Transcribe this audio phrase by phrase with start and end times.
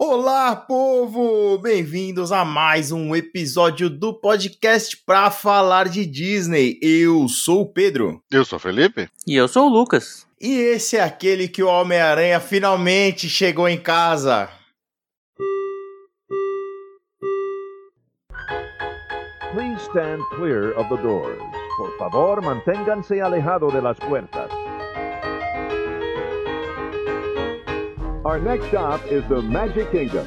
[0.00, 1.58] Olá, povo!
[1.58, 6.78] Bem-vindos a mais um episódio do podcast para falar de Disney.
[6.80, 8.22] Eu sou o Pedro.
[8.30, 9.08] Eu sou o Felipe.
[9.26, 10.24] E eu sou o Lucas.
[10.40, 14.48] E esse é aquele que o Homem-Aranha finalmente chegou em casa.
[19.52, 21.42] Please stand clear of the doors.
[21.76, 24.57] Por favor, manténganse alejado de las puertas.
[28.28, 30.26] Our next stop is the Magic Kingdom.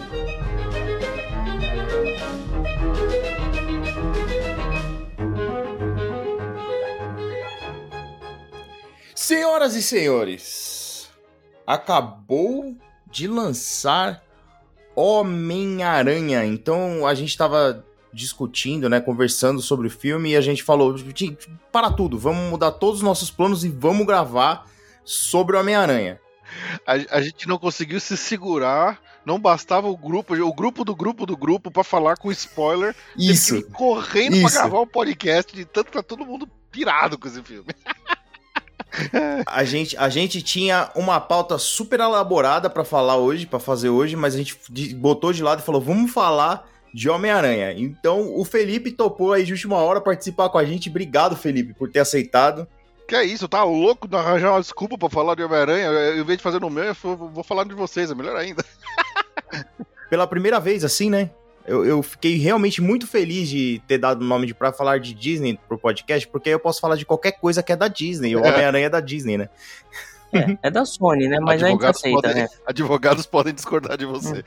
[9.14, 11.12] Senhoras e senhores,
[11.68, 14.24] acabou de lançar
[14.96, 16.44] Homem-Aranha.
[16.44, 20.96] Então a gente estava discutindo, né, conversando sobre o filme e a gente falou,
[21.72, 24.66] para tudo, vamos mudar todos os nossos planos e vamos gravar
[25.06, 26.20] sobre Homem-Aranha.
[26.86, 31.26] A, a, gente não conseguiu se segurar, não bastava o grupo, o grupo do grupo
[31.26, 32.96] do grupo para falar com spoiler.
[33.18, 33.64] Isso.
[33.72, 37.68] Correndo para gravar um podcast de tanto tá todo mundo pirado com esse filme.
[39.46, 44.16] a gente, a gente tinha uma pauta super elaborada para falar hoje, para fazer hoje,
[44.16, 44.58] mas a gente
[44.96, 47.74] botou de lado e falou: "Vamos falar de Homem-Aranha".
[47.74, 50.90] Então, o Felipe topou aí de última hora participar com a gente.
[50.90, 52.68] Obrigado, Felipe, por ter aceitado.
[53.12, 56.16] Que é isso, tá louco de arranjar uma desculpa pra falar de Homem-Aranha?
[56.16, 58.64] Em vez de fazer no meu, eu vou falar de vocês, é melhor ainda.
[60.10, 61.30] Pela primeira vez, assim, né?
[61.68, 65.14] Eu, eu, fiquei realmente muito feliz de ter dado o nome de pra falar de
[65.14, 68.34] Disney pro podcast, porque aí eu posso falar de qualquer coisa que é da Disney.
[68.34, 68.50] O é.
[68.50, 69.50] Homem-Aranha é da Disney, né?
[70.32, 71.38] É, é, da Sony, né?
[71.42, 72.50] Mas advogados a gente aceita, podem, né?
[72.66, 74.42] Advogados podem discordar de você.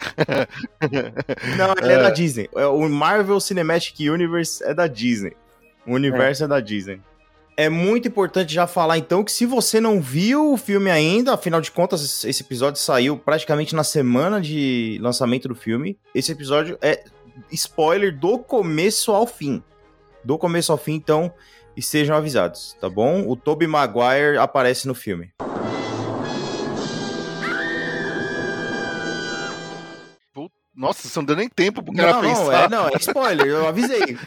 [1.58, 1.96] Não, ele é.
[1.96, 2.48] é da Disney.
[2.72, 5.36] O Marvel Cinematic Universe é da Disney.
[5.86, 7.02] O universo é, é da Disney.
[7.56, 11.61] É muito importante já falar então que se você não viu o filme ainda, afinal
[11.61, 15.96] de contas esse episódio saiu praticamente na semana de lançamento do filme.
[16.12, 17.05] Esse episódio é
[17.52, 19.62] spoiler do começo ao fim.
[20.24, 21.33] Do começo ao fim, então
[21.77, 23.28] estejam avisados, tá bom?
[23.28, 25.33] O Tobey Maguire aparece no filme.
[30.77, 32.45] Nossa, você não deu nem tempo pro cara não, pensar.
[32.45, 34.18] Não, é, não, é spoiler, eu avisei.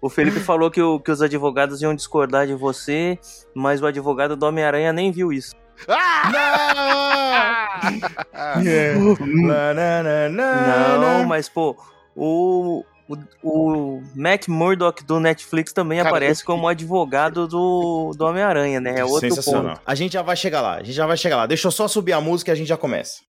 [0.00, 3.18] O Felipe falou que, o, que os advogados iam discordar de você,
[3.54, 5.54] mas o advogado do Homem-Aranha nem viu isso.
[5.88, 7.80] Ah!
[8.60, 8.98] yeah.
[10.98, 11.76] Não, mas pô,
[12.14, 18.80] o, o, o Matt Murdock do Netflix também Cara, aparece como advogado do, do Homem-Aranha,
[18.80, 18.98] né?
[18.98, 19.80] É outro ponto.
[19.84, 21.46] A gente já vai chegar lá, a gente já vai chegar lá.
[21.46, 23.20] Deixa eu só subir a música e a gente já começa.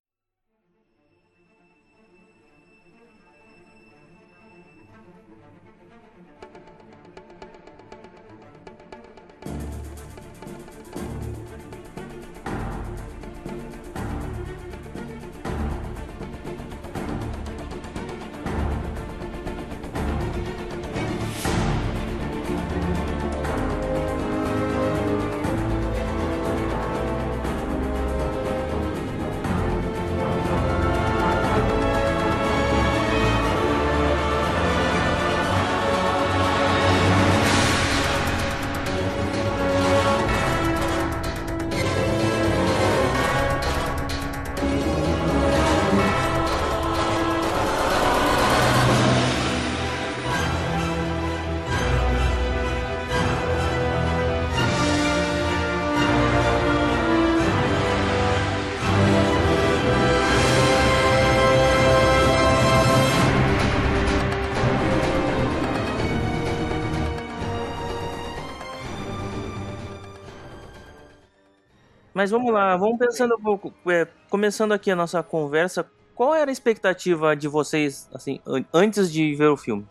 [72.17, 73.71] Mas vamos lá, vamos pensando um pouco.
[73.87, 78.39] É, começando aqui a nossa conversa, qual era a expectativa de vocês, assim,
[78.73, 79.85] antes de ver o filme?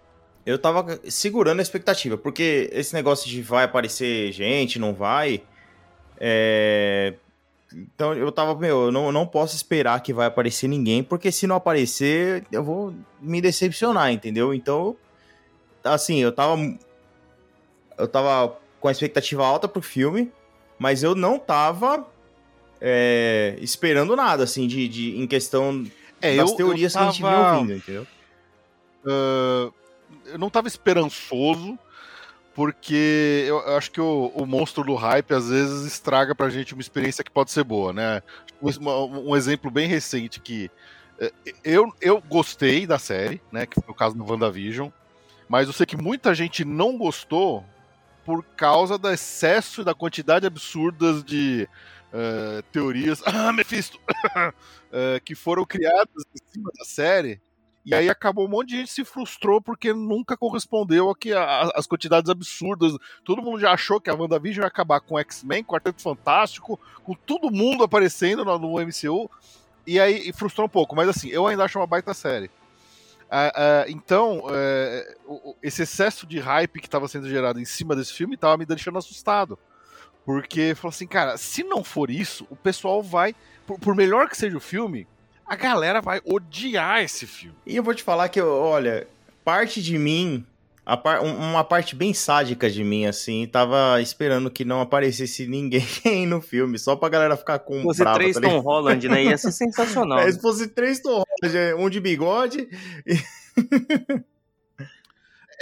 [0.45, 5.41] Eu tava segurando a expectativa, porque esse negócio de vai aparecer gente, não vai.
[6.19, 7.15] É...
[7.73, 11.47] Então eu tava, meu, eu não, não posso esperar que vai aparecer ninguém, porque se
[11.47, 14.53] não aparecer, eu vou me decepcionar, entendeu?
[14.53, 14.97] Então,
[15.84, 16.57] assim, eu tava.
[17.97, 20.33] Eu tava com a expectativa alta pro filme,
[20.77, 22.05] mas eu não tava
[22.81, 25.87] é, esperando nada, assim, de, de, em questão
[26.21, 28.07] é, das eu, teorias eu tava, que a gente vinha ouvindo, entendeu?
[29.05, 29.73] Uh,
[30.27, 31.78] eu não tava esperançoso,
[32.55, 36.81] porque eu acho que o, o, monstro do hype às vezes estraga pra gente uma
[36.81, 38.23] experiência que pode ser boa, né?
[38.61, 40.71] Um, um exemplo bem recente que
[41.19, 41.33] é,
[41.63, 43.67] eu, eu gostei da série, né?
[43.67, 44.89] Que foi o caso do WandaVision,
[45.49, 47.65] mas eu sei que muita gente não gostou
[48.25, 51.69] por causa do excesso e da quantidade absurda de
[52.13, 57.41] uh, teorias, ah, Mephisto, uh, que foram criadas em cima da série.
[57.85, 61.71] E aí acabou um monte de gente se frustrou porque nunca correspondeu a que a,
[61.77, 62.93] as quantidades absurdas.
[63.25, 67.49] Todo mundo já achou que a WandaVision ia acabar com X-Men, Quarteto Fantástico, com todo
[67.49, 69.31] mundo aparecendo no, no MCU.
[69.87, 72.51] E aí e frustrou um pouco, mas assim, eu ainda acho uma baita série.
[73.27, 78.13] Uh, uh, então, uh, esse excesso de hype que estava sendo gerado em cima desse
[78.13, 79.57] filme estava me deixando assustado.
[80.27, 83.33] Porque falou assim, cara, se não for isso, o pessoal vai.
[83.65, 85.07] Por, por, melhor que seja o filme,
[85.47, 87.57] a galera vai odiar esse filme.
[87.65, 89.07] E eu vou te falar que, olha,
[89.45, 90.45] parte de mim,
[90.97, 95.87] par, uma parte bem sádica de mim, assim, tava esperando que não aparecesse ninguém
[96.27, 97.77] no filme, só pra galera ficar com.
[97.77, 99.25] Se fosse brava, três tá Tom Holland, né?
[99.27, 100.19] Ia ser sensacional.
[100.19, 102.69] É, se fosse três Tom Holland, é, um de bigode.
[103.07, 103.15] é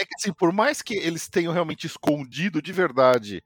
[0.06, 3.44] que assim, por mais que eles tenham realmente escondido de verdade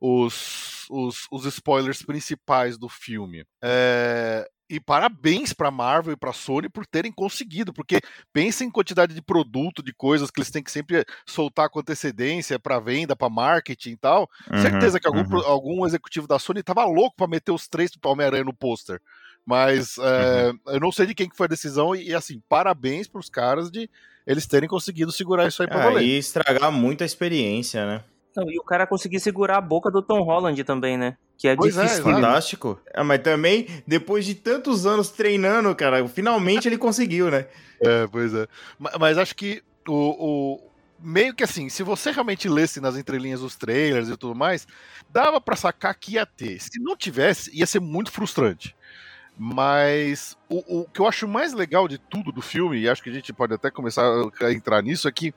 [0.00, 3.44] os, os, os spoilers principais do filme.
[3.62, 8.00] É, e parabéns para Marvel e para Sony por terem conseguido, porque
[8.32, 12.58] pensa em quantidade de produto, de coisas que eles têm que sempre soltar com antecedência
[12.58, 14.28] para venda, para marketing e tal.
[14.50, 15.46] Uhum, Certeza que algum, uhum.
[15.46, 19.00] algum executivo da Sony tava louco para meter os três do Homem-Aranha no pôster.
[19.44, 20.74] Mas é, uhum.
[20.74, 23.70] eu não sei de quem que foi a decisão e, assim, parabéns para os caras
[23.70, 23.88] de
[24.26, 26.02] eles terem conseguido segurar isso aí para é, valer.
[26.02, 28.02] E estragar muito a experiência, né?
[28.36, 31.16] Não, e o cara conseguir segurar a boca do Tom Holland também, né?
[31.38, 32.08] Que é pois é, difícil.
[32.08, 32.80] É, fantástico.
[32.94, 37.46] Ah, mas também, depois de tantos anos treinando, cara, finalmente ele conseguiu, né?
[37.80, 38.46] É, pois é.
[38.78, 43.42] Mas, mas acho que o, o, meio que assim, se você realmente lesse nas entrelinhas
[43.42, 44.66] os trailers e tudo mais,
[45.10, 46.60] dava para sacar que ia ter.
[46.60, 48.74] Se não tivesse, ia ser muito frustrante.
[49.38, 53.10] Mas o, o que eu acho mais legal de tudo do filme, e acho que
[53.10, 54.02] a gente pode até começar
[54.40, 55.34] a entrar nisso, é que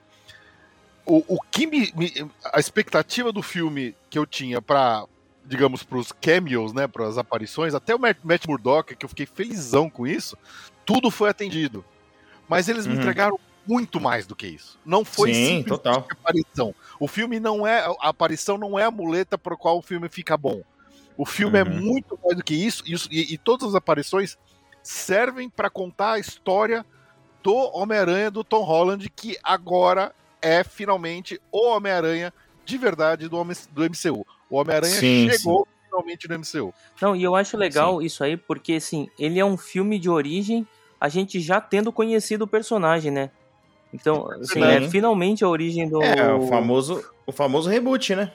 [1.10, 5.04] o, o que me, me, a expectativa do filme que eu tinha para
[5.44, 9.08] digamos para os cameos, né, para as aparições, até o Matt, Matt Murdock, que eu
[9.08, 10.38] fiquei felizão com isso,
[10.86, 11.84] tudo foi atendido.
[12.48, 12.92] Mas eles uhum.
[12.92, 14.78] me entregaram muito mais do que isso.
[14.86, 16.06] Não foi Sim, total.
[16.08, 16.72] aparição.
[17.00, 20.36] O filme não é a aparição não é a muleta para qual o filme fica
[20.36, 20.62] bom.
[21.16, 21.68] O filme é uhum.
[21.68, 24.38] é muito mais do que isso e, e, e todas as aparições
[24.84, 26.86] servem para contar a história
[27.42, 32.32] do Homem-Aranha do Tom Holland que agora é finalmente o Homem-Aranha
[32.64, 34.26] de verdade do, do MCU.
[34.48, 35.86] O Homem-Aranha chegou sim.
[35.86, 36.74] finalmente no MCU.
[37.00, 38.06] Não, e eu acho legal sim.
[38.06, 40.66] isso aí, porque assim, ele é um filme de origem,
[41.00, 43.30] a gente já tendo conhecido o personagem, né?
[43.92, 46.00] Então, assim, é finalmente a origem do.
[46.00, 48.32] É, o famoso, o famoso reboot, né?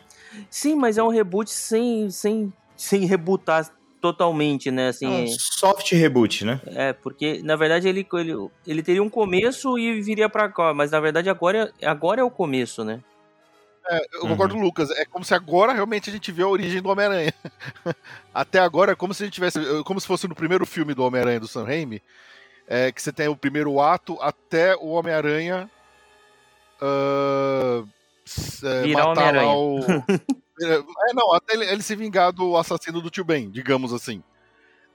[0.49, 3.69] Sim, mas é um reboot sem, sem, sem rebootar
[4.05, 4.89] totalmente, né?
[4.89, 6.61] Assim, é um soft reboot, né?
[6.67, 10.91] É, porque na verdade ele, ele, ele teria um começo e viria para cá, mas
[10.91, 13.01] na verdade agora, agora é o começo, né?
[13.87, 14.29] É, eu uhum.
[14.29, 14.91] concordo, Lucas.
[14.91, 17.33] É como se agora realmente a gente vê a origem do Homem-Aranha.
[18.33, 19.59] Até agora é como se a gente tivesse.
[19.83, 22.01] Como se fosse no primeiro filme do Homem-Aranha do Sam Raimi.
[22.67, 25.69] É, que você tem o primeiro ato até o Homem-Aranha.
[26.79, 27.87] Uh,
[28.93, 29.79] matar lá o.
[30.61, 34.23] É, não, até ele, ele, se vingar do assassino do tio Ben, digamos assim.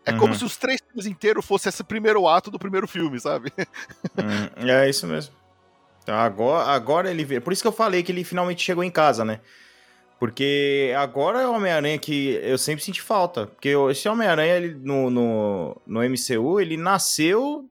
[0.04, 0.18] É uhum.
[0.18, 3.52] como se os três filmes inteiros fossem esse primeiro ato do primeiro filme, sabe?
[4.16, 4.68] Uhum.
[4.68, 5.34] É isso mesmo.
[6.02, 7.40] Então agora, agora ele vê.
[7.40, 9.40] Por isso que eu falei que ele finalmente chegou em casa, né?
[10.18, 13.46] Porque agora é o Homem-Aranha que eu sempre senti falta.
[13.46, 17.68] Porque esse Homem-Aranha no, no, no MCU, ele nasceu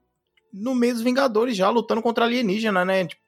[0.52, 3.06] no meio dos Vingadores já, lutando contra alienígena, né?
[3.06, 3.22] Tipo,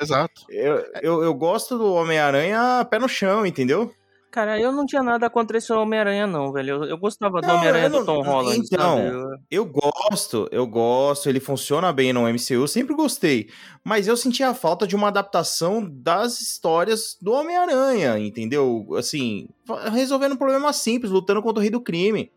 [0.00, 0.42] Exato.
[0.48, 3.92] Eu, eu, eu gosto do Homem-Aranha pé no chão, entendeu?
[4.34, 6.70] Cara, eu não tinha nada contra esse Homem-Aranha, não, velho.
[6.70, 8.58] Eu, eu gostava do Homem-Aranha do Tom Holland.
[8.58, 9.42] Então, sabe?
[9.48, 13.48] eu gosto, eu gosto, ele funciona bem no MCU, sempre gostei.
[13.84, 18.84] Mas eu sentia a falta de uma adaptação das histórias do Homem-Aranha, entendeu?
[18.98, 19.46] Assim,
[19.92, 22.32] resolvendo um problema simples, lutando contra o rei do crime.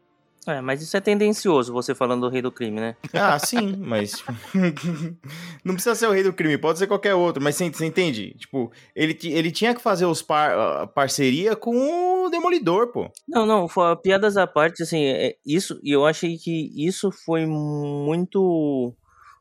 [0.47, 2.95] É, mas isso é tendencioso, você falando do rei do crime, né?
[3.13, 4.23] Ah, sim, mas.
[5.63, 8.33] não precisa ser o rei do crime, pode ser qualquer outro, mas você, você entende?
[8.37, 13.11] Tipo, ele, ele tinha que fazer os par, parceria com o Demolidor, pô.
[13.27, 13.67] Não, não,
[14.01, 18.93] piadas à parte, assim, é, isso, e eu achei que isso foi muito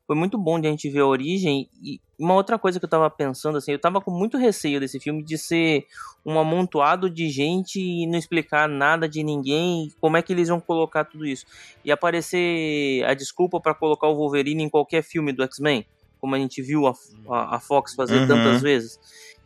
[0.06, 1.68] foi muito bom de a gente ver a origem.
[1.82, 5.00] E uma outra coisa que eu tava pensando, assim, eu tava com muito receio desse
[5.00, 5.84] filme de ser
[6.24, 10.60] um amontoado de gente e não explicar nada de ninguém, como é que eles vão
[10.60, 11.44] colocar tudo isso.
[11.84, 15.84] E aparecer a desculpa para colocar o Wolverine em qualquer filme do X-Men,
[16.20, 16.92] como a gente viu a,
[17.28, 18.28] a, a Fox fazer uhum.
[18.28, 18.98] tantas vezes.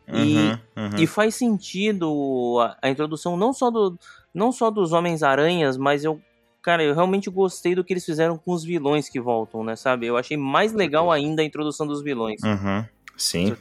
[0.07, 0.95] E, uhum, uhum.
[0.97, 3.97] e faz sentido a, a, introdução não só, do,
[4.33, 6.21] não só dos Homens-Aranhas, mas eu
[6.61, 9.75] cara, eu realmente gostei do que eles fizeram com os vilões que voltam, né?
[9.75, 10.05] Sabe?
[10.07, 12.41] Eu achei mais legal ainda a introdução dos vilões.
[12.43, 12.85] Uhum.
[13.17, 13.55] Sim.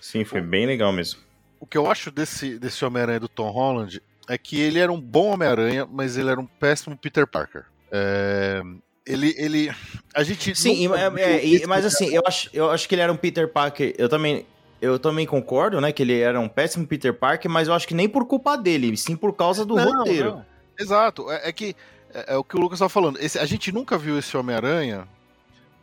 [0.00, 1.20] Sim, foi bem legal mesmo.
[1.60, 5.00] O que eu acho desse, desse Homem-Aranha do Tom Holland é que ele era um
[5.00, 7.64] bom Homem-Aranha, mas ele era um péssimo Peter Parker.
[7.90, 8.62] É,
[9.06, 9.70] ele, ele.
[10.14, 10.54] A gente.
[10.56, 13.46] Sim, é- é, e- mas assim, eu acho, eu acho que ele era um Peter
[13.48, 13.94] Parker.
[13.98, 14.46] Eu também,
[14.80, 15.92] eu também concordo, né?
[15.92, 18.96] Que ele era um péssimo Peter Parker, mas eu acho que nem por culpa dele,
[18.96, 20.30] sim por causa do Não, roteiro.
[20.32, 20.46] não.
[20.78, 21.30] Exato.
[21.30, 21.76] É, é que
[22.14, 23.18] é, é o que o Lucas estava falando.
[23.20, 25.06] Esse- a gente nunca viu esse Homem-Aranha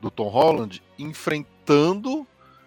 [0.01, 2.25] do Tom Holland enfrentando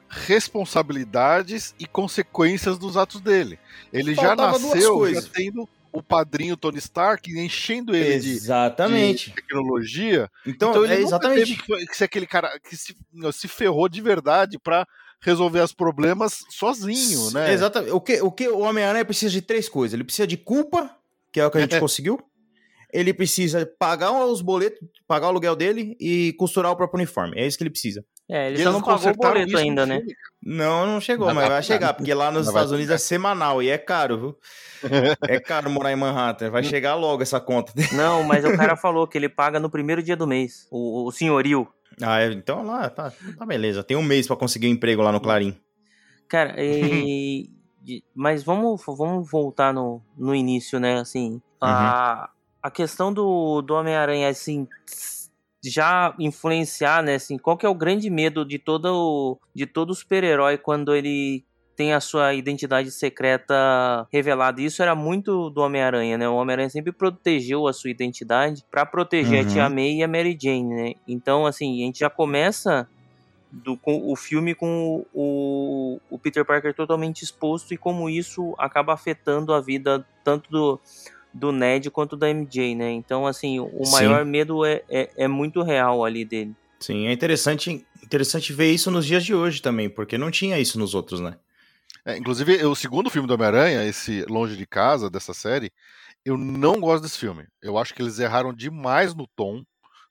[0.08, 3.58] responsabilidades e consequências dos atos dele.
[3.92, 9.30] Ele já Faltava nasceu já tendo o padrinho Tony Stark enchendo ele de, Exatamente.
[9.30, 10.30] de tecnologia.
[10.46, 11.56] Então, Então ele é exatamente.
[11.56, 12.96] teve que, ser aquele cara que se,
[13.32, 14.86] se ferrou de verdade pra
[15.20, 17.52] resolver os problemas sozinho, né?
[17.52, 17.92] Exatamente.
[17.92, 19.94] O que o, que o Homem-Aranha precisa de três coisas.
[19.94, 20.94] Ele precisa de culpa,
[21.30, 21.80] que é o que a gente É.
[21.80, 22.20] conseguiu.
[22.92, 27.40] Ele precisa pagar os boletos, pagar o aluguel dele e costurar o próprio uniforme.
[27.40, 28.04] É isso que ele precisa.
[28.28, 30.02] É, ele E só não pagou o boleto ainda, né?
[30.42, 33.62] Não, não chegou, Mas mas vai vai chegar, porque lá nos Estados Unidos é semanal
[33.62, 34.38] e é caro, viu?
[35.28, 36.50] É caro morar em Manhattan.
[36.50, 37.72] Vai chegar logo essa conta.
[37.92, 40.66] Não, mas o cara falou que ele paga no primeiro dia do mês.
[40.70, 41.68] O, o senhorio.
[42.00, 43.84] Ah, é, então lá tá, tá beleza.
[43.84, 45.56] Tem um mês pra conseguir um emprego lá no Clarim.
[46.28, 47.50] Cara, e...
[48.14, 51.00] mas vamos, vamos voltar no, no início, né?
[51.00, 52.30] Assim, a,
[52.62, 54.68] a questão do, do Homem-Aranha, assim,
[55.64, 57.16] já influenciar, né?
[57.16, 61.94] Assim, qual que é o grande medo de todo, de todo super-herói quando ele tem
[61.94, 64.60] a sua identidade secreta revelada.
[64.60, 66.28] Isso era muito do Homem-Aranha, né?
[66.28, 69.48] O Homem-Aranha sempre protegeu a sua identidade pra proteger a Uhum.
[69.48, 70.94] Tia May e a Mary Jane, né?
[71.08, 72.86] Então, assim, a gente já começa
[73.50, 78.94] do, com o filme com o, o Peter Parker totalmente exposto e como isso acaba
[78.94, 80.80] afetando a vida tanto do,
[81.32, 82.90] do Ned quanto da MJ, né?
[82.90, 83.92] Então, assim, o Sim.
[83.92, 86.54] maior medo é, é, é muito real ali dele.
[86.80, 90.78] Sim, é interessante, interessante ver isso nos dias de hoje também, porque não tinha isso
[90.78, 91.36] nos outros, né?
[92.04, 95.70] É, inclusive, o segundo filme do Homem-Aranha, esse Longe de Casa, dessa série,
[96.24, 97.44] eu não gosto desse filme.
[97.62, 99.62] Eu acho que eles erraram demais no tom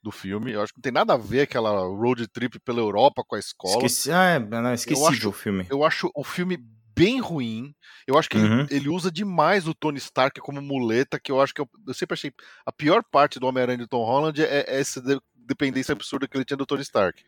[0.01, 0.54] do filme.
[0.54, 3.40] Eu acho que não tem nada a ver aquela road trip pela Europa com a
[3.40, 3.86] escola.
[3.86, 5.68] Esqueci, ah, é, não, esqueci acho- o filme.
[5.70, 6.58] Eu acho o filme
[6.95, 7.74] bem ruim.
[8.07, 8.67] Eu acho que ele- Uhum.
[8.69, 12.13] ele, usa demais o Tony Stark como muleta, que eu acho que eu, eu sempre
[12.13, 12.33] achei
[12.65, 16.38] a pior parte do Homem-Aranha de Tom Holland é, é essa de- dependência absurda que
[16.38, 17.24] ele tinha do Tony Stark.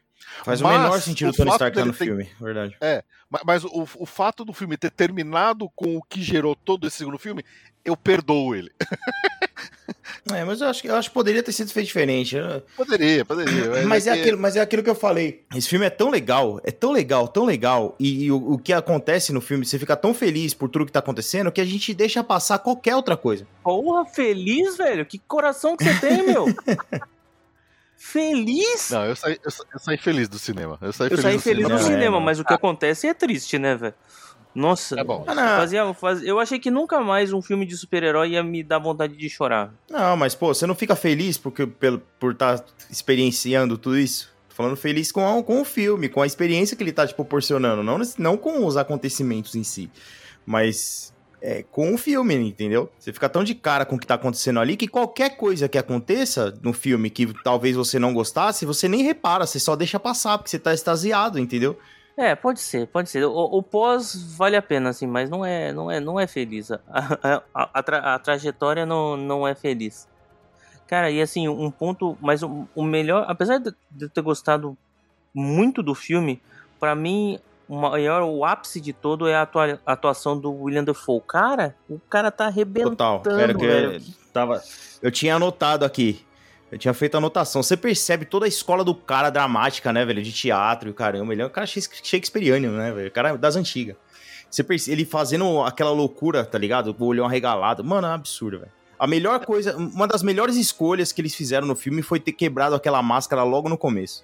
[0.45, 2.77] Faz o Mas menor sentido o o Tony Stark lá dele no ter- filme, verdade.
[3.29, 6.97] Ma- Mas, o, o fato do filme ter terminado com o que gerou todo esse
[6.97, 7.43] segundo filme,
[7.85, 8.71] eu perdoo ele.
[10.33, 12.37] É, mas eu acho, que- eu acho que poderia ter sido feito diferente.
[12.37, 13.69] Eu- Poderia, poderia.
[13.85, 15.43] Mas é, que- aquilo, mas é aquilo que eu falei.
[15.53, 17.93] Esse filme é tão legal, é tão legal, tão legal.
[17.99, 20.91] E, e o, o que acontece no filme, você fica tão feliz por tudo que
[20.93, 23.45] tá acontecendo que a gente deixa passar qualquer outra coisa.
[23.61, 25.05] Porra, feliz, velho?
[25.05, 26.45] Que coração que você tem, meu?
[27.97, 28.89] feliz?
[28.91, 30.77] Não, eu saí, eu, sa- eu saí feliz do cinema.
[30.81, 31.79] Eu saí Eu feliz saí do feliz cinema.
[31.79, 32.21] é, cinema, não.
[32.25, 33.93] mas o que acontece é triste, né, velho?
[34.55, 34.99] Nossa.
[34.99, 35.23] É bom.
[35.27, 38.79] Ah, Fazia, faz- eu achei que nunca mais um filme de super-herói ia me dar
[38.79, 39.73] vontade de chorar.
[39.89, 44.31] não, mas pô, você não fica feliz porque, pelo, por estar experienciando tudo isso?
[44.49, 47.13] Tô falando feliz com, a- com o filme, com a experiência que ele tá te
[47.15, 49.89] proporcionando, não, não com os acontecimentos em si,
[50.45, 52.89] mas é, com o filme, entendeu?
[52.97, 55.77] Você fica tão de cara com o que tá acontecendo ali que qualquer coisa que
[55.77, 60.37] aconteça no filme que talvez você não gostasse, você nem repara, você só deixa passar,
[60.37, 61.77] porque você tá extasiado, entendeu?
[62.15, 63.25] É, pode ser, pode ser.
[63.25, 66.71] O, o pós vale a pena, assim, mas não é, não é, não é feliz.
[66.71, 70.07] A, a, a- a tra- a trajetória não, não é feliz.
[70.87, 74.77] Cara, e assim, um ponto, mas o, o melhor, apesar de de eu ter gostado
[75.33, 76.39] muito do filme,
[76.79, 81.21] pra mim o maior, o ápice de todo é a atua- atuação do William Dafoe.
[81.27, 83.39] Cara, o cara tá arrebentando, Total.
[83.39, 83.93] Era que velho.
[83.93, 84.01] eu,
[84.31, 84.61] tava,
[85.01, 86.23] eu tinha anotado aqui.
[86.73, 87.61] Eu tinha feito a anotação.
[87.61, 90.21] Você percebe toda a escola do cara dramática, né, velho?
[90.23, 91.31] De teatro e o caramba.
[91.33, 93.07] Ele é um cara shakes- shakespeariano, né, velho?
[93.07, 93.95] O cara é das antigas.
[94.49, 96.95] Você perce- ele fazendo aquela loucura, tá ligado?
[96.97, 97.83] O olhão arregalado.
[97.83, 98.71] Mano, é um absurdo, velho.
[98.99, 102.75] A melhor coisa, uma das melhores escolhas que eles fizeram no filme foi ter quebrado
[102.75, 104.23] aquela máscara logo no começo.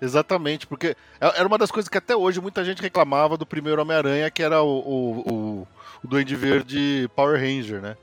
[0.00, 0.88] Exatamente, porque
[1.20, 4.42] é- era uma das coisas que até hoje muita gente reclamava do primeiro Homem-Aranha, que
[4.42, 5.68] era o, o, o,
[6.04, 7.96] o Duende Verde Power Ranger, né?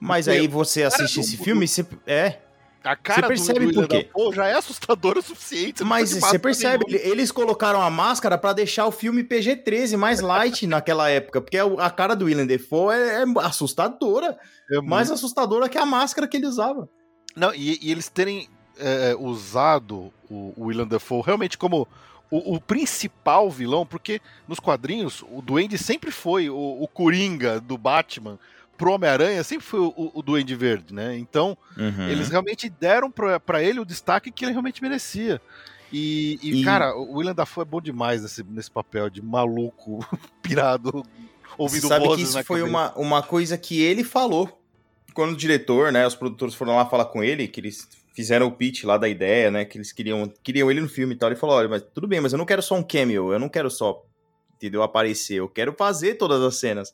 [0.00, 2.38] Mas aí você assiste esse filme, você, é,
[2.84, 4.04] A cara percebe do, do por quê?
[4.04, 5.80] Dafoe já é assustadora o suficiente.
[5.80, 7.08] não Mas você percebe, nenhuma.
[7.08, 11.90] eles colocaram a máscara pra deixar o filme PG-13 mais light naquela época, porque a
[11.90, 14.38] cara do William Defoe é, é assustadora,
[14.70, 16.88] É mais assustadora que a máscara que ele usava.
[17.34, 18.48] Não, e, e eles terem
[18.78, 21.88] é, usado o, o William Dafoe realmente como
[22.30, 27.78] o, o principal vilão, porque nos quadrinhos o Duende sempre foi o, o Coringa do
[27.78, 28.38] Batman
[28.76, 31.16] pro Homem-Aranha, sempre foi o, o Duende Verde, né?
[31.16, 32.08] Então, Uhum.
[32.08, 35.40] eles realmente deram pra, pra ele o destaque que ele realmente merecia.
[35.92, 40.04] E, e, E- cara, o William Dafoe é bom demais nesse, nesse papel de maluco,
[40.42, 41.04] pirado,
[41.56, 42.64] ouvindo Sabe vozes que isso foi cabeça.
[42.76, 44.60] uma, uma coisa que ele falou.
[45.14, 48.52] quando o diretor, né, os produtores foram lá falar com ele, que eles fizeram o
[48.52, 51.38] pitch lá da ideia, né, que eles queriam, queriam ele no filme e tal, ele
[51.38, 53.70] falou, olha, mas tudo bem, mas eu não quero só um cameo, eu não quero
[53.70, 54.04] só,
[54.56, 56.92] entendeu, aparecer, eu quero fazer todas as cenas.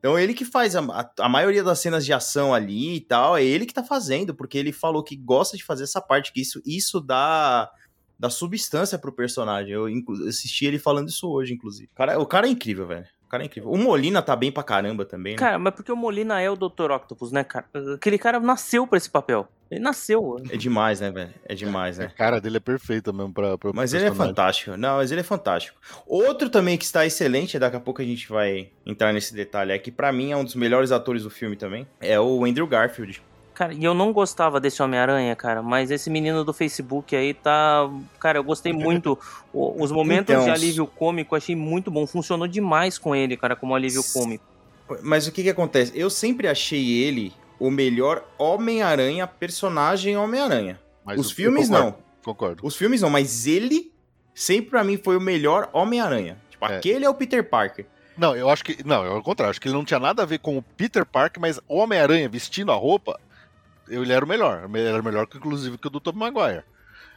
[0.00, 3.44] Então ele que faz a, a, maioria das cenas de ação ali e tal, é
[3.44, 6.60] ele que tá fazendo, porque ele falou que gosta de fazer essa parte, que isso,
[6.66, 7.70] isso dá,
[8.18, 9.72] dá substância pro personagem.
[9.72, 9.86] Eu
[10.26, 11.90] assisti ele falando isso hoje, inclusive.
[11.92, 13.70] O cara, o cara é incrível, velho cara é incrível.
[13.70, 15.38] O Molina tá bem pra caramba também, né?
[15.38, 16.90] Cara, mas porque o Molina é o Dr.
[16.90, 17.66] Octopus, né, cara?
[17.94, 19.48] Aquele cara nasceu pra esse papel.
[19.70, 20.42] Ele nasceu.
[20.50, 21.32] É demais, né, velho?
[21.44, 22.06] É demais, né?
[22.06, 23.56] A cara dele é perfeita mesmo pra.
[23.56, 24.76] pra mas ele é fantástico.
[24.76, 25.78] Não, mas ele é fantástico.
[26.08, 29.78] Outro também que está excelente, daqui a pouco a gente vai entrar nesse detalhe, é
[29.78, 31.86] que pra mim é um dos melhores atores do filme também.
[32.00, 33.22] É o Andrew Garfield.
[33.60, 37.90] Cara, e eu não gostava desse Homem-Aranha, cara, mas esse menino do Facebook aí tá.
[38.18, 39.18] Cara, eu gostei muito.
[39.52, 42.06] Os momentos então, de alívio cômico, achei muito bom.
[42.06, 44.42] Funcionou demais com ele, cara, como alívio cômico.
[45.02, 45.92] Mas o que que acontece?
[45.94, 50.80] Eu sempre achei ele o melhor Homem-Aranha, personagem Homem-Aranha.
[51.18, 51.96] Os filmes concordo, não.
[52.24, 52.66] Concordo.
[52.66, 53.92] Os filmes não, mas ele
[54.34, 56.38] sempre pra mim foi o melhor Homem-Aranha.
[56.48, 56.78] Tipo, é.
[56.78, 57.84] aquele é o Peter Parker.
[58.16, 58.82] Não, eu acho que.
[58.86, 59.50] Não, é o contrário.
[59.50, 62.26] Acho que ele não tinha nada a ver com o Peter Parker, mas o Homem-Aranha
[62.26, 63.20] vestindo a roupa
[63.90, 64.68] ele era o melhor.
[64.72, 66.64] Ele era melhor, que, inclusive, que o do Tobey Maguire.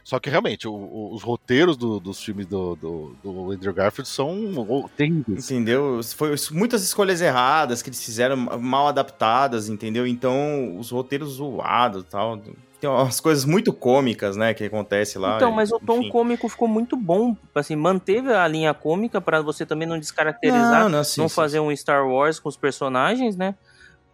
[0.04, 4.06] Só que realmente, o, o, os roteiros do, dos filmes do, do, do, Andrew Garfield
[4.06, 5.50] são terríveis.
[5.50, 5.98] Entendeu?
[6.14, 10.06] Foi muitas escolhas erradas que eles fizeram, mal adaptadas, entendeu?
[10.06, 12.38] Então, os roteiros zoados e tal.
[12.78, 15.36] Tem umas coisas muito cômicas, né, que acontece lá.
[15.36, 16.10] Então, mas o tom enfim.
[16.10, 17.34] cômico ficou muito bom.
[17.54, 21.34] Assim, manteve a linha cômica para você também não descaracterizar, não, não, sim, não sim,
[21.34, 21.64] fazer sim.
[21.64, 23.54] um Star Wars com os personagens, né?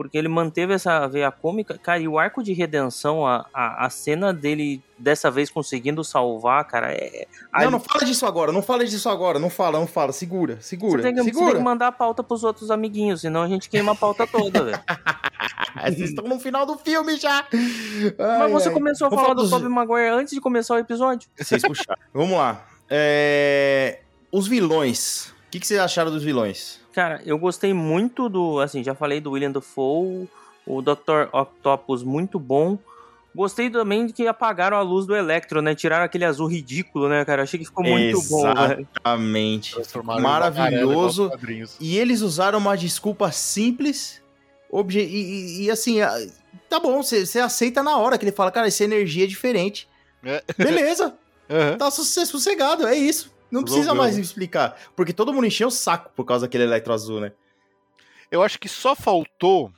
[0.00, 1.76] Porque ele manteve essa veia cômica.
[1.76, 6.64] Cara, e o arco de redenção, a, a, a cena dele dessa vez conseguindo salvar,
[6.64, 7.26] cara, é.
[7.52, 11.02] Não, não fala disso agora, não fala disso agora, não fala, não fala, segura, segura.
[11.02, 11.44] Você tem que, segura.
[11.44, 14.26] Você tem que mandar a pauta pros outros amiguinhos, senão a gente queima a pauta
[14.26, 14.80] toda, velho.
[15.84, 17.46] Vocês estão no final do filme já!
[17.52, 18.74] Ai, Mas você ai.
[18.74, 19.50] começou a falar do dos...
[19.50, 21.28] Tobey Maguire antes de começar o episódio.
[21.38, 22.00] Vocês puxaram.
[22.14, 22.66] Vamos lá.
[22.88, 24.00] É...
[24.32, 25.34] Os vilões.
[25.50, 26.78] O que, que vocês acharam dos vilões?
[26.92, 28.60] Cara, eu gostei muito do.
[28.60, 30.28] Assim, já falei do William Dafoe,
[30.64, 31.26] o Dr.
[31.32, 32.78] Octopus muito bom.
[33.34, 35.74] Gostei também de que apagaram a luz do Electro, né?
[35.74, 37.42] Tiraram aquele azul ridículo, né, cara?
[37.42, 39.74] Achei que ficou muito Exatamente.
[39.74, 39.80] bom.
[39.80, 40.22] Exatamente.
[40.22, 41.32] Maravilhoso.
[41.80, 44.22] E eles usaram uma desculpa simples.
[44.70, 45.96] Obje e, e, e assim,
[46.68, 49.88] tá bom, você aceita na hora que ele fala, cara, essa energia é diferente.
[50.24, 50.44] É.
[50.56, 51.12] Beleza.
[51.50, 51.76] Uhum.
[51.76, 53.28] Tá sossegado, é isso.
[53.50, 54.78] Não precisa mais explicar.
[54.94, 57.32] Porque todo mundo encheu o saco por causa daquele Electro Azul, né?
[58.30, 59.72] Eu acho que só faltou.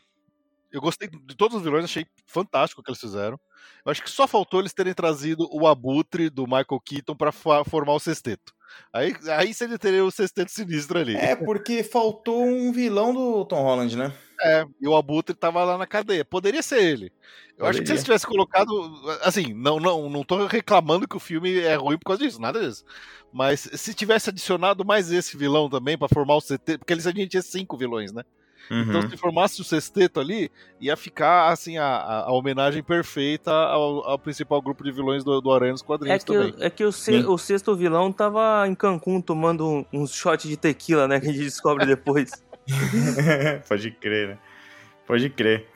[0.70, 3.38] Eu gostei de todos os vilões, achei fantástico o que eles fizeram.
[3.84, 7.94] Eu acho que só faltou eles terem trazido o Abutre do Michael Keaton para formar
[7.94, 8.54] o sexteto.
[8.92, 11.16] Aí, aí você teria o sexteto sinistro ali.
[11.16, 14.12] É, porque faltou um vilão do Tom Holland, né?
[14.42, 16.24] É, e o Abutre tava lá na cadeia.
[16.24, 17.12] Poderia ser ele.
[17.56, 17.70] Eu Poderia.
[17.70, 18.70] acho que se eles tivessem colocado.
[19.22, 22.60] Assim, não, não, não tô reclamando que o filme é ruim por causa disso, nada
[22.60, 22.84] disso.
[23.32, 27.10] Mas se tivesse adicionado mais esse vilão também para formar o CT, porque eles a
[27.10, 28.24] gente tinha cinco vilões, né?
[28.66, 28.98] Então, uhum.
[28.98, 34.18] Então, se formasse o sexteto ali, ia ficar assim a, a, homenagem perfeita ao, ao,
[34.18, 36.54] principal grupo de vilões do, do Aranha nos quadrinhos é que, também.
[36.60, 40.56] É que o, se, o, sexto vilão tava em Cancún tomando uns um shot de
[40.56, 41.20] tequila, né?
[41.20, 42.30] Que a gente descobre depois.
[43.68, 44.38] Pode crer, né?
[45.06, 45.66] Pode crer.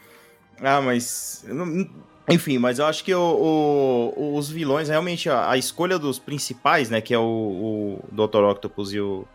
[0.60, 1.44] Ah, mas.
[2.28, 3.20] Enfim, mas eu acho que o,
[4.16, 7.00] o, os vilões, realmente, a, a, escolha dos principais, né?
[7.00, 8.42] Que é o, o Dr.
[8.42, 9.26] Octopus e o,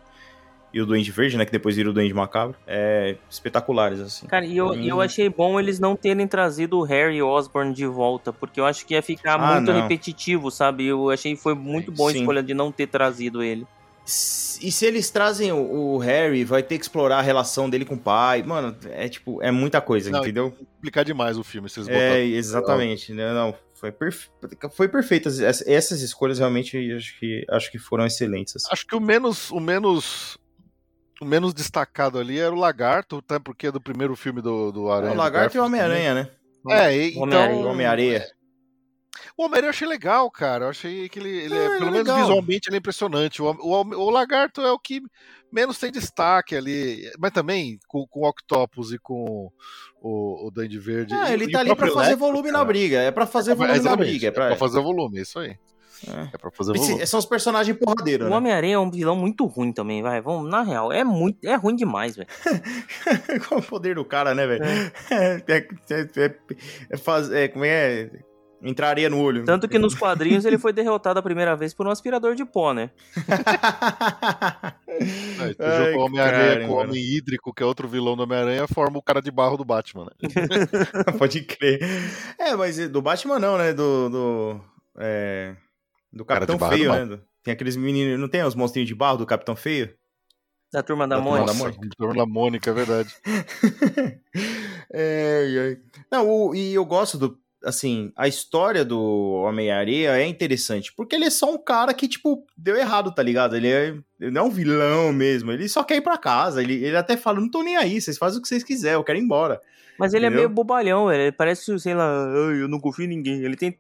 [0.73, 1.45] e o Duende Verde, né?
[1.45, 2.55] Que depois vira o Duende Macabro.
[2.65, 4.27] É espetaculares, assim.
[4.27, 8.31] Cara, e eu, eu achei bom eles não terem trazido o Harry Osborn de volta,
[8.31, 9.81] porque eu acho que ia ficar ah, muito não.
[9.81, 10.86] repetitivo, sabe?
[10.86, 13.65] Eu achei que foi muito bom a escolha de não ter trazido ele.
[14.05, 17.95] E se eles trazem o, o, Harry, vai ter que explorar a relação dele com
[17.95, 18.41] o pai.
[18.43, 20.53] Mano, é tipo, é muita coisa, não, entendeu?
[20.75, 23.13] Explicar demais o filme, se eles É, exatamente.
[23.13, 23.31] Né?
[23.34, 24.29] Não, foi, perfe...
[24.75, 25.29] foi perfeito.
[25.29, 28.55] Essas escolhas realmente acho que, acho que foram excelentes.
[28.55, 28.67] Assim.
[28.71, 30.38] Acho que o menos, o menos
[31.21, 34.91] o menos destacado ali era o Lagarto, até porque é do primeiro filme do, do
[34.91, 35.12] Aranha.
[35.12, 36.29] É, o Lagarto e o Homem-Aranha, né?
[36.69, 37.67] É, e, então...
[37.67, 38.25] Homem-Areia.
[39.38, 40.65] O Homem-Aranha eu achei legal, cara.
[40.65, 43.41] Eu achei que ele, ele é, é, pelo é menos visualmente, ele é impressionante.
[43.41, 45.01] O, o, o, Lagarto é o que
[45.51, 47.10] menos tem destaque ali.
[47.19, 49.51] Mas também com, com o Octopus e com
[50.01, 51.13] o, o Dandy Verde.
[51.13, 52.57] Ah, ele tá ali pra fazer volume cara.
[52.57, 52.97] na briga.
[52.97, 54.27] É pra fazer é, volume na briga.
[54.27, 54.47] É pra...
[54.47, 55.55] pra fazer volume, isso aí.
[56.07, 56.29] É.
[56.33, 57.05] é pra fazer volume.
[57.05, 58.27] São os personagens porradeiros.
[58.27, 58.35] O né?
[58.35, 60.21] Homem-Aranha é um vilão muito ruim também, vai.
[60.21, 61.45] Vamos, na real, é muito.
[61.45, 62.27] É ruim demais, velho.
[63.47, 64.63] Qual o poder do cara, né, velho?
[64.63, 64.91] É.
[65.11, 66.35] É, é, é,
[66.91, 68.09] é, faz, é, como é?
[68.63, 69.43] Entraria no olho.
[69.43, 72.73] Tanto que nos quadrinhos ele foi derrotado a primeira vez por um aspirador de pó,
[72.73, 72.91] né?
[75.39, 76.77] Ai, junta o Homem-Aranha com o.
[76.77, 80.05] Homem Hídrico, que é outro vilão do Homem-Aranha, forma o cara de barro do Batman,
[80.05, 80.11] né?
[81.17, 81.79] Pode crer.
[82.37, 83.73] É, mas do Batman não, né?
[83.73, 84.09] Do.
[84.09, 84.61] Do,
[84.99, 85.55] é,
[86.12, 87.19] do Capitão barro Feio, né?
[87.43, 88.19] Tem aqueles meninos.
[88.19, 89.93] Não tem os monstrinhos de barro do Capitão Feio?
[90.74, 91.54] Da turma da Da turma Mônica.
[91.54, 91.95] da Nossa, Mônica.
[91.97, 93.15] turma da Mônica, é verdade.
[94.93, 95.78] é, é.
[96.12, 97.38] Não, o- e eu gosto do.
[97.63, 99.00] Assim, a história do
[99.45, 103.56] Homem-Areia é interessante, porque ele é só um cara que, tipo, deu errado, tá ligado?
[103.56, 106.63] Ele, é, ele não é um vilão mesmo, ele só quer ir pra casa.
[106.63, 109.04] Ele, ele até fala: não tô nem aí, vocês fazem o que vocês quiserem, eu
[109.04, 109.62] quero ir embora.
[110.00, 110.47] Mas ele é Entendeu?
[110.47, 111.21] meio bobalhão, velho.
[111.21, 113.43] Ele parece, sei lá, "Ai, eu não confio em ninguém.
[113.43, 113.78] Ele tem.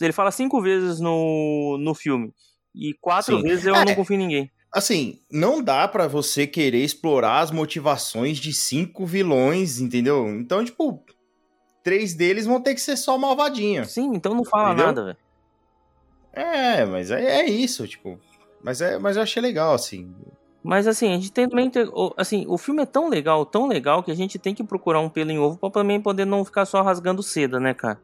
[0.00, 2.32] Ele fala cinco vezes no, no filme.
[2.74, 3.42] E quatro Sim.
[3.42, 3.84] vezes eu É.
[3.84, 4.50] não confio em ninguém.
[4.72, 10.28] Assim, não dá pra você querer explorar as motivações de cinco vilões, entendeu?
[10.28, 11.02] Então, tipo,
[11.82, 13.84] três deles vão ter que ser só malvadinho.
[13.84, 14.86] Sim, então não fala Entendeu?
[14.86, 15.16] nada, velho.
[16.32, 18.18] É, mas é, é isso, tipo.
[18.62, 20.14] Mas, é, mas eu achei legal, assim.
[20.62, 21.70] Mas assim, a gente tem também.
[22.16, 25.08] Assim, o filme é tão legal, tão legal, que a gente tem que procurar um
[25.08, 28.00] pelo em ovo pra também poder não ficar só rasgando seda, né, cara?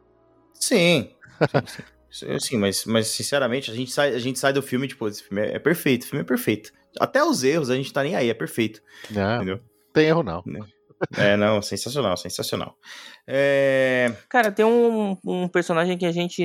[0.55, 1.11] Sim.
[1.41, 1.83] Sim, sim.
[2.09, 5.23] Sim, sim, mas, mas sinceramente, a gente, sai, a gente sai do filme, tipo, esse
[5.23, 6.73] filme é, é perfeito, o filme é perfeito.
[6.99, 8.81] Até os erros, a gente tá nem aí, é perfeito.
[9.11, 9.57] Não, Entendeu?
[9.57, 10.43] não tem erro, não.
[11.17, 12.75] É, não, sensacional, sensacional.
[13.27, 14.15] É.
[14.31, 16.43] Cara, tem um, um personagem que a gente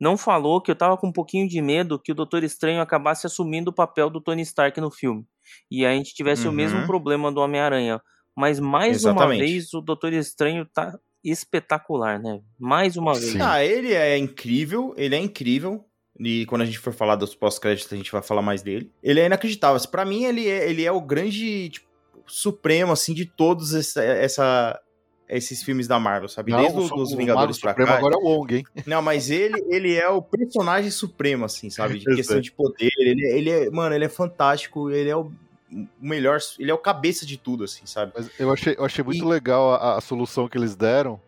[0.00, 3.26] não falou, que eu tava com um pouquinho de medo que o Doutor Estranho acabasse
[3.26, 5.26] assumindo o papel do Tony Stark no filme.
[5.70, 6.56] E aí a gente tivesse o Uhum.
[6.56, 8.00] mesmo problema do Homem-Aranha.
[8.36, 9.40] Mas mais Exatamente.
[9.40, 12.40] uma vez o Doutor Estranho tá espetacular, né?
[12.58, 13.32] Mais uma vez.
[13.32, 13.40] Sim.
[13.40, 15.84] Ah, ele é incrível, ele é incrível.
[16.20, 18.92] E quando a gente for falar dos pós-créditos, a gente vai falar mais dele.
[19.02, 19.80] Ele é inacreditável.
[19.88, 21.86] Pra mim, ele é, ele é o grande tipo,
[22.26, 24.80] supremo, assim, de todos essa, essa-
[25.28, 26.52] esses filmes da Marvel, sabe?
[26.52, 27.96] Não, Desde o, os dos o Vingadores Mago pra Supremo cá.
[27.98, 28.64] agora é o Wong, hein?
[28.86, 31.98] Não, mas ele, ele é o personagem supremo, assim, sabe?
[31.98, 32.90] De questão de poder.
[32.98, 34.90] Ele, ele é, mano, ele é fantástico.
[34.90, 35.32] Ele é o
[35.74, 38.12] o melhor, ele é o cabeça de tudo, assim, sabe?
[38.14, 41.20] Mas eu achei, eu achei muito E- legal a, a solução que eles deram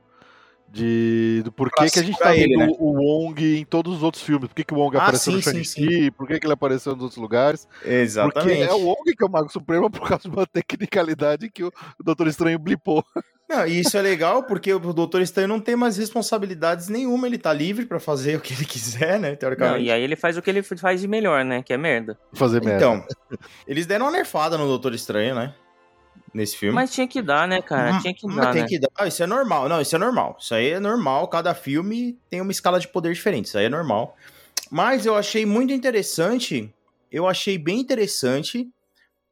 [0.69, 2.77] de do porquê Pra que a gente tá ele, vendo né?
[2.79, 4.49] o Wong em todos os outros filmes.
[4.49, 6.11] Por que, que o Wong Ah, apareceu sim, no Shang-Chi?
[6.11, 7.67] Por que, que ele apareceu nos outros lugares?
[7.85, 8.59] Exatamente.
[8.59, 11.65] Porque é o Wong que é o Mago Supremo por causa de uma tecnicalidade que
[11.65, 11.73] o
[12.05, 13.05] Doutor Estranho blipou.
[13.49, 17.39] Não, e isso é legal porque o Doutor Estranho não tem mais responsabilidades nenhuma, ele
[17.39, 19.85] tá livre pra fazer o que ele quiser, né, Não, teoricamente.
[19.85, 21.63] e aí ele faz o que ele faz de melhor, né?
[21.63, 22.19] Que é merda.
[22.33, 22.77] Fazer merda.
[22.85, 23.07] Então,
[23.69, 25.55] eles deram uma nerfada no Doutor Estranho, né,
[26.37, 26.75] nesse filme.
[26.75, 27.95] Mas tinha que dar, né, cara?
[27.95, 28.69] Hum, Tinha que mas dar, tem né?
[28.69, 29.09] que dar.
[29.09, 29.69] Isso é normal.
[29.69, 30.37] Não, isso é normal.
[30.39, 31.27] Isso aí é normal.
[31.29, 33.47] Cada filme tem uma escala de poder diferente.
[33.47, 34.17] Isso aí é normal.
[34.71, 36.73] Mas eu achei muito interessante.
[37.11, 38.69] Eu achei bem interessante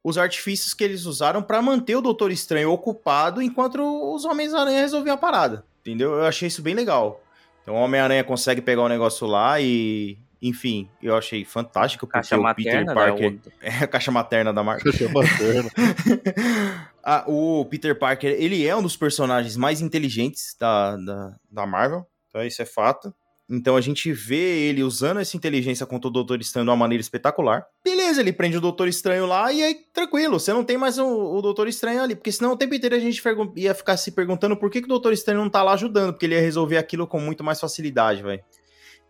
[0.03, 3.81] os artifícios que eles usaram pra manter o Doutor Estranho ocupado enquanto
[4.14, 5.64] os Homens-Aranha resolviam a parada.
[5.81, 6.14] Entendeu?
[6.14, 7.23] Eu achei isso bem legal.
[7.62, 10.19] Então o Homem-Aranha consegue pegar o negócio lá e.
[10.45, 12.07] Enfim, eu achei fantástico.
[12.07, 12.95] Porque Caixa o materna, Peter?
[12.95, 13.39] Parker.
[13.63, 14.93] É a caixa materna da Marvel.
[14.93, 15.71] Chama a perna.
[17.07, 22.07] Ah, o Peter Parker, ele é um dos personagens mais inteligentes da, da, da Marvel,
[22.33, 22.47] tá?
[22.47, 23.15] Isso é fato.
[23.49, 27.03] Então a gente vê ele usando essa inteligência contra o Doutor Estranho de uma maneira
[27.03, 27.67] espetacular.
[27.85, 31.07] Beleza, ele prende o Doutor Estranho lá e aí, tranquilo, você não tem mais o,
[31.07, 32.15] o Doutor Estranho ali.
[32.15, 33.23] Porque senão o tempo inteiro a gente
[33.57, 36.25] ia ficar se perguntando por que, que o Doutor Estranho não tá lá ajudando, porque
[36.25, 38.43] ele ia resolver aquilo com muito mais facilidade, velho.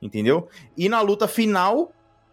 [0.04, 0.48] Entendeu?
[0.76, 1.90] E na luta final,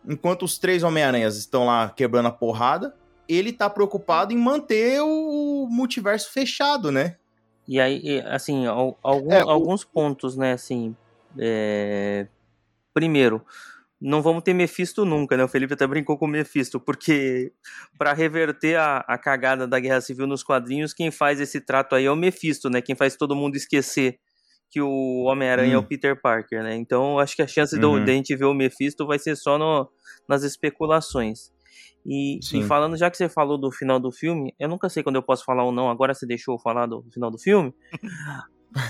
[0.08, 2.94] enquanto os três Homem-Aranhas estão lá quebrando a porrada,
[3.30, 7.16] ele tá preocupado em manter o multiverso fechado, né?
[7.66, 10.94] E aí, assim, algum- É, o- alguns pontos, né, assim.
[11.40, 12.28] é,
[12.94, 13.42] Primeiro,
[14.02, 15.44] não vamos ter Mephisto nunca, né?
[15.46, 17.54] O Felipe até brincou com o Mephisto, porque
[17.98, 22.04] para reverter a, a cagada da Guerra Civil nos quadrinhos, quem faz esse trato aí
[22.04, 22.82] é o Mephisto, né?
[22.82, 24.20] Quem faz todo mundo esquecer
[24.72, 25.84] que o Homem-Aranha é o Hum.
[25.84, 26.76] Peter Parker, né?
[26.76, 28.06] Então, acho que a chance do- Uhum.
[28.06, 29.90] de a gente ver o Mephisto vai ser só no-
[30.28, 31.52] nas especulações.
[32.06, 35.18] E, e falando, já que você falou do final do filme, eu nunca sei quando
[35.18, 37.72] eu posso falar ou não, agora você deixou eu falar do final do filme.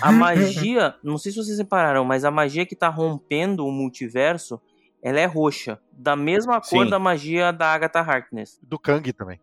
[0.01, 0.11] A
[0.71, 4.61] magia, não sei se vocês separaram, mas a magia que tá rompendo o multiverso,
[5.03, 5.79] ela é roxa.
[5.91, 6.89] Da mesma cor Sim.
[6.89, 8.59] da magia da Agatha Harkness.
[8.61, 9.39] Do Kang também.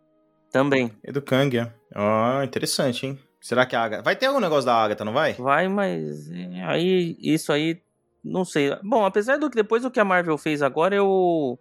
[0.51, 0.93] Também.
[1.05, 1.71] É do Kang, é.
[1.95, 3.19] Ó, interessante, hein?
[3.49, 4.03] Será que a Agatha...
[4.03, 5.33] Vai ter algum negócio da Agatha, não vai?
[5.33, 7.81] Vai, mas é, aí isso aí
[8.23, 8.77] não sei.
[8.83, 11.59] Bom, apesar do que depois do que a Marvel fez agora, eu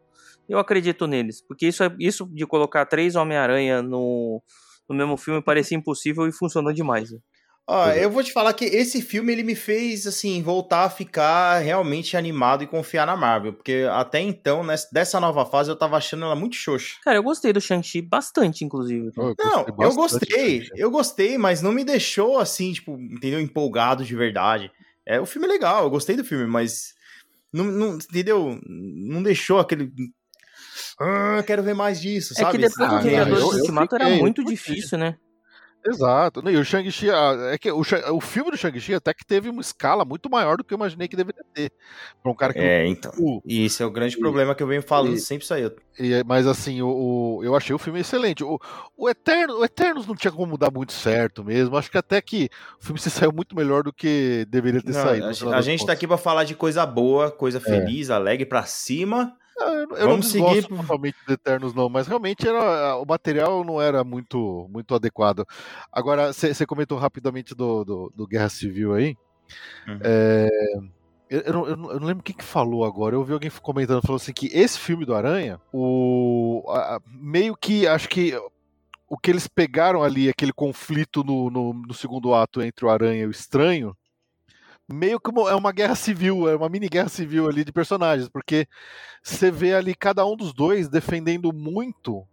[0.50, 4.42] eu acredito neles, porque isso é- isso de colocar três Homem-Aranha no
[4.90, 7.10] no mesmo filme parecia impossível e funcionou demais.
[7.70, 8.04] Ó, é.
[8.04, 12.16] eu vou te falar que esse filme ele me fez assim voltar a ficar realmente
[12.16, 16.24] animado e confiar na Marvel, porque até então nessa, dessa nova fase eu tava achando
[16.24, 16.96] ela muito xoxa.
[17.04, 19.08] Cara, eu gostei do Shang-Chi bastante, inclusive.
[19.08, 23.42] Eu Não, gostei eu bastante gostei, eu gostei, mas não me deixou assim, tipo, entendeu?
[23.42, 24.72] Empolgado de verdade.
[25.06, 26.94] É, o filme é legal, eu gostei do filme, mas
[27.52, 28.58] não, não- entendeu?
[28.66, 29.92] Não deixou aquele
[31.00, 32.52] ah, quero ver mais disso, É sabe?
[32.54, 35.18] que depois Ah, do Vingadores Ultimato era muito difícil, né?
[35.88, 36.48] Exato.
[36.50, 37.10] E o Shang-Chi,
[37.52, 37.82] é que o,
[38.14, 41.08] o filme do Shang-Chi até que teve uma escala muito maior do que eu imaginei
[41.08, 41.72] que deveria ter.
[42.22, 42.60] Pra um cara que.
[42.60, 43.12] É, então.
[43.20, 45.72] o- E esse é o grande E- problema que eu venho falando e- sempre aí.
[46.00, 46.88] e- mas assim, o,
[47.38, 48.44] o- eu achei o filme excelente.
[48.44, 48.60] O,
[48.96, 51.78] o, Eterno, o Eternos não tinha como dar muito certo mesmo.
[51.78, 52.50] Acho que até que
[52.82, 55.26] o filme se saiu muito melhor do que deveria ter Não, saído.
[55.26, 55.96] a, gente- a gente tá contas.
[55.96, 59.34] aqui pra falar de coisa boa, coisa feliz, alegre, pra cima.
[59.60, 63.06] Ah, Eu, eu não Vamos desgosto seguir totalmente do Eternos, não, mas realmente era, o
[63.06, 65.46] material não era muito, muito adequado.
[65.92, 69.18] Agora, você comentou rapidamente do, do, do Guerra Civil aí.
[69.88, 70.00] Uhum.
[70.02, 70.50] É,
[71.30, 73.16] eu, eu não, eu não- não lembro quem que falou agora.
[73.16, 77.88] Eu ouvi alguém comentando, falou assim, que esse filme do Aranha, o, a- meio que,
[77.88, 78.34] acho que
[79.10, 83.24] o que eles pegaram ali, aquele conflito no, no, no segundo ato entre o Aranha
[83.24, 83.96] e o Estranho,
[84.88, 88.68] meio que é uma guerra civil, é uma mini guerra civil ali de personagens, porque
[89.22, 92.26] você vê ali cada um dos dois defendendo muito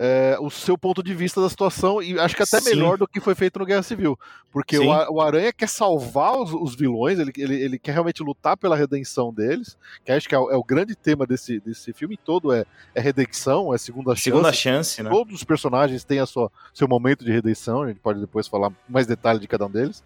[0.00, 2.70] é, o seu ponto de vista da situação e acho que até Sim.
[2.70, 4.16] melhor do que foi feito no Guerra Civil,
[4.52, 8.56] porque o, o Aranha quer salvar os, os vilões, ele, ele, ele quer realmente lutar
[8.56, 12.16] pela redenção deles, que acho que é o, é o grande tema desse, desse filme
[12.16, 14.22] todo, é, é redenção, é segunda chance.
[14.22, 15.10] Segunda chance, né?
[15.10, 18.70] Todos os personagens têm a sua, seu momento de redenção, a gente pode depois falar
[18.88, 20.04] mais detalhe de cada um deles.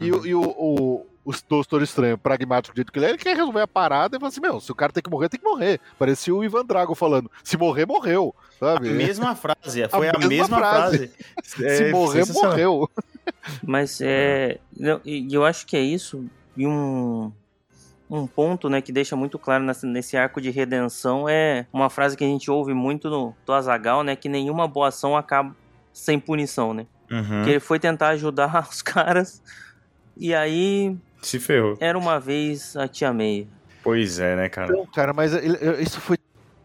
[0.00, 0.20] E, Uhum.
[0.20, 3.36] o- e o, o, o Doutor Estranho, pragmático do jeito que ele é, ele quer
[3.36, 5.46] resolver a parada e fala assim: meu, se o cara tem que morrer, tem que
[5.46, 5.80] morrer.
[5.98, 8.34] Parecia o Ivan Drago falando: se morrer, morreu.
[8.60, 8.90] A Sabe?
[8.90, 11.08] mesma frase, foi a, mesma mesma, frase.
[11.08, 11.12] frase.
[11.44, 12.50] se É morrer, sensacional.
[12.50, 12.90] morreu.
[13.62, 14.58] Mas é.
[14.76, 16.24] não, eu acho que é isso.
[16.56, 17.32] E um.
[18.10, 22.22] Um ponto, né, que deixa muito claro nesse arco de redenção é uma frase que
[22.22, 25.56] a gente ouve muito no do Azagal, né, que nenhuma boa ação acaba
[25.94, 26.86] sem punição, né?
[27.10, 27.42] Uhum.
[27.42, 29.42] Que ele foi tentar ajudar os caras
[30.14, 31.76] e aí Se ferrou.
[31.80, 33.46] era uma vez a Tia May.
[33.82, 34.72] Pois é, né, cara?
[34.72, 35.32] Então, cara, mas
[35.80, 36.18] isso foi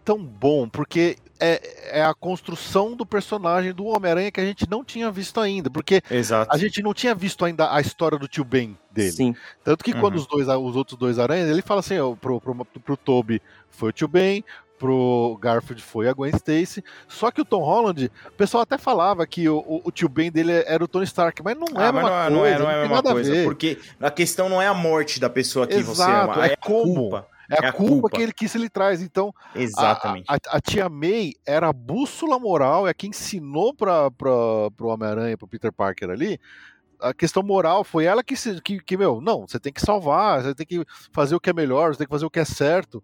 [0.04, 4.84] tão bom, porque é, é a construção do personagem do Homem-Aranha que a gente não
[4.84, 5.70] tinha visto ainda.
[5.70, 6.50] Porque Exato.
[6.54, 9.12] a gente não tinha visto ainda a história do tio Ben dele.
[9.12, 9.36] Sim.
[9.64, 10.22] Tanto que quando Uhum.
[10.22, 13.90] os, dois, os outros dois aranhas, ele fala assim, ó, pro, pro, pro Toby foi
[13.90, 14.44] o tio Ben,
[14.78, 16.84] pro Garfield foi a Gwen Stacy.
[17.08, 20.32] Só que o Tom Holland, o pessoal até falava que o, o, o tio Ben
[20.32, 22.40] dele era o Tony Stark, mas não é Ah, a mas mesma não, é- não
[22.40, 23.42] coisa, é, não é mesma nada coisa.
[23.42, 23.44] a.
[23.44, 26.54] Porque a questão não é a morte da pessoa que você Exato, ama, é é,
[26.54, 26.94] a como.
[26.96, 27.28] culpa.
[27.50, 28.10] É a, é a culpa, culpa.
[28.18, 29.02] que ele que isso ele traz.
[29.02, 30.26] Então, a- Exatamente.
[30.28, 35.38] A, a- a tia May era a bússola moral, é quem ensinou para pro Homem-Aranha,
[35.38, 36.40] pro Peter Parker ali.
[37.00, 40.56] A questão moral foi ela que, que, que, meu, não, você tem que salvar, você
[40.56, 43.04] tem que fazer o que é melhor, você tem que fazer o que é certo.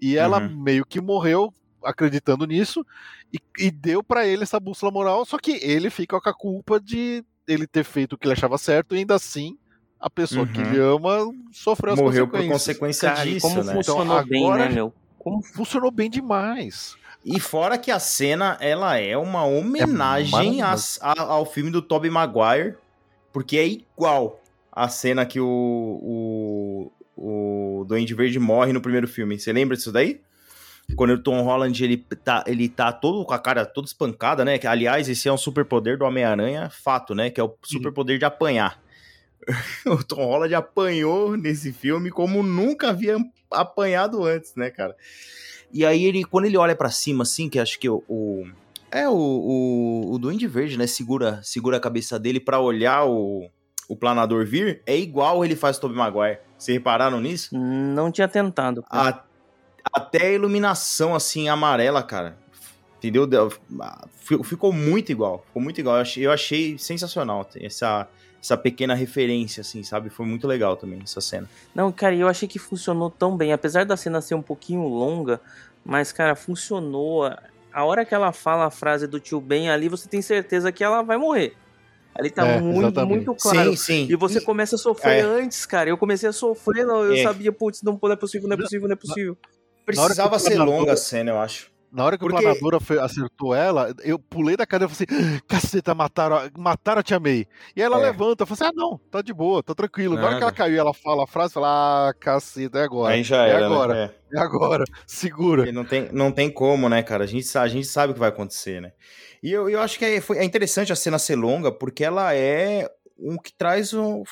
[0.00, 0.56] E ela Uhum.
[0.62, 1.52] meio que morreu
[1.84, 2.84] acreditando nisso
[3.32, 6.80] e, e deu para ele essa bússola moral, só que ele fica com a culpa
[6.80, 9.56] de ele ter feito o que ele achava certo e ainda assim
[10.00, 10.66] a pessoa que Uhum.
[10.66, 12.76] ele ama sofreu as Morreu por consequências.
[12.78, 13.72] consequência Cara, disso, como né?
[13.74, 14.92] funcionou Então, bem, agora- né, meu?
[15.18, 16.96] Como Funcionou bem demais.
[17.24, 22.10] E fora que a cena, ela é uma homenagem às- a- ao filme do Tobey
[22.10, 22.76] Maguire,
[23.32, 25.46] porque é igual a cena que o,
[26.00, 29.38] o, o Duende Verde morre no primeiro filme.
[29.38, 30.20] Você lembra disso daí?
[30.96, 34.56] Quando o Tom Holland, ele tá, ele tá todo com a cara toda espancada, né?
[34.58, 37.28] Que, Aliás, esse é um superpoder do Homem-Aranha, fato, né?
[37.28, 38.80] Que é o superpoder de apanhar.
[39.86, 43.16] o Tom Holland apanhou nesse filme como nunca havia
[43.50, 44.96] apanhado antes, né, cara?
[45.72, 48.02] E aí ele, quando ele olha pra cima, assim, que acho que o.
[48.08, 48.46] o-
[48.90, 50.86] é o, o, o Duende Verde, né?
[50.86, 53.46] Segura, segura a cabeça dele pra olhar o,
[53.88, 54.82] o planador vir.
[54.86, 56.38] É igual ele faz o Tobey Maguire.
[56.56, 57.56] Vocês repararam nisso?
[57.56, 58.84] não tinha tentado.
[58.90, 59.22] A-
[59.92, 62.36] até a iluminação, assim, amarela, cara.
[62.98, 63.26] Entendeu?
[63.26, 63.50] Deu-
[64.16, 65.42] fi- Ficou muito igual.
[65.46, 65.96] Ficou muito igual.
[65.96, 68.06] Eu achei, eu achei sensacional essa,
[68.42, 70.10] essa pequena referência, assim, sabe?
[70.10, 71.48] Foi muito legal também essa cena.
[71.74, 73.52] Não, cara, eu achei que funcionou tão bem.
[73.52, 75.40] Apesar da cena ser um pouquinho longa,
[75.84, 77.24] mas, cara, funcionou.
[77.72, 80.82] A hora que ela fala a frase do tio Ben ali, você tem certeza que
[80.82, 81.54] ela vai morrer.
[82.18, 83.26] Ali tá É, muito, exatamente.
[83.26, 83.70] muito claro.
[83.70, 84.06] Sim, sim.
[84.10, 85.20] E você começa a sofrer É.
[85.20, 85.88] antes, cara.
[85.88, 87.22] Eu comecei a sofrer, não, eu É.
[87.22, 89.36] sabia, putz, não, não é possível, não é possível, não é possível.
[89.86, 91.70] Precisava Na hora que o ser longa a cena, eu acho.
[91.90, 95.22] Na hora que Porque- o planador foi- acertou ela, eu pulei da cadeira e falei
[95.22, 97.46] assim: caceta, mataram, a- mataram a Tia May.
[97.74, 98.02] E ela É.
[98.02, 100.14] levanta, eu falei assim: ah, não, tá de boa, tá tranquilo.
[100.16, 100.44] Na hora que Nada.
[100.46, 103.14] ela caiu ela fala a frase, fala: ah, caceta, é agora.
[103.14, 104.10] Aí já é era, agora, né?
[104.34, 105.62] é agora, segura.
[105.62, 107.24] Porque não tem, não tem como, né, cara?
[107.24, 108.92] A gente, a gente sabe o que vai acontecer, né?
[109.42, 112.34] E eu, eu acho que é, foi, é interessante a cena ser longa, porque ela
[112.34, 114.22] é um que traz um.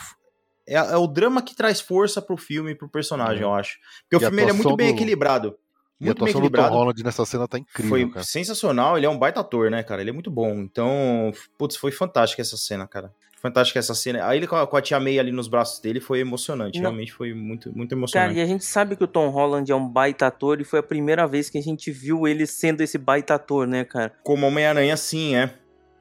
[0.66, 3.78] É, é o drama que traz força pro filme e pro personagem, eu acho.
[4.02, 5.56] Porque o E a filme ele é muito bem do- equilibrado.
[5.98, 6.68] E a Muito bem atuação do Tom.
[6.78, 8.22] Holland nessa cena tá incrível, Foi cara.
[8.26, 10.02] sensacional, ele é um baita ator, né, cara?
[10.02, 10.50] Ele é muito bom.
[10.58, 13.10] Então, putz, foi fantástica essa cena, cara.
[13.40, 14.26] Fantástica essa cena.
[14.26, 16.78] Aí ele com a, com a tia May ali nos braços dele foi emocionante.
[16.78, 16.90] Não.
[16.90, 18.38] Realmente foi muito, muito Cara, emocionante.
[18.38, 20.82] e a gente sabe que o Tom Holland é um baita ator e foi a
[20.82, 24.12] primeira vez que a gente viu ele sendo esse baita ator, né, cara?
[24.24, 25.52] Como Homem-Aranha, sim, é.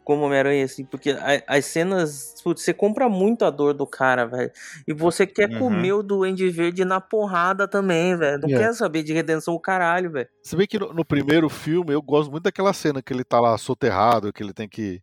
[0.04, 2.36] Como Homem-Aranha, assim, porque a- as cenas.
[2.44, 4.52] Putz, você compra muito a dor do cara, velho.
[4.88, 5.58] E você quer Uhum.
[5.58, 8.40] comer o Duende Verde na porrada também, velho.
[8.40, 8.56] Não É.
[8.60, 10.28] quer saber de redenção o caralho, velho.
[10.44, 13.40] Se bem que no, no primeiro filme eu gosto muito daquela cena que ele tá
[13.40, 15.02] lá soterrado, que ele tem que.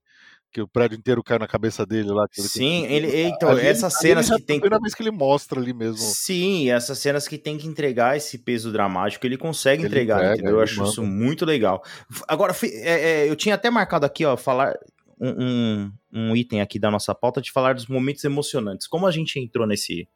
[0.52, 2.28] Que o prédio inteiro cai na cabeça dele lá.
[2.28, 4.46] que ele tem Sim, que- ele, então, Ali- essas ali cenas já é que a
[4.46, 4.60] tem.
[4.60, 5.96] primeira vez que ele mostra ali mesmo.
[5.98, 10.34] Sim, essas cenas que tem que entregar esse peso dramático, ele consegue Ele entregar, entrega,
[10.34, 10.56] entendeu?
[10.56, 10.90] Eu acho manda.
[10.90, 11.82] isso muito legal.
[12.28, 14.74] Agora, é, é, eu tinha até marcado aqui, ó, falar
[15.20, 15.92] um, um,
[16.30, 18.86] um item aqui da nossa pauta de falar dos momentos emocionantes.
[18.86, 20.06] Como a gente entrou nesse,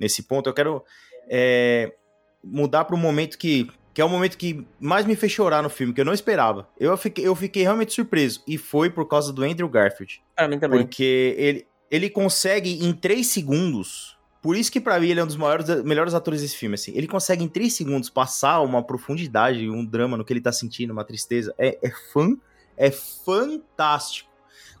[0.00, 0.82] nesse ponto, eu quero
[1.30, 1.92] é,
[2.42, 5.70] mudar para um momento que, que é o momento que mais me fez chorar no
[5.70, 6.68] filme, que eu não esperava.
[6.78, 10.22] Eu fiquei, eu fiquei realmente surpreso, e foi por causa do Andrew Garfield.
[10.34, 10.80] Pra mim também.
[10.82, 14.18] Porque ele, ele consegue em 3 segundos.
[14.42, 16.92] Por isso que pra mim ele é um dos maiores, melhores atores desse filme, assim.
[16.94, 20.92] Ele consegue em 3 segundos passar uma profundidade, um drama no que ele tá sentindo,
[20.92, 21.54] uma tristeza.
[21.56, 22.36] É, é fã,
[22.76, 24.28] é fantástico.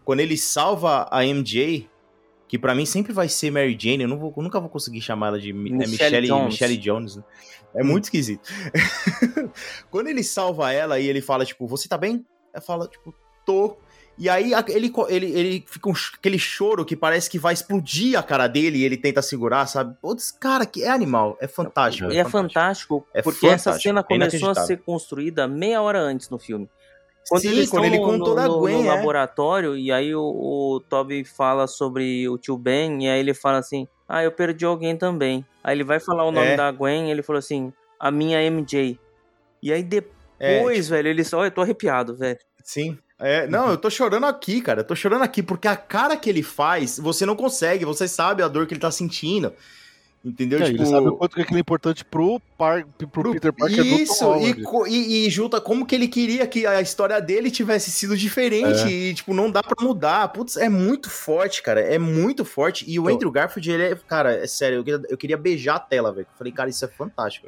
[0.04, 1.88] Quando ele salva a MJ,
[2.48, 5.28] que pra mim sempre vai ser Mary Jane, eu, vou- eu nunca vou conseguir chamar
[5.28, 6.44] ela de é Michelle Michelle, Jones.
[6.52, 7.24] Michelle Jones, né?
[7.74, 8.48] É muito esquisito.
[9.90, 12.24] Quando ele salva ela e ele fala, tipo, você tá bem?
[12.52, 13.76] Ela fala, tipo, tô.
[14.18, 18.22] E aí ele, ele, ele fica um aquele choro que parece que vai explodir a
[18.22, 19.94] cara dele e ele tenta segurar, sabe?
[20.00, 22.10] Putz, cara, que é animal, é fantástico.
[22.10, 26.00] E é fantástico, É porque essa fantástico, cena é começou a ser construída meia hora
[26.00, 26.66] antes no filme.
[27.28, 28.94] Quando Sim, quando ele contou no, da no- Gwen, no é.
[28.94, 33.58] laboratório, e aí o, o Toby fala sobre o tio Ben, e aí ele fala
[33.58, 35.44] assim, ah, eu perdi alguém também.
[35.64, 36.56] Aí ele vai falar o nome É.
[36.56, 38.98] da Gwen, e ele falou assim, a minha MJ.
[39.62, 42.38] E aí depois, É, velho, ele só, eu tô arrepiado, velho.
[42.62, 42.96] Sim.
[43.18, 44.80] É, não, eu tô chorando aqui, cara.
[44.80, 48.42] Eu tô chorando aqui, porque a cara que ele faz, você não consegue, você sabe
[48.42, 49.52] a dor que ele tá sentindo.
[50.28, 50.58] Entendeu?
[50.60, 53.78] É, tipo, Ele sabe o quanto que aquilo é importante pro, par, pro, Peter Parker
[53.86, 57.92] Isso, e, co- e, e junta como que ele queria que a história dele tivesse
[57.92, 58.80] sido diferente.
[58.82, 58.88] É.
[58.90, 60.26] E, tipo, não dá pra mudar.
[60.32, 61.80] Putz, é muito forte, cara.
[61.80, 62.84] É muito forte.
[62.90, 63.94] E o Então- Andrew Garfield, ele é.
[63.94, 66.26] Cara, é sério, eu queria, eu queria beijar a tela, velho.
[66.36, 67.46] Falei, cara, isso é fantástico.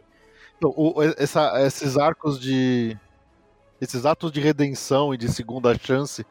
[0.57, 2.97] Então, o- essa- esses arcos de.
[3.81, 6.25] Esses atos de redenção e de segunda chance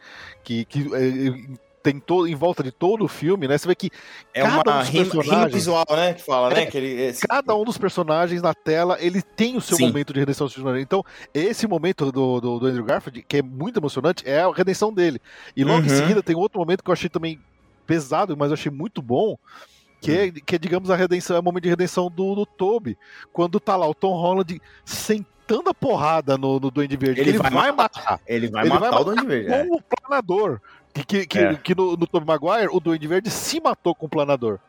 [0.46, 3.58] que, que é, tem todo, em volta de todo o filme, né?
[3.58, 3.90] Você vê que
[4.34, 6.14] É Cada uma um dos rima, personagens- visual, né?
[6.14, 6.64] Que fala, né?
[6.64, 9.88] É, Que ele, esse- cada um dos personagens na tela, ele tem o seu Sim.
[9.88, 10.48] momento de redenção.
[10.80, 14.92] Então, esse momento do, do, do Andrew Garfield, que é muito emocionante, é a redenção
[14.94, 15.22] dele.
[15.56, 15.96] E logo em Uhum.
[15.98, 17.40] seguida tem outro momento que eu achei também
[17.86, 19.38] pesado, mas eu achei muito bom.
[20.02, 22.96] Que é, que é, digamos, a redenção, é o momento de redenção do, do Toby.
[23.34, 27.22] Quando tá lá o Tom Holland sentando a porrada no, no Duende Verde.
[27.22, 28.02] Ele ele vai vai, matar.
[28.04, 28.22] matar.
[28.28, 29.52] ele vai Ele matar vai o Duende Verde.
[29.52, 29.66] é.
[29.66, 30.60] Com o planador.
[30.98, 31.56] Que, que, que, É.
[31.56, 34.60] que no, no Tobey Maguire, o Duende Verde se matou com o planador.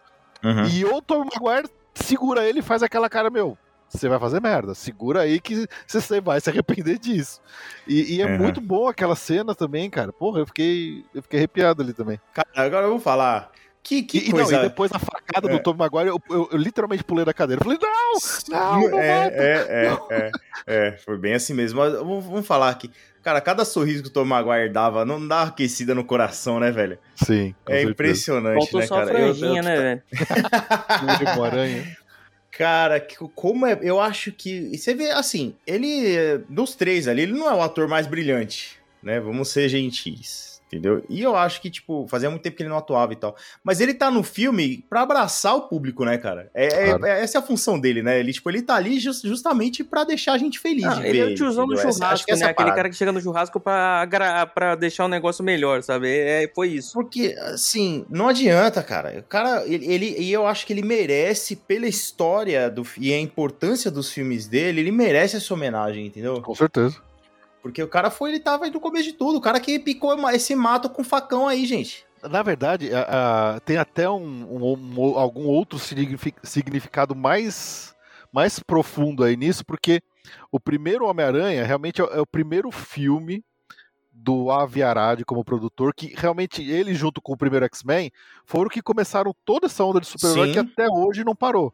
[0.45, 0.65] Uhum.
[0.67, 3.57] E o Tobey Maguire segura ele e faz aquela cara, meu,
[3.89, 4.75] você vai fazer merda.
[4.75, 7.41] Segura aí que você vai se arrepender disso.
[7.87, 8.39] E, e é Uhum.
[8.39, 10.13] muito bom aquela cena também, cara.
[10.13, 12.21] Porra, eu fiquei, eu fiquei arrepiado ali também.
[12.35, 13.51] Cara, agora eu vou falar.
[13.83, 14.57] Que, que E, e não, coisa.
[14.57, 15.53] e depois a facada É.
[15.53, 17.61] do Tobey Maguire, eu, eu- eu literalmente pulei da cadeira.
[17.61, 18.81] Eu falei, não!
[18.83, 19.37] Não, não é, mata.
[19.37, 21.79] é, é, é, é, foi bem assim mesmo.
[21.81, 22.91] Mas vamos, vamos falar aqui.
[23.23, 26.71] Cara, cada sorriso que o Tom Maguire dava não dá uma aquecida no coração, né,
[26.71, 26.99] velho?
[27.17, 27.91] Sim, com É certeza.
[27.93, 29.11] impressionante, Faltou né, só a cara?
[29.19, 30.03] Eu- franjinha, eu- né, velho?
[31.45, 31.97] Aranha.
[32.51, 33.01] Cara,
[33.35, 33.79] como é.
[33.83, 34.71] Eu acho que.
[34.73, 36.17] e Você vê, assim, ele.
[36.17, 39.21] é, Dos três ali, ele não é o ator mais brilhante, né?
[39.21, 40.58] Vamos ser gentis.
[40.69, 41.03] Entendeu?
[41.09, 43.35] E eu acho que, tipo, fazia muito tempo que ele não atuava e tal.
[43.65, 46.51] Mas ele tá no filme pra abraçar o público, né, cara?
[46.55, 47.07] É, é- Claro.
[47.07, 48.21] é- essa é a função dele, né?
[48.21, 51.31] Ele, tipo, ele tá ali jus- justamente pra deixar a gente feliz de ele ver.
[51.31, 52.43] é o tiozão do churrasco, né?
[52.43, 54.07] é Aquele cara que chega no churrasco pra,
[54.55, 56.09] pra deixar o negócio melhor, sabe?
[56.09, 56.93] É, foi isso.
[56.93, 59.19] Porque, assim, não adianta, cara.
[59.21, 63.19] O cara, ele, ele- e eu acho que ele merece, pela história do, e a
[63.19, 66.43] importância dos filmes dele, ele merece essa homenagem, entendeu?
[66.43, 66.97] Com certeza.
[67.69, 69.37] Porque o cara foi, ele tava aí no começo de tudo.
[69.37, 72.03] O cara que picou esse mato com facão aí, gente.
[72.23, 77.95] Na verdade, a- a- tem até um, um- um- algum outro signifi- significado mais,
[78.33, 80.01] mais profundo aí nisso, porque
[80.51, 83.45] o primeiro Homem-Aranha realmente é, o- é o primeiro filme
[84.11, 88.11] do Avi Arad como produtor, que realmente ele, junto com o primeiro X-Men,
[88.47, 91.71] foram que começaram toda essa onda de super-herói que até hoje não parou.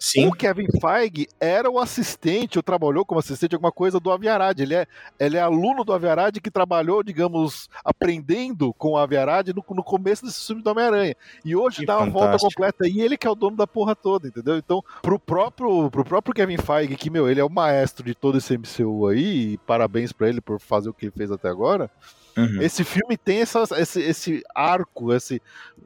[0.00, 0.26] Sim.
[0.26, 4.58] O Kevin Feige era o assistente, ou trabalhou como assistente alguma coisa do Aviarad.
[4.60, 4.86] Ele é,
[5.18, 10.24] ele é aluno do Aviarad que trabalhou, digamos, aprendendo com o Aviarad no, no começo
[10.24, 11.14] desse filme do Homem-Aranha.
[11.44, 12.50] E hoje Que dá uma volta fantástico.
[12.52, 14.56] completa e ele que é o dono da porra toda, entendeu?
[14.56, 18.38] Então, pro próprio, pro próprio Kevin Feige, que, meu, ele é o maestro de todo
[18.38, 21.90] esse MCU aí, e parabéns pra ele por fazer o que ele fez até agora.
[22.36, 22.62] Uhum.
[22.62, 25.40] Esse filme tem essa, esse, esse arco, esse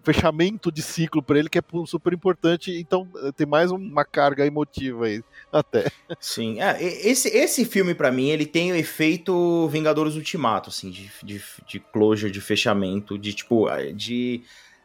[0.04, 4.46] fechamento de ciclo para ele que é super importante, então eh, tem mais uma carga
[4.46, 5.22] emotiva aí,
[5.52, 5.90] até.
[6.20, 11.10] Sim, é, esse, esse filme para mim, ele tem o efeito Vingadores Ultimato, assim, de,
[11.24, 14.42] de, de closure, de fechamento, de tipo, de,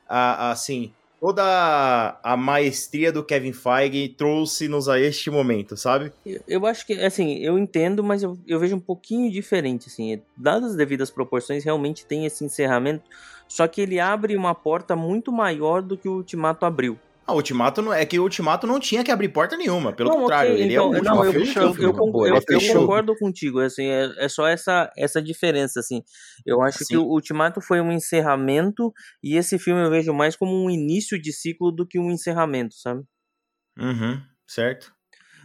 [0.08, 0.92] assim,
[1.22, 6.12] toda a maestria do Kevin Feige trouxe-nos a este momento, sabe?
[6.26, 10.20] Eu, eu, acho que, assim, eu entendo, mas eu, eu vejo um pouquinho diferente, assim.
[10.36, 13.04] Dadas as devidas proporções, realmente tem esse encerramento,
[13.48, 16.98] só que ele abre uma porta muito maior do que o Ultimato abriu.
[17.32, 20.10] Ah, o Ultimato não, é que o Ultimato não tinha que abrir porta nenhuma, pelo
[20.10, 23.16] não, contrário, okay, ele então, é o não, eu, fechou, eu, eu, eu, eu, concordo
[23.18, 26.04] contigo, assim, é, é, só essa, essa diferença, assim.
[26.46, 28.92] Eu acho que o Ultimato foi um encerramento
[29.24, 32.76] e esse filme eu vejo mais como um início de ciclo do que um encerramento,
[32.76, 33.02] sabe?
[33.80, 34.94] Uhum, certo.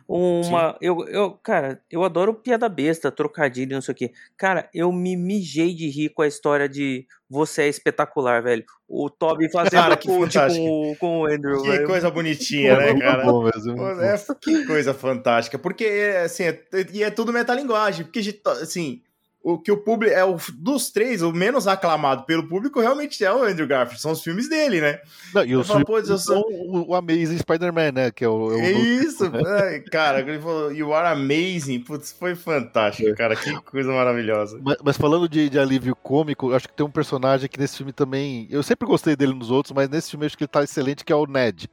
[0.09, 0.77] Uma.
[0.81, 4.13] Eu, eu, cara, eu adoro piada besta, trocadilho, não sei o quê.
[4.37, 8.65] Cara, eu me mijei de rir com a história de Você é espetacular, velho.
[8.89, 11.61] O Toby fazendo cara, que com, com, com o Andrew.
[11.63, 11.87] Que velho.
[11.87, 13.25] coisa bonitinha, né, cara?
[13.25, 15.59] Bom mesmo, é, que coisa fantástica.
[15.59, 15.85] Porque,
[16.25, 18.05] assim, é, e é tudo metalinguagem.
[18.05, 18.21] Porque,
[18.63, 19.03] assim,
[19.47, 23.33] o que o público é o dos três, o menos aclamado pelo público realmente é
[23.33, 24.99] o Andrew Garfield, são os filmes dele, né?
[25.33, 28.11] Não, e os filmes são o, o Amazing Spider-Man, né?
[28.11, 28.51] Que é o.
[28.51, 33.37] É, o é isso, é, cara, ele falou, You are amazing, putz, foi fantástico, cara,
[33.37, 34.59] que coisa maravilhosa.
[34.61, 37.93] Mas, mas falando de, de, alívio cômico, acho que tem um personagem que nesse filme
[37.93, 38.49] também.
[38.51, 41.13] Eu sempre gostei dele nos outros, mas nesse filme acho que ele tá excelente, que
[41.13, 41.71] é o Ned.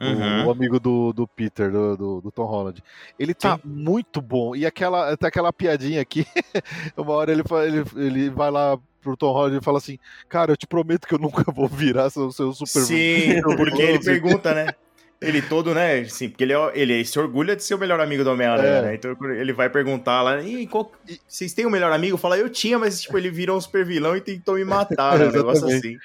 [0.00, 0.44] Uhum.
[0.44, 2.82] O, o, amigo do, do Peter, do, do, do, Tom Holland.
[3.18, 3.62] Ele tá Sim.
[3.64, 4.56] muito bom.
[4.56, 6.26] E aquela, tem aquela piadinha aqui,
[6.96, 10.56] uma hora ele, ele, ele vai lá pro Tom Holland e fala assim: Cara, eu
[10.56, 12.80] te prometo que eu nunca vou virar seu, seu super.
[12.80, 14.68] Sim, porque ele pergunta, né?
[15.20, 16.04] Ele todo, né?
[16.04, 18.82] Sim, porque ele, é, ele se orgulha de ser o melhor amigo do Homem-Aranha, é.
[18.82, 18.94] né?
[18.94, 20.90] Então ele vai perguntar lá, e qual,
[21.26, 22.16] vocês têm o um melhor amigo?
[22.16, 25.28] Fala, eu tinha, mas tipo, ele virou um super vilão e tentou me matar, né?
[25.28, 25.96] Um negócio assim.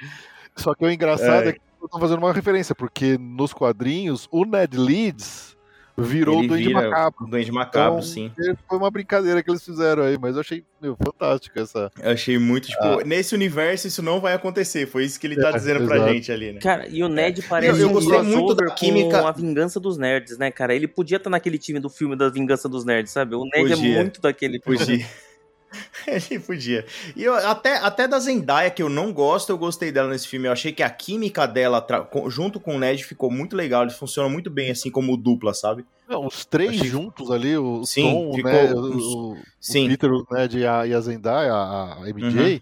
[0.56, 4.28] Só que o engraçado é, é que eu tô fazendo uma referência, porque nos quadrinhos,
[4.32, 5.58] o Ned Leeds
[5.98, 7.26] virou o Duende Macabro.
[7.26, 8.32] O Duende Macabro, então, sim.
[8.68, 11.92] Foi uma brincadeira que eles fizeram aí, mas eu achei meu, fantástico essa.
[12.02, 13.04] Eu achei muito, tipo, ah.
[13.04, 14.88] nesse universo isso não vai acontecer.
[14.88, 16.02] Foi isso que ele tá é, dizendo exato.
[16.02, 16.60] pra gente ali, né?
[16.62, 19.22] Cara, e o Ned parece eu, eu gostei um muito da química.
[19.22, 20.74] Com a vingança dos nerds, né, cara?
[20.74, 23.36] Ele podia estar tá naquele time do filme da vingança dos nerds, sabe?
[23.36, 23.94] O Ned é podia.
[23.94, 24.60] é muito daquele.
[24.60, 25.06] Podia.
[26.08, 26.86] Ele podia.
[27.16, 30.48] E eu, até, até da Zendaya, que eu não gosto, eu gostei dela nesse filme.
[30.48, 31.86] Eu achei que a química dela,
[32.28, 33.84] junto com o Ned, ficou muito legal.
[33.84, 35.86] Eles funcionam muito bem, assim, como dupla, sabe?
[36.08, 36.88] Não, os três achei...
[36.88, 39.86] juntos ali, o sim, Tom, ficou, né, o, sim.
[39.86, 42.54] o Peter, o Ned e a, e a Zendaya, a, a MJ.
[42.56, 42.62] Uhum.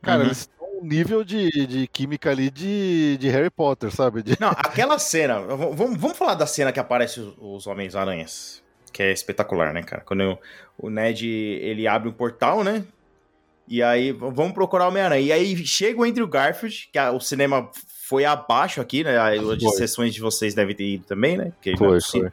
[0.00, 0.26] Cara, uhum.
[0.26, 4.22] eles estão um nível de, de química ali de, de Harry Potter, sabe?
[4.22, 4.40] De...
[4.40, 5.40] Não, aquela cena.
[5.40, 10.02] Vamos, vamos falar da cena que aparece os, os Homens-Aranhas que é espetacular, né, cara?
[10.04, 10.38] Quando eu,
[10.78, 12.84] o Ned ele abre um portal, né?
[13.66, 15.20] E aí vamos procurar o Homem-Aranha.
[15.20, 17.70] E aí chega o Andrew Garfield, que a, o cinema
[18.08, 19.18] foi abaixo aqui, né?
[19.18, 21.52] As sessões de vocês devem ter ido também, né?
[21.54, 22.32] Porque foi, foi.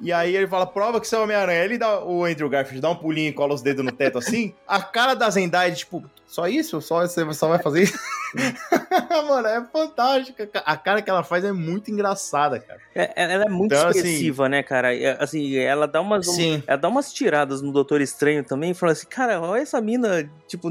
[0.00, 1.64] E aí ele fala, prova que você é o Homem-Aranha.
[1.64, 4.54] Ele dá, o Andrew Garfield dá um pulinho e cola os dedos no teto assim.
[4.66, 6.02] A cara da Zendaya, tipo,
[6.32, 6.80] só isso?
[6.80, 7.98] Só você só vai fazer isso?
[9.28, 10.48] Mano, é fantástica.
[10.64, 12.80] A cara que ela faz é muito engraçada, cara.
[12.94, 14.96] É, ela é muito então, assim, expressiva, assim, né, cara?
[14.96, 16.26] É, assim, ela dá umas.
[16.26, 16.62] Sim.
[16.66, 20.26] Ela dá umas tiradas no Doutor Estranho também, e fala assim, cara, olha essa mina,
[20.48, 20.70] tipo,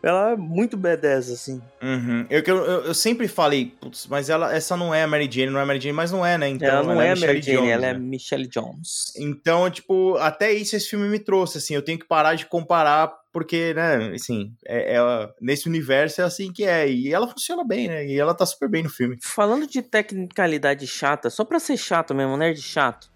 [0.00, 1.60] ela é muito badass, assim.
[1.82, 2.26] Uhum.
[2.30, 5.58] Eu, eu, eu, sempre falei, putz, mas ela, essa não é a Mary Jane, não
[5.58, 6.48] é a Mary Jane, mas não é, né?
[6.48, 7.98] Então, ela não ela é, é a Mary Jane, Jones, ela é né?
[7.98, 9.12] é Michelle Jones.
[9.16, 13.23] Então, tipo, até isso esse filme me trouxe, assim, eu tenho que parar de comparar
[13.34, 17.88] porque, né, assim, é, é, nesse universo é assim que é, e ela funciona bem,
[17.88, 19.18] né, e ela tá super bem no filme.
[19.20, 23.10] Falando de tecnicalidade chata, só pra ser chato mesmo, nerd chato,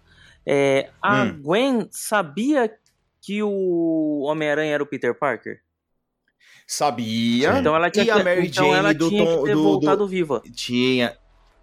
[0.45, 1.41] é, a hum.
[1.41, 2.69] Gwen sabia
[3.21, 5.61] que o Homem-Aranha era o Peter Parker?
[6.67, 7.57] Sabia.
[7.57, 9.63] Então ela tinha, e a Mary então Jane ela do tinha Tom, que ter do,
[9.63, 10.41] voltado do, viva.
[10.53, 11.17] Tinha.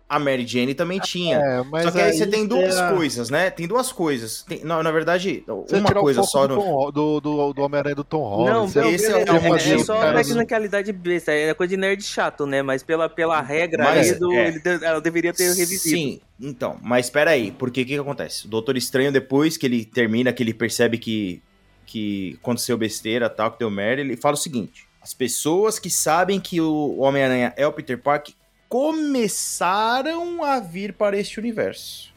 [0.08, 1.36] A Mary Jane também tinha.
[1.38, 2.92] É, Só que aí, aí você tem duas é...
[2.92, 3.50] coisas, né?
[3.50, 4.44] Tem duas coisas.
[4.44, 6.46] Tem, não, na verdade, você uma coisa só.
[6.46, 6.92] No...
[6.92, 8.52] Do, do, do Homem-Aranha do Tom Holland.
[8.52, 11.32] Não, você esse é, é, é, só tecnicalidade besta.
[11.32, 12.62] É coisa de nerd chato, né?
[12.62, 14.48] Mas pela, pela regra mas, aí do, é...
[14.48, 15.88] ele, ela deveria ter revisito.
[15.88, 16.78] Sim, então.
[16.80, 17.50] Mas espera aí.
[17.50, 18.46] Porque o que, que acontece?
[18.46, 21.42] O Doutor Estranho, depois que ele termina, que ele percebe que,
[21.84, 24.86] que aconteceu besteira, tal, que deu merda, ele fala o seguinte.
[25.02, 28.32] As pessoas que sabem que o Homem-Aranha é o Peter Parker
[28.68, 32.12] começaram a vir para este universo.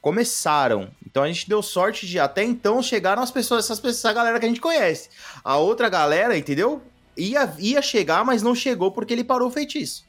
[0.00, 0.90] Começaram.
[1.06, 4.38] Então a gente deu sorte de até então chegaram as pessoas, essas pessoas, essa galera
[4.38, 5.10] que a gente conhece.
[5.44, 6.82] A outra galera, entendeu?
[7.16, 10.07] Ia, ia chegar, mas não chegou porque ele parou o feitiço.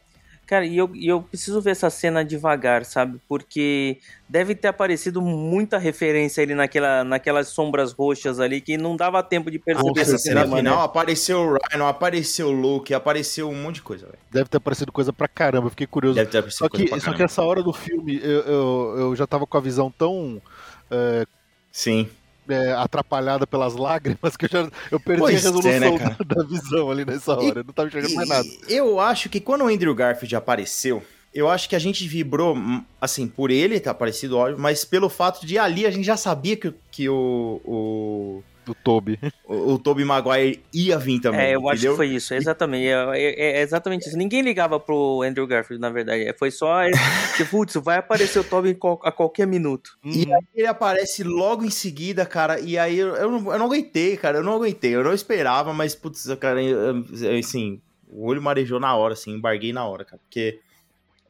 [0.49, 3.19] Cara, e eu, e eu preciso ver essa cena devagar, sabe?
[3.29, 9.21] Porque deve ter aparecido muita referência ali naquela, naquelas sombras roxas ali que não dava
[9.21, 10.57] tempo de perceber essa cena cena.
[10.57, 14.17] final apareceu o Ryan, apareceu o Luke, apareceu um monte de coisa, velho.
[14.31, 16.15] Deve ter aparecido coisa pra caramba, eu fiquei curioso.
[16.15, 18.95] Deve ter aparecido Só coisa que, pra só que essa hora do filme eu, eu,
[18.97, 20.41] eu já tava com a visão tão
[20.89, 21.27] é,
[21.71, 22.09] Sim.
[22.49, 26.17] É, atrapalhada pelas lágrimas que eu já eu perdi Pois a é, resolução né, cara?
[26.25, 27.59] da, visão ali nessa hora.
[27.59, 28.47] Eu não tava enxergando mais nada.
[28.67, 32.55] E Eu acho que quando o Andrew Garfield apareceu, eu acho que a gente vibrou,
[32.55, 36.17] hum, assim, por ele ter aparecido, óbvio, mas pelo fato de ali a gente já
[36.17, 39.17] sabia que, que o, o, Do Toby.
[39.45, 41.39] o, o Tobey Maguire ia vir também.
[41.41, 41.91] É, eu acho entendeu?
[41.93, 42.85] que foi isso, exatamente.
[42.85, 44.15] É, é- é exatamente isso.
[44.15, 46.23] Ninguém ligava pro Andrew Garfield, na verdade.
[46.27, 46.81] É, Foi só.
[47.35, 49.97] Tipo, putz, vai aparecer o qual- a qualquer minuto.
[50.05, 53.65] E aí ele aparece logo em seguida, cara, e aí eu, eu, não, eu não
[53.65, 57.03] aguentei, cara, eu não aguentei, eu não esperava, mas, putz, cara, eu-
[57.39, 60.59] assim, o olho marejou na hora, assim, embarguei na hora, cara, porque,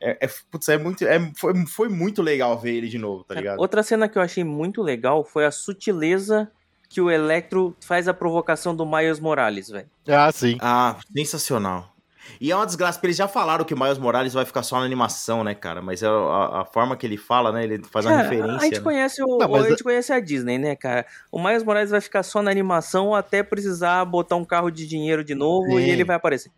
[0.02, 3.36] é, é, putz, é muito, é, foi, foi muito legal ver ele de novo, tá
[3.36, 3.60] ligado?
[3.60, 6.52] Outra cena que eu achei muito legal foi a sutileza
[6.90, 9.88] que o Electro faz a provocação do Miles Morales, velho.
[10.08, 10.58] Ah, sim.
[10.60, 11.94] Ah, sensacional.
[12.42, 14.80] E é uma desgraça, porque eles já falaram que o Miles Morales vai ficar só
[14.80, 18.06] na animação, né, cara, mas a, a- a forma que ele fala, né, ele faz
[18.06, 18.84] uma Cara, referência, a gente né?
[18.84, 21.06] conhece o, Não, mas a gente conhece a Disney, né, cara?
[21.32, 25.24] O Miles Morales vai ficar só na animação até precisar botar um carro de dinheiro
[25.24, 25.86] de novo Sim.
[25.86, 26.52] e ele vai aparecer.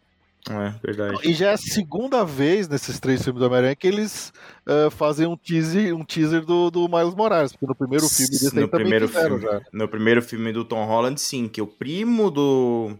[0.49, 1.19] É, verdade.
[1.27, 4.33] E já é a segunda vez nesses três filmes do Homem-Aranha que eles
[4.67, 8.55] eh, fazem um teaser, um teaser do, do Miles Morales, porque no primeiro filme desse
[8.59, 9.61] no primeiro fizeram filme, já.
[9.71, 12.91] No primeiro filme do Tom Holland, sim, que o primo do.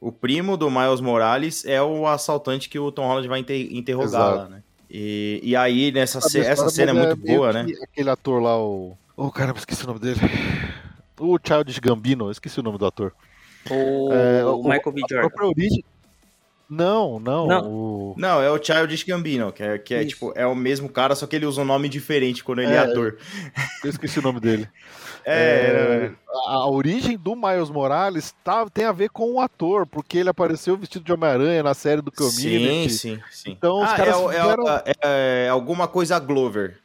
[0.00, 4.08] O primo do Miles Morales é o assaltante que o Tom Holland vai inter- interrogar
[4.08, 4.36] Exato.
[4.38, 4.62] lá, né?
[4.90, 7.64] E, e aí, nessa a essa cena é muito meio boa, né?
[7.64, 8.96] que Aquele ator lá, o.
[9.16, 10.20] Ô, caramba, esqueci o nome dele.
[11.18, 13.12] O Childish Gambino, esqueci o nome do ator.
[13.70, 15.00] O, É, o Michael B.
[15.04, 15.28] A Jordan.
[15.28, 15.84] própria origem.
[16.72, 17.46] Não, não.
[17.46, 17.70] Não.
[17.70, 18.14] O...
[18.16, 20.08] Não, é o Childish Gambino, que é, que é Isso.
[20.08, 22.76] tipo, é o mesmo cara, só que ele usa um nome diferente quando ele é,
[22.76, 23.18] É, ator.
[23.84, 24.66] Eu esqueci o nome dele.
[25.24, 30.18] É, a, a origem do Miles Morales tá, tem a ver com o ator, porque
[30.18, 32.90] ele apareceu vestido de Homem-Aranha na série do sim, Community.
[32.90, 33.50] sim, sim.
[33.52, 36.76] Então os ah, caras é, é, fizeram- é- é alguma coisa Glover.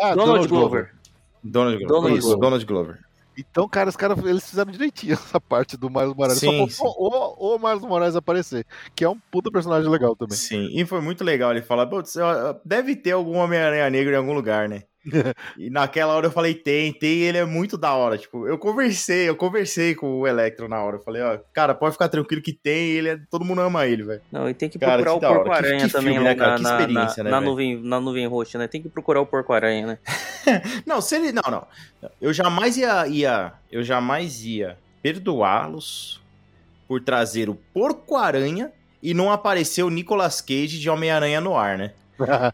[0.00, 0.94] Ah, Donald Glover.
[1.42, 1.86] Donald Glover.
[1.86, 2.40] Donald Isso, Glover.
[2.40, 2.98] Donald Glover.
[3.36, 6.38] Então, cara, os caras eles fizeram direitinho essa parte do Miles Morales.
[6.38, 10.36] Sim, Só faltou o, o Miles Morales aparecer, que é um puta personagem legal também.
[10.36, 12.14] Sim, e foi muito legal ele falar, "Putz,
[12.64, 14.84] deve ter algum Homem-Aranha Negro em algum lugar, né?
[15.58, 18.16] e naquela hora eu falei, tem, tem, e ele é muito da hora.
[18.16, 20.96] Tipo, eu conversei, eu conversei com o Electro na hora.
[20.96, 24.02] Eu falei, ó, cara, pode ficar tranquilo que tem, ele é, todo mundo ama ele,
[24.02, 24.22] velho.
[24.32, 25.36] Não, e tem que Cara, procurar que o.
[25.36, 26.50] Porco-Aranha também filme, lá né, cara?
[26.52, 28.66] na, Que na, experiência, na, né, na nuvem, na nuvem roxa, né?
[28.66, 29.98] Tem que procurar o Porco-Aranha, né?
[30.86, 31.32] Não, se ele.
[31.32, 31.66] Não, não.
[32.20, 33.06] Eu jamais ia.
[33.06, 36.20] ia eu jamais ia perdoá-los
[36.86, 38.70] por trazer o Porco-Aranha
[39.02, 41.92] e não aparecer o Nicolas Cage de Homem-Aranha no ar, né?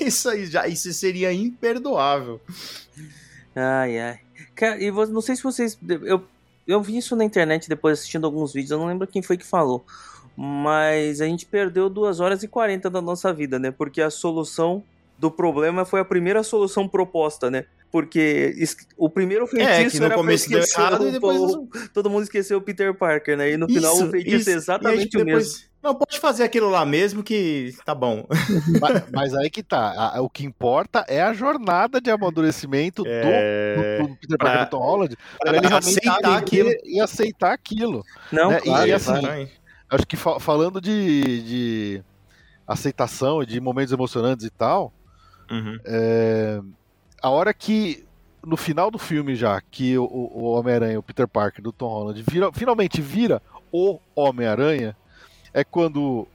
[0.06, 2.40] Isso aí já, isso seria imperdoável.
[3.54, 4.18] Ai, ai.
[4.54, 5.78] Cara, e não sei se vocês.
[6.04, 6.22] Eu,
[6.66, 9.46] eu vi isso na internet depois assistindo alguns vídeos, eu não lembro quem foi que
[9.46, 9.84] falou.
[10.36, 13.70] Mas a gente perdeu 2 horas e 40 da nossa vida, né?
[13.70, 14.82] Porque a solução
[15.18, 17.66] do problema foi a primeira solução proposta, né?
[17.92, 18.54] Porque
[18.96, 21.52] o primeiro feitiço É, no era começo pra esquecer errado o- e depois-
[21.92, 23.50] todo mundo esqueceu o Peter Parker, né?
[23.50, 25.58] E no final o feitiço é E aí, exatamente o mesmo.
[25.82, 28.26] Não, pode fazer aquilo lá mesmo que tá bom.
[28.80, 30.12] mas, mas aí que tá.
[30.16, 34.56] a- o que importa é a jornada de amadurecimento do- É, do, do Peter Parker
[34.58, 36.70] pra- do Tom Holland pra pra ele aceitar aquilo.
[36.84, 38.04] e aceitar aquilo.
[38.30, 38.58] Não, né?
[38.58, 39.48] E- claro, e assim.
[39.88, 42.02] Acho que fa- falando de, de
[42.66, 44.92] aceitação e de momentos emocionantes e tal,
[45.50, 45.78] Uhum.
[45.84, 46.60] é,
[47.22, 48.04] a hora que
[48.46, 52.22] no final do filme já que o, o Homem-Aranha, o Peter Parker do Tom Holland
[52.30, 54.96] vira- finalmente vira o Homem-Aranha
[55.52, 56.26] é quando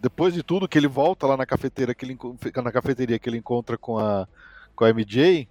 [0.00, 2.18] depois de tudo que ele volta lá na cafeteira que ele
[2.56, 4.26] na cafeteria que ele encontra com a
[4.74, 5.48] com a MJ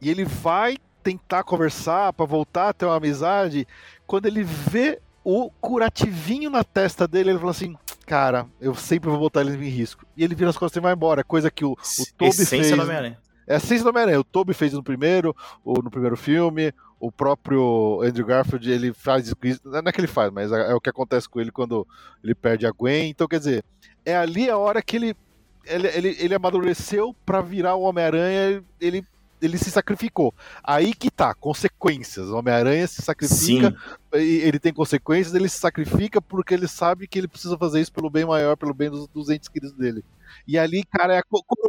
[0.00, 3.66] e ele vai tentar conversar pra voltar a ter uma amizade
[4.06, 9.18] quando ele vê o curativinho na testa dele ele fala assim cara eu sempre vou
[9.18, 11.72] botar ele em risco e ele vira as costas e vai embora coisa que o,
[11.72, 11.76] o
[12.16, 13.16] Toby Essência fez
[13.48, 14.20] é a essência do Homem-Aranha.
[14.20, 15.34] O Toby fez no primeiro,
[15.64, 19.36] o, no primeiro filme, o próprio Andrew Garfield, ele faz isso.
[19.64, 21.86] Não é que ele faz, mas é, é o que acontece com ele quando
[22.22, 23.08] ele perde a Gwen.
[23.08, 23.64] Então, quer dizer,
[24.04, 25.16] é ali a hora que ele,
[25.64, 29.04] ele, ele, ele amadureceu pra virar o Homem-Aranha, ele,
[29.40, 30.34] ele se sacrificou.
[30.64, 32.28] Aí que tá, consequências.
[32.28, 33.74] O Homem-Aranha se sacrifica,
[34.14, 37.92] e ele tem consequências, ele se sacrifica porque ele sabe que ele precisa fazer isso
[37.92, 40.04] pelo bem maior, pelo bem dos, dos entes queridos dele.
[40.46, 41.22] E ali, cara, é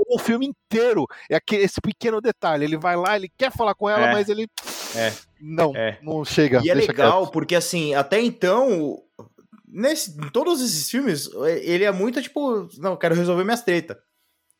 [0.09, 2.65] o filme inteiro é aquele, esse pequeno detalhe.
[2.65, 4.13] Ele vai lá, ele quer falar com ela, É.
[4.13, 4.47] mas ele.
[4.96, 5.14] É.
[5.40, 5.98] Não, É.
[6.02, 6.62] não chega.
[6.64, 7.32] E é legal, quieto.
[7.32, 9.02] porque assim, até então,
[9.68, 11.30] nesse, em todos esses filmes,
[11.62, 13.98] ele é muito tipo, não, eu quero resolver minhas tretas.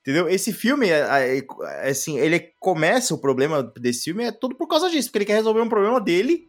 [0.02, 0.30] Entendeu?
[0.30, 4.68] Esse filme, é, é, é, assim, ele começa o problema desse filme é tudo por
[4.68, 6.48] causa disso, porque ele quer resolver um problema dele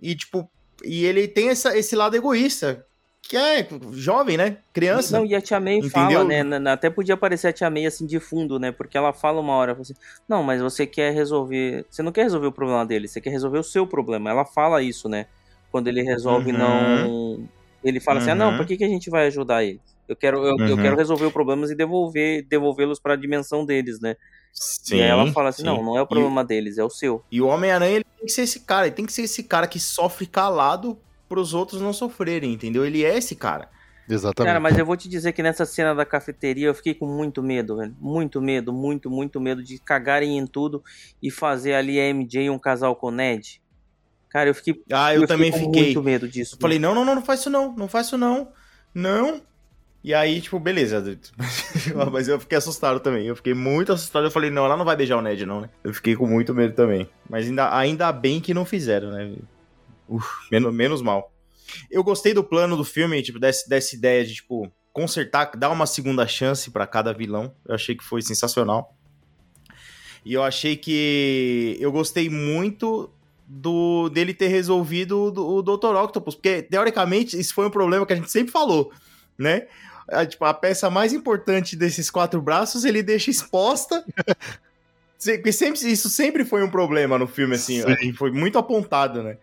[0.00, 0.50] e, tipo,
[0.84, 2.86] e ele tem essa, esse lado egoísta,
[3.32, 4.58] que é jovem, né?
[4.74, 5.18] Criança.
[5.18, 5.90] Não, e a Tia May Entendeu?
[5.90, 6.70] fala, né?
[6.70, 8.70] Até podia aparecer a Tia May assim de fundo, né?
[8.70, 9.94] Porque ela fala uma hora assim:
[10.28, 11.86] Não, mas você quer resolver.
[11.88, 14.28] Você não quer resolver o problema dele, você quer resolver o seu problema.
[14.28, 15.24] Ela fala isso, né?
[15.70, 16.58] Quando ele resolve uhum.
[16.58, 17.48] não.
[17.82, 18.22] Ele fala uhum.
[18.22, 18.66] assim: ah, não, por uhum.
[18.66, 19.80] que, que a gente vai ajudar ele?
[20.06, 20.68] Eu quero, eu, uhum.
[20.68, 24.14] eu quero resolver os problemas e devolver, devolvê-los para a dimensão deles, né?
[24.52, 25.68] Sim, e aí ela fala assim: sim.
[25.68, 27.24] não, não é o problema e, deles, é o seu.
[27.32, 29.66] E o Homem-Aranha ele tem que ser esse cara, ele tem que ser esse cara
[29.66, 30.98] que sofre calado
[31.32, 32.84] para os outros não sofrerem, entendeu?
[32.84, 33.70] Ele é esse cara.
[34.06, 34.46] Exatamente.
[34.46, 37.42] Cara, mas eu vou te dizer que nessa cena da cafeteria eu fiquei com muito
[37.42, 37.96] medo, velho.
[37.98, 40.84] Muito medo, muito, muito medo de cagarem em tudo
[41.22, 43.62] e fazer ali a MJ um casal com o Ned.
[44.28, 44.82] Cara, eu fiquei.
[44.92, 45.66] Ah, eu, eu também fiquei.
[45.66, 46.58] Com muito medo disso.
[46.60, 48.48] Falei, não, não, não, não faz isso não, não faz isso não.
[48.94, 49.40] Não.
[50.04, 51.02] E aí, tipo, beleza.
[52.12, 53.26] Mas eu fiquei assustado também.
[53.26, 54.26] Eu fiquei muito assustado.
[54.26, 55.70] Eu falei, não, ela não vai beijar o Ned, não, né?
[55.82, 57.08] Eu fiquei com muito medo também.
[57.30, 59.32] Mas ainda, ainda bem que não fizeram, né?
[60.16, 61.32] Uf, menos, menos mal.
[61.90, 65.86] Eu gostei do plano do filme, tipo, dessa, dessa ideia de, tipo, consertar, dar uma
[65.86, 67.54] segunda chance para cada vilão.
[67.66, 68.96] Eu achei que foi sensacional.
[70.24, 71.76] E eu achei que.
[71.80, 73.10] Eu gostei muito
[73.46, 75.94] do dele ter resolvido o, o Dr.
[75.96, 78.92] Octopus, porque teoricamente isso foi um problema que a gente sempre falou,
[79.36, 79.66] né?
[80.08, 84.04] A, tipo, a peça mais importante desses quatro braços ele deixa exposta.
[85.18, 85.50] sempre,
[85.90, 88.12] isso sempre foi um problema no filme, assim, Sim.
[88.12, 89.38] foi muito apontado, né?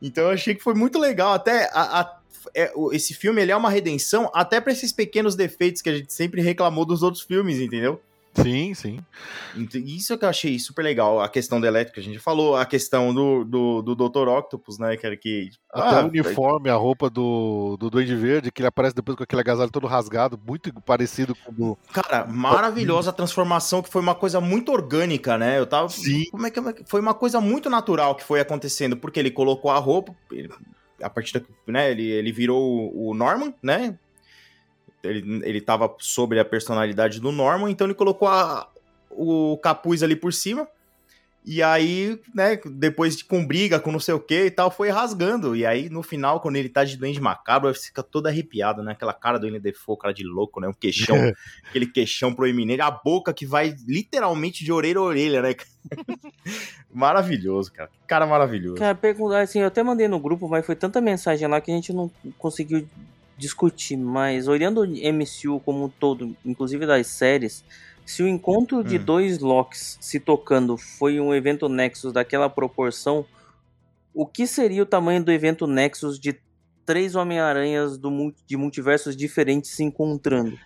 [0.00, 1.32] Então eu achei que foi muito legal.
[1.32, 2.18] Até a, a,
[2.54, 6.12] é, esse filme ele é uma redenção até para esses pequenos defeitos que a gente
[6.12, 8.00] sempre reclamou dos outros filmes, entendeu?
[8.34, 8.98] Sim, sim.
[9.74, 11.20] Isso é que eu achei super legal.
[11.20, 14.28] A questão da elétrica, a gente falou, a questão do, do, do Dr.
[14.28, 14.96] Octopus, né?
[14.96, 15.50] Que era que.
[15.72, 19.22] Até ah, o uniforme, a roupa do, do Duende Verde, que ele aparece depois com
[19.22, 21.78] aquele agasalho todo rasgado, muito parecido com o do.
[21.92, 25.58] Cara, maravilhosa a transformação, que foi uma coisa muito orgânica, né?
[25.58, 25.88] Eu tava.
[25.88, 26.24] Sim.
[26.30, 26.58] Como é que.
[26.58, 30.14] É foi uma coisa muito natural que foi acontecendo, porque ele colocou a roupa.
[30.32, 30.50] Ele,
[31.00, 31.44] a partir da.
[31.66, 33.98] Né, ele, ele virou o Norman, né?
[35.04, 38.68] Ele, ele tava sobre a personalidade do Norman, então ele colocou a,
[39.10, 40.68] o capuz ali por cima.
[41.46, 44.88] E aí, né, depois de, com briga, com não sei o que e tal, foi
[44.88, 45.54] rasgando.
[45.54, 48.92] E aí, no final, quando ele tá de doente macabro, ele fica todo arrepiado, né?
[48.92, 50.68] Aquela cara do Defoe, cara de louco, né?
[50.68, 51.14] Um queixão,
[51.68, 55.54] aquele queixão proeminente, a boca que vai literalmente de orelha a orelha, né?
[56.90, 57.90] maravilhoso, cara.
[58.06, 58.76] Cara maravilhoso.
[58.76, 61.74] Cara, perguntar assim, eu até mandei no grupo, mas foi tanta mensagem lá que a
[61.74, 62.88] gente não conseguiu
[63.36, 67.64] discutir, mas olhando o MCU como um todo, inclusive das séries,
[68.06, 68.82] se o encontro hum.
[68.82, 73.24] de dois Locks se tocando foi um evento Nexus daquela proporção,
[74.12, 76.38] o que seria o tamanho do evento Nexus de
[76.84, 77.98] três Homem-Aranhas
[78.46, 80.58] de multiversos diferentes se encontrando?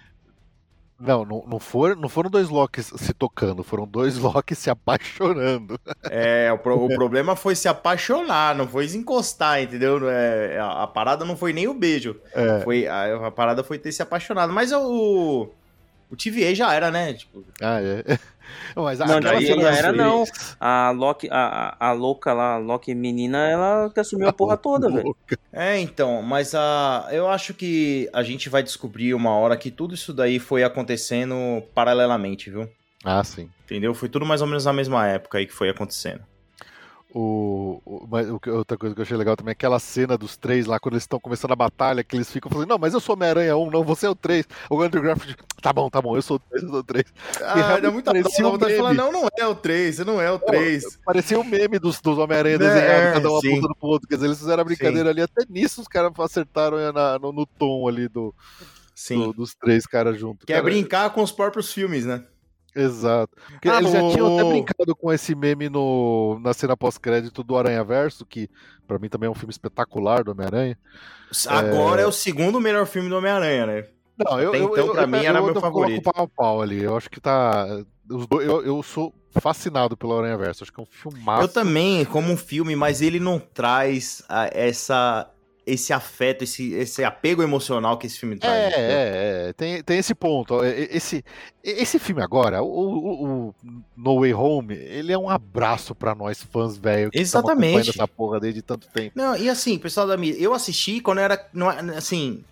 [1.01, 5.79] Não, não, não, for, não foram dois Locks se tocando, foram dois Locks se apaixonando.
[6.11, 10.11] É, o, pro, o problema foi se apaixonar, não foi se encostar, entendeu?
[10.11, 12.17] É, a, a, parada não foi nem o beijo.
[12.35, 12.61] É.
[12.63, 14.53] Foi, a, a, parada foi ter se apaixonado.
[14.53, 15.49] Mas o,
[16.11, 17.15] o TVA já era, né?
[17.15, 17.45] Tipo...
[17.61, 18.19] Ah, é.
[18.77, 20.25] Mas não, daí já era, não.
[20.61, 24.57] A Loki, a, a, louca lá, a Loki menina, ela que assumiu a, a porra
[24.57, 25.17] toda, velho.
[25.53, 29.95] É, então, mas a, eu acho que a gente vai descobrir uma hora que tudo
[29.95, 32.69] isso daí foi acontecendo paralelamente, viu?
[33.05, 33.49] Ah, sim.
[33.65, 33.95] Entendeu?
[33.95, 36.23] Foi tudo mais ou menos na mesma época aí que foi acontecendo.
[37.15, 40.67] O, o, mas, outra coisa que eu achei legal também é aquela cena dos três
[40.67, 43.15] lá, quando eles estão começando a batalha, que eles ficam falando, não, mas eu sou
[43.15, 44.47] Homem-Aranha 1, não, você é o 3.
[44.69, 47.05] O Andrew Garfield, tá bom, tá bom, eu sou o 3, eu sou o 3.
[47.43, 50.21] Ah, é muito parecia um vontade de falar, não, não é o 3, você não
[50.21, 50.85] é o 3.
[50.85, 54.09] Pô, parecia o um meme dos, dos Homem-Aranha é, desenhados, cada um apontando pro outro.
[54.09, 55.11] Quer dizer, eles fizeram a brincadeira sim.
[55.11, 58.35] ali, até nisso os caras acertaram na, no, no, tom ali do,
[59.11, 60.45] do, dos três caras juntos.
[60.45, 60.65] Quer cara.
[60.65, 62.23] brincar com os próprios filmes, né?
[62.75, 63.37] Exato.
[63.51, 67.57] Porque ah, eles já tinham até brincado com esse meme no, na cena pós-crédito do
[67.57, 68.49] Aranha Verso, que
[68.87, 70.79] para mim também é um filme espetacular do Homem-Aranha.
[71.47, 72.05] Agora é...
[72.05, 72.07] é...
[72.07, 73.85] o segundo melhor filme do Homem-Aranha, né?
[74.19, 76.03] Não, eu, então, eu, pra eu, mim, era meu favorito.
[76.03, 76.83] Pau a pau ali.
[76.83, 77.67] Eu acho que tá.
[78.11, 80.65] Os dois, eu, eu sou fascinado pelo Aranha Verso.
[80.65, 81.23] Acho que é um filme.
[81.41, 85.31] Eu também, como um filme, mas ele não traz a, essa
[85.69, 88.73] esse afeto, esse, esse apego emocional que esse filme traz.
[88.73, 90.65] É, é, é, tem, tem esse ponto.
[90.65, 91.25] Esse,
[91.63, 93.55] esse filme agora, o, o, o
[93.97, 97.91] No Way Home, ele é um abraço para nós fãs velho que Exatamente.
[97.91, 99.13] essa porra desde tanto tempo.
[99.15, 102.43] Não, e assim, pessoal da mídia, eu assisti quando eu era, não, assim,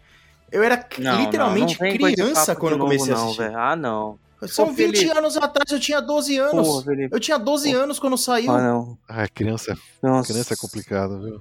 [0.52, 3.54] eu era não, literalmente não, não criança quando eu comecei a assistir.
[3.54, 4.18] ah, não.
[4.46, 5.18] São Pô, 20 Felipe.
[5.18, 6.84] anos atrás, eu tinha 12 anos.
[6.84, 7.78] Pô, eu tinha 12 Pô.
[7.78, 8.52] anos quando saiu.
[8.52, 8.98] Ah, não.
[9.08, 9.74] Ah, criança,
[10.26, 11.40] criança é complicado, viu?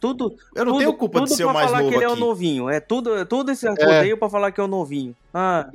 [0.00, 1.96] Tudo, Eu não tudo, tenho culpa tudo de ser o pra mais falar novo que
[1.96, 2.20] ele é o aqui.
[2.20, 2.68] novinho.
[2.70, 5.14] É tudo, é tudo esse rodeio pra falar que é o novinho.
[5.32, 5.68] Ah.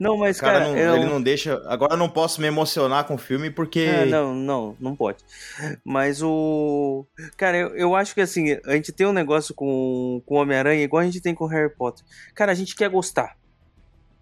[0.00, 1.62] não, mas O cara, cara, não, eu- ele não deixa.
[1.66, 3.80] Agora eu não posso me emocionar com o filme porque.
[3.80, 5.18] É, não, não, não pode.
[5.84, 7.04] Mas o.
[7.36, 11.00] Cara, eu, eu acho que assim, a gente tem um negócio com, com Homem-Aranha igual
[11.02, 12.04] a gente tem com Harry Potter.
[12.34, 13.36] Cara, a gente quer gostar.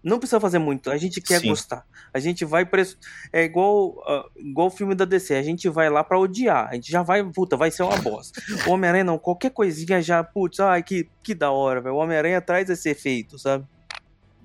[0.03, 1.49] Não precisa fazer muito, a gente quer Sim.
[1.49, 1.85] gostar.
[2.13, 2.65] A gente vai.
[2.65, 2.97] Pres...
[3.31, 6.69] É igual ah, igual o filme da DC, a gente vai lá pra odiar.
[6.69, 8.41] A gente já vai, puta, vai ser uma bosta.
[8.67, 11.95] O Homem-Aranha não, qualquer coisinha já, putz, ai, que, que da hora, velho.
[11.95, 13.65] O Homem-Aranha traz esse efeito, sabe?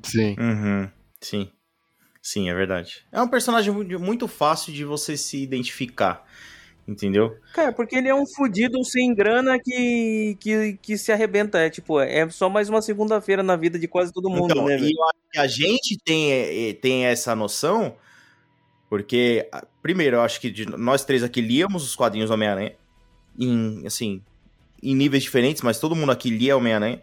[0.03, 0.37] Sim.
[0.39, 0.89] Uhum,
[1.21, 1.51] sim.
[2.23, 3.07] Sim, é verdade.
[3.13, 6.25] É um personagem mu- muito fácil de você se identificar.
[6.89, 7.37] Entendeu?
[7.53, 11.59] Cara, porque ele é um fudido sem grana que, que, que se arrebenta.
[11.59, 14.77] É tipo, é só mais uma segunda-feira na vida de quase todo mundo, Então, né,
[14.77, 14.93] e velho?
[14.97, 17.97] eu acho que a gente tem, eh, tem essa noção,
[18.89, 19.49] porque,
[19.83, 22.73] primeiro, eu acho que de- nós três aqui líamos os quadrinhos do Homem-Aranha,
[23.39, 24.23] em, assim,
[24.81, 27.03] em níveis diferentes, mas todo mundo aqui lia Homem-Aranha,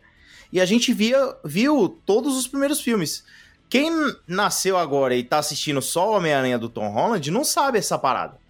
[0.51, 3.25] e a gente via, viu todos os primeiros filmes.
[3.69, 3.89] Quem
[4.27, 8.41] nasceu agora e tá assistindo só o Homem-Aranha do Tom Holland não sabe essa parada.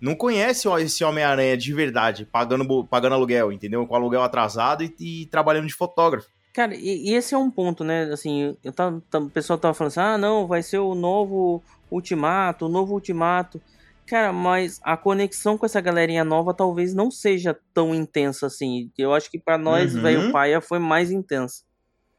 [0.00, 3.86] Não conhece esse Homem-Aranha de verdade, pagando, pagando aluguel, entendeu?
[3.86, 6.28] Com aluguel atrasado e, e trabalhando de fotógrafo.
[6.54, 8.04] Cara, e, e esse é um ponto, né?
[8.12, 12.66] Assim, eu tava, o pessoal tava falando assim: ah, não, vai ser o novo Ultimato,
[12.66, 13.60] o novo Ultimato.
[14.06, 18.90] Cara, mas a conexão com essa galerinha nova talvez não seja tão intensa assim.
[18.96, 20.00] Eu acho que pra nós, Uhum.
[20.02, 21.62] velho, paia foi mais intensa.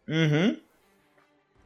[0.07, 0.57] Uhum.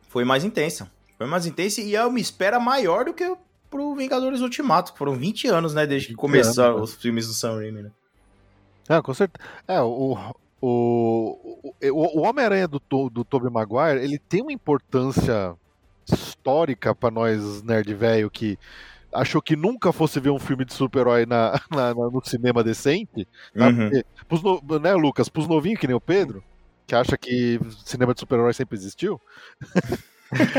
[0.08, 0.90] Foi mais intensa.
[1.18, 3.36] Foi mais intensa e é uma espera maior do que
[3.74, 4.94] pro Vingadores Ultimato.
[4.94, 5.86] que Foram 20 anos, né?
[5.88, 7.92] Desde que 20 começaram anos, os filmes do Sam Raimi, né?
[8.88, 9.44] Ah, com certeza.
[9.68, 10.18] É, o,
[10.62, 15.56] o, o, o Homem-Aranha do, do Tobey Maguire, ele tem uma importância
[16.06, 18.58] histórica pra nós, nerd velho, que
[19.12, 23.28] achou que nunca fosse ver um filme de super-herói na, na- no cinema decente.
[23.58, 23.68] Tá?
[23.70, 23.90] Uhum.
[24.28, 25.30] Pros no- né, Lucas?
[25.30, 26.44] Pros novinhos que nem o Pedro,
[26.86, 29.20] que acha que cinema de super-herói sempre existiu.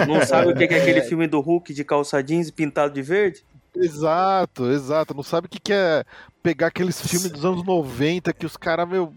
[0.08, 3.02] Não sabe o que é aquele filme do Hulk de calça jeans e pintado de
[3.02, 3.44] verde?
[3.76, 5.14] Exato, exato.
[5.14, 6.04] Não sabe o que, é
[6.42, 9.12] pegar aqueles filmes dos anos 90 que os caras, meu,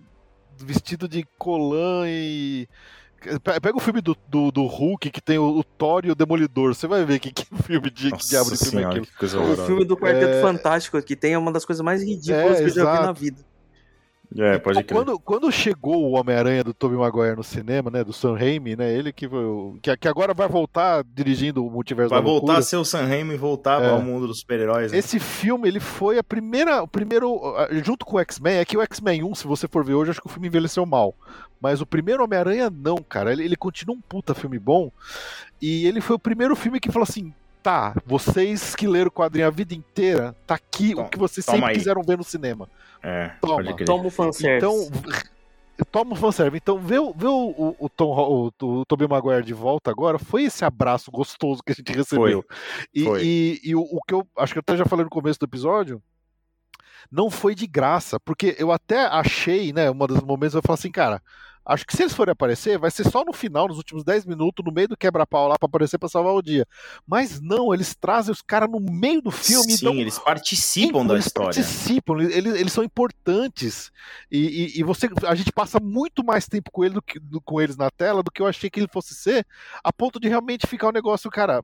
[0.57, 2.67] vestido de colã e.
[3.43, 6.15] Pe- Pega o filme do, do, do Hulk que tem o, o Thor e o
[6.15, 6.73] Demolidor.
[6.75, 9.05] Você vai ver que, que filme de que diabo de filme é aquilo.
[9.05, 10.41] que coisa O filme do Quarteto É.
[10.41, 13.43] Fantástico, que tem uma das coisas mais ridículas É, que eu já vi na vida.
[14.35, 15.05] É, pode Então, crer.
[15.05, 18.93] quando, quando chegou o Homem-Aranha do Tobey Maguire no cinema, né, do Sam Raimi, né,
[18.93, 22.59] ele que, foi que, que agora vai voltar dirigindo o Multiverso Vai da voltar Loucura.
[22.59, 23.89] a ser o Sam Raimi e voltar É.
[23.89, 24.91] ao mundo dos super-heróis.
[24.91, 24.97] né?
[24.97, 27.39] Esse filme, ele foi a primeira, o primeiro,
[27.83, 30.21] junto com o X-Men, é que o X-Men 1, se você for ver hoje, acho
[30.21, 31.15] que o filme envelheceu mal.
[31.61, 33.31] Mas o primeiro Homem-Aranha, não, cara.
[33.31, 34.91] Ele, ele continua um puta filme bom.
[35.61, 39.47] E ele foi o primeiro filme que falou assim: tá, vocês que leram o quadrinho
[39.47, 41.73] a vida inteira, tá aqui Toma- o que vocês sempre aí.
[41.75, 42.69] quiseram ver no cinema.
[43.03, 43.55] É, Toma.
[43.55, 43.85] pode crer.
[43.85, 44.57] Toma o fanservice.
[44.65, 46.59] Então, toma o fanservice.
[46.61, 50.17] Então, ver, o- ver o, o, o Tom, o, o Tobey Maguire de volta agora
[50.17, 52.43] foi esse abraço gostoso que a gente recebeu.
[52.93, 53.23] E, Foi.
[53.23, 55.45] e- e o, o que eu acho que eu até já falei no começo do
[55.45, 56.01] episódio,
[57.11, 60.91] não foi de graça, porque eu até achei, né, uma dos momentos eu falei assim,
[60.91, 61.21] cara,
[61.67, 64.63] acho que se eles forem aparecer, vai ser só no final, nos últimos 10 minutos,
[64.65, 66.65] no meio do quebra-pau lá pra aparecer pra salvar o dia.
[67.05, 71.01] Mas não, eles trazem os caras no meio do filme e Sim, dão eles participam
[71.01, 71.53] Sim, da eles história.
[71.53, 73.91] Participam, eles, eles são importantes.
[74.31, 74.37] E,
[74.77, 77.59] e, e você, a gente passa muito mais tempo com, ele do que, do- com
[77.61, 79.45] eles na tela do que eu achei que ele fosse ser,
[79.83, 81.63] a ponto de realmente ficar um negócio, cara.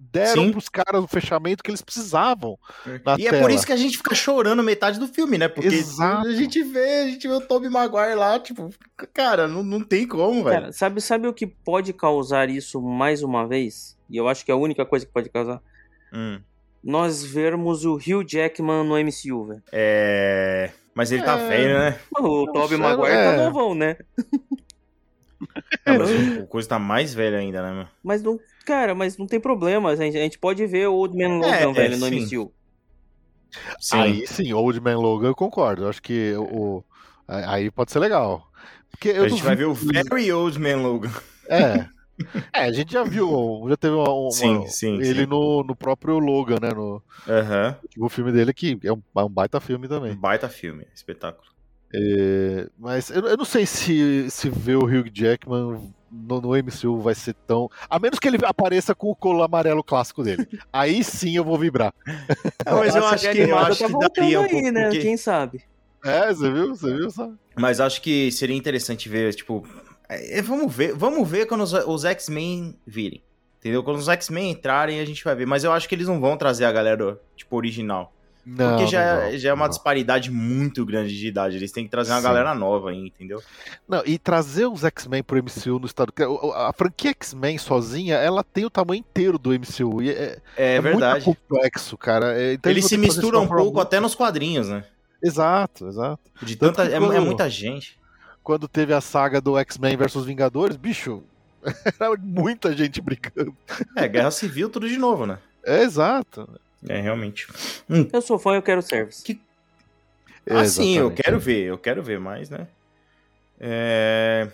[0.00, 0.52] Deram Sim.
[0.52, 2.56] pros caras o fechamento que eles precisavam.
[3.04, 3.42] na E é tela.
[3.42, 5.48] por isso que a gente fica chorando metade do filme, né?
[5.48, 6.28] Porque Exato.
[6.28, 8.70] a gente vê, a gente vê o Tobey Maguire lá, tipo,
[9.12, 10.60] cara, não, não tem como, velho.
[10.60, 13.98] Cara, sabe, sabe o que pode causar isso mais uma vez?
[14.08, 15.60] E eu acho que é a única coisa que pode causar.
[16.12, 16.40] Hum.
[16.82, 19.62] Nós vermos o Hugh Jackman no MCU, velho.
[19.72, 20.70] É.
[20.94, 21.48] Mas ele tá É.
[21.48, 21.98] velho, né?
[22.20, 23.36] O Tobey sei, Maguire é.
[23.36, 23.96] tá novão, né?
[25.84, 27.86] É, mas o, o coisa tá mais velho ainda, né, meu?
[28.02, 28.38] Mas não.
[28.68, 29.88] Cara, mas não tem problema.
[29.88, 32.18] A gente, a gente pode ver o Old Man É, Logan, velho, no sim.
[32.18, 32.52] MCU.
[33.80, 33.96] Sim.
[33.96, 35.84] Aí sim, Old Man Logan, eu concordo.
[35.84, 36.84] Eu acho que o,
[37.26, 38.46] aí pode ser legal.
[38.90, 41.10] Porque eu a gente vai ver o Very Old Man Logan.
[41.50, 41.88] É.
[42.52, 45.26] É, a gente já viu, já teve uma, uma- Sim, sim, ele sim.
[45.26, 46.70] No, no próprio Logan, né?
[46.74, 47.76] No, Aham.
[47.96, 50.12] o filme dele, que é um, é um baita filme também.
[50.12, 51.46] Um Baita filme, espetáculo.
[51.94, 57.00] É, mas eu, eu não sei se, se ver o Hugh Jackman no, no MCU
[57.00, 57.70] vai ser tão.
[57.88, 60.46] A menos que ele apareça com o colo amarelo clássico dele.
[60.72, 61.92] Aí sim eu vou vibrar.
[62.64, 64.82] É, mas eu acho que, eu acho tá que voltando daria um aí, pouco, né?
[64.84, 65.62] porque- Quem sabe?
[66.04, 66.68] É, você viu?
[66.74, 67.10] Você viu?
[67.10, 67.30] Só?
[67.56, 69.66] Mas acho que seria interessante ver, tipo.
[70.08, 73.22] é, vamos ver, vamos ver quando os, os X-Men virem.
[73.58, 73.82] Entendeu?
[73.82, 75.44] Quando os X-Men entrarem, a gente vai ver.
[75.46, 78.12] Mas eu acho que eles não vão trazer a galera, tipo, original.
[78.50, 81.56] Não, Porque já, não, é- já é uma disparidade muito grande de idade.
[81.56, 82.24] Eles têm que trazer uma Sim.
[82.24, 83.42] galera nova aí, entendeu?
[83.86, 86.12] Não, e trazer os X-Men pro MCU no estado.
[86.54, 90.02] A franquia X-Men sozinha, ela tem o tamanho inteiro do MCU.
[90.02, 91.26] E é, É, é verdade.
[91.26, 92.40] muito complexo, cara.
[92.40, 94.82] É, então Eles vão se misturam um pouco até nos quadrinhos, né?
[95.22, 96.22] Exato, exato.
[96.42, 96.84] De tanta.
[96.84, 97.98] É, é muita gente.
[98.42, 101.22] Quando teve a saga do X-Men versus Vingadores, bicho,
[102.00, 103.54] era muita gente brigando.
[103.94, 105.38] É, guerra civil, tudo de novo, né?
[105.62, 106.48] É exato.
[106.86, 107.46] É, realmente.
[108.12, 109.40] Eu sou fã, eu quero service.
[110.48, 112.68] Ah, sim, eu quero ver, eu quero ver mais, né?
[113.60, 114.48] É.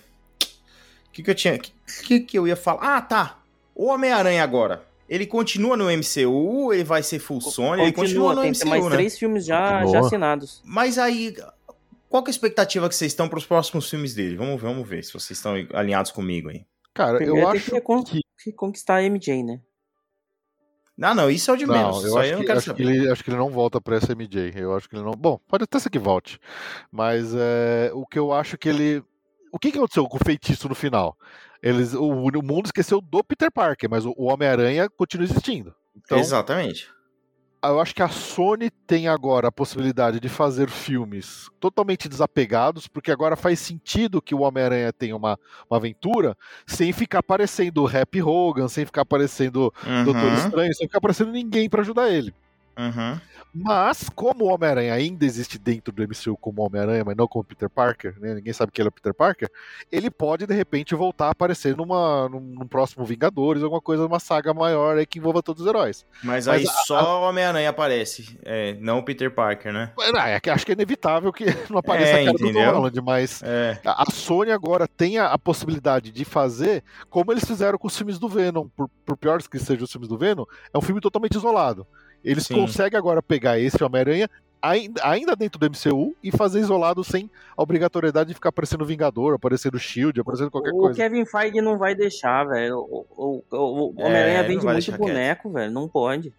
[1.08, 1.54] O que, que eu tinha.
[1.54, 2.96] O que, que eu ia falar?
[2.96, 3.38] Ah, tá.
[3.74, 4.84] O Homem-Aranha agora.
[5.08, 8.70] Ele continua no MCU, ele vai ser full Sony, ele continua no tem, MCU, tem
[8.70, 8.90] mais né?
[8.90, 10.62] três filmes já, já assinados.
[10.64, 11.36] Mas aí,
[12.08, 14.36] qual que é a expectativa que vocês estão para os próximos filmes dele?
[14.36, 16.64] Vamos, vamos ver se vocês estão alinhados comigo aí.
[16.94, 18.20] Cara, Primeiro eu acho que, que.
[18.44, 19.60] que conquistar a MJ, né?
[21.00, 21.96] Ah, não, isso é o de menos.
[21.96, 23.50] Não, eu Isso aí acho, eu não que, quero acho, ele, acho que ele não
[23.50, 24.52] volta pra essa MJ.
[24.56, 25.12] Eu acho que ele não.
[25.12, 26.38] Bom, pode até ser que volte.
[26.90, 29.02] Mas é, o que eu acho que ele.
[29.52, 31.16] O que, que aconteceu com o feitiço no final?
[31.62, 35.74] Eles, o, o mundo esqueceu do Peter Parker, mas o, o Homem-Aranha continua existindo.
[35.96, 36.88] Então, Exatamente.
[37.68, 43.10] Eu acho que a Sony tem agora a possibilidade de fazer filmes totalmente desapegados, porque
[43.10, 45.38] agora faz sentido que o Homem-Aranha tenha uma,
[45.70, 46.36] uma aventura
[46.66, 50.98] sem ficar aparecendo o Happy Hogan, sem ficar aparecendo o Doutor Uhum, Estranho, sem ficar
[50.98, 52.34] aparecendo ninguém pra ajudar ele.
[52.78, 53.20] Uhum.
[53.56, 57.70] Mas, como o Homem-Aranha ainda existe dentro do MCU como Homem-Aranha, mas não como Peter
[57.70, 58.34] Parker, né?
[58.34, 59.48] Ninguém sabe que ele é o Peter Parker,
[59.92, 64.18] ele pode, de repente, voltar a aparecer numa, num, num próximo Vingadores, alguma coisa, uma
[64.18, 66.04] saga maior aí que envolva todos os heróis.
[66.22, 69.92] Mas, Mas aí a- só o Homem-Aranha aparece, é, não o Peter Parker, né?
[70.26, 72.72] É que acho que é inevitável que não apareça É, a cara do entendeu?
[72.72, 77.32] Tom Holland, mas É, a a Sony agora tem a, a possibilidade de fazer como
[77.32, 80.18] eles fizeram com os filmes do Venom, por, por piores que sejam os filmes do
[80.18, 81.86] Venom, é um filme totalmente isolado.
[82.24, 82.54] Eles Sim.
[82.54, 84.28] conseguem agora pegar esse Homem-Aranha
[85.02, 89.78] ainda, dentro do MCU e fazer isolado sem a obrigatoriedade de ficar aparecendo Vingador, aparecendo
[89.78, 90.96] Shield, aparecendo qualquer o coisa.
[90.96, 92.78] Kevin Feige não vai deixar, velho.
[92.78, 95.70] O, o, o, o É, Homem-Aranha não vende muito boneco, velho.
[95.70, 96.32] Não pode.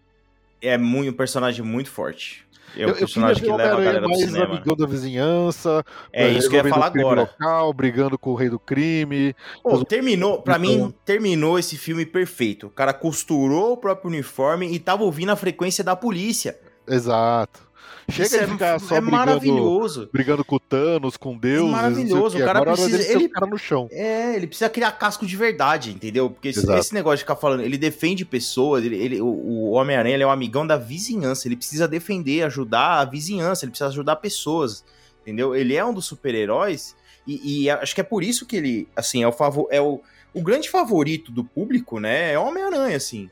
[0.60, 2.44] É muito, um personagem muito forte.
[2.76, 4.44] É um Eu, eu personagem ver que leva a galera pro mais cinema.
[4.56, 5.82] amigão da vizinhança,
[6.12, 7.20] É isso que eu ia falar agora.
[7.22, 9.34] local, brigando com o rei do crime.
[9.62, 12.66] Pô, terminou, pra Então- mim, terminou esse filme perfeito.
[12.66, 16.58] O cara costurou o próprio uniforme e tava ouvindo a frequência da polícia.
[16.86, 17.65] Exato.
[18.08, 20.08] Chega de é, ficar só é brigando, maravilhoso.
[20.12, 21.68] brigando com o Thanos, com Deus.
[21.70, 23.88] maravilhoso, o cara agora é precisa- o ele- cara no chão.
[23.90, 26.30] É, ele precisa criar casco de verdade, entendeu?
[26.30, 30.14] Porque esse, esse negócio de ficar falando, ele defende pessoas, ele, ele- o, o Homem-Aranha
[30.14, 34.16] ele é um amigão da vizinhança, ele precisa defender, ajudar a vizinhança, ele precisa ajudar
[34.16, 34.84] pessoas,
[35.22, 35.54] entendeu?
[35.54, 36.94] Ele é um dos super-heróis
[37.26, 40.00] e, e acho que é por isso que ele, assim, é o favor, é o,
[40.32, 42.32] o grande favorito do público, né?
[42.34, 43.28] É o Homem-Aranha, assim.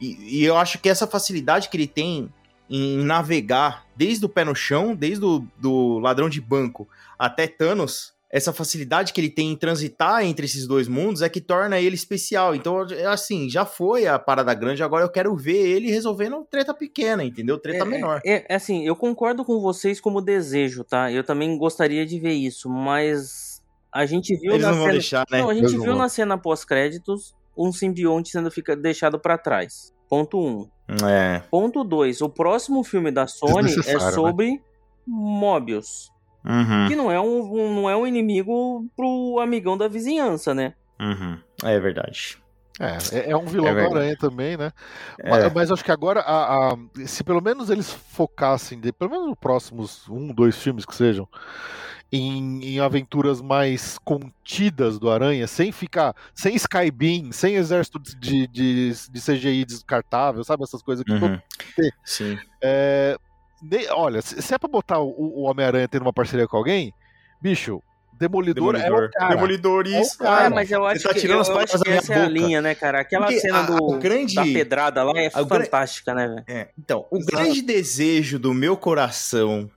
[0.00, 2.28] E, e eu acho que essa facilidade que ele tem
[2.74, 8.14] em navegar desde o pé no chão, desde o do ladrão de banco até Thanos,
[8.30, 11.94] essa facilidade que ele tem em transitar entre esses dois mundos é que torna ele
[11.94, 12.54] especial.
[12.54, 17.22] Então, assim, já foi a parada grande, agora eu quero ver ele resolvendo treta pequena,
[17.22, 17.58] entendeu?
[17.58, 18.22] Treta é, menor.
[18.24, 21.12] É, é assim, eu concordo com vocês como desejo, tá?
[21.12, 23.62] Eu também gostaria de ver isso, mas
[23.92, 24.92] a gente viu Eles na não vão cena...
[24.94, 25.42] deixar, né?
[25.42, 26.02] Não, a gente Eles não viu vão.
[26.02, 29.92] na cena pós-créditos um simbionte sendo fica, deixado pra trás.
[30.08, 30.42] Ponto 1.
[30.42, 30.68] Um.
[31.08, 31.40] É.
[31.50, 32.20] Ponto 2.
[32.20, 34.10] O próximo filme da Sony é né?
[34.10, 34.60] sobre
[35.06, 36.10] Mobius.
[36.44, 40.74] Uhum, Que não é um, um- não é um inimigo pro amigão da vizinhança, né?
[41.00, 41.38] uhum.
[41.62, 42.36] É verdade.
[42.80, 43.96] É, é- é um vilão É verdade.
[43.96, 44.72] Aranha também, né?
[45.20, 45.30] É.
[45.30, 46.76] Mas, mas acho que agora, a- a-
[47.06, 51.28] se pelo menos eles focassem, de- pelo menos nos próximos um, dois filmes que sejam,
[52.12, 58.92] em, em aventuras mais contidas do Aranha, sem ficar, sem Skybeam, sem exército de, de,
[59.10, 60.62] de CGI descartável, sabe?
[60.64, 61.40] Essas coisas que todo Uhum.
[62.04, 62.38] Sim.
[62.62, 63.16] É,
[63.62, 66.92] ne- olha, se se é pra botar o, o Homem-Aranha tendo uma parceria com alguém,
[67.40, 67.82] bicho,
[68.14, 69.34] Demolidor, é o cara.
[69.34, 70.44] Demolidor, É o cara.
[70.44, 72.30] é, mas eu acho tá que, tirando eu as acho que essa é a boca.
[72.32, 73.00] linha, né, cara?
[73.00, 76.28] Aquela Porque cena a- do, a grande- da pedrada lá é a gra- fantástica, né,
[76.28, 76.44] velho?
[76.46, 77.36] É, então, o Exato.
[77.36, 79.68] grande desejo do meu coração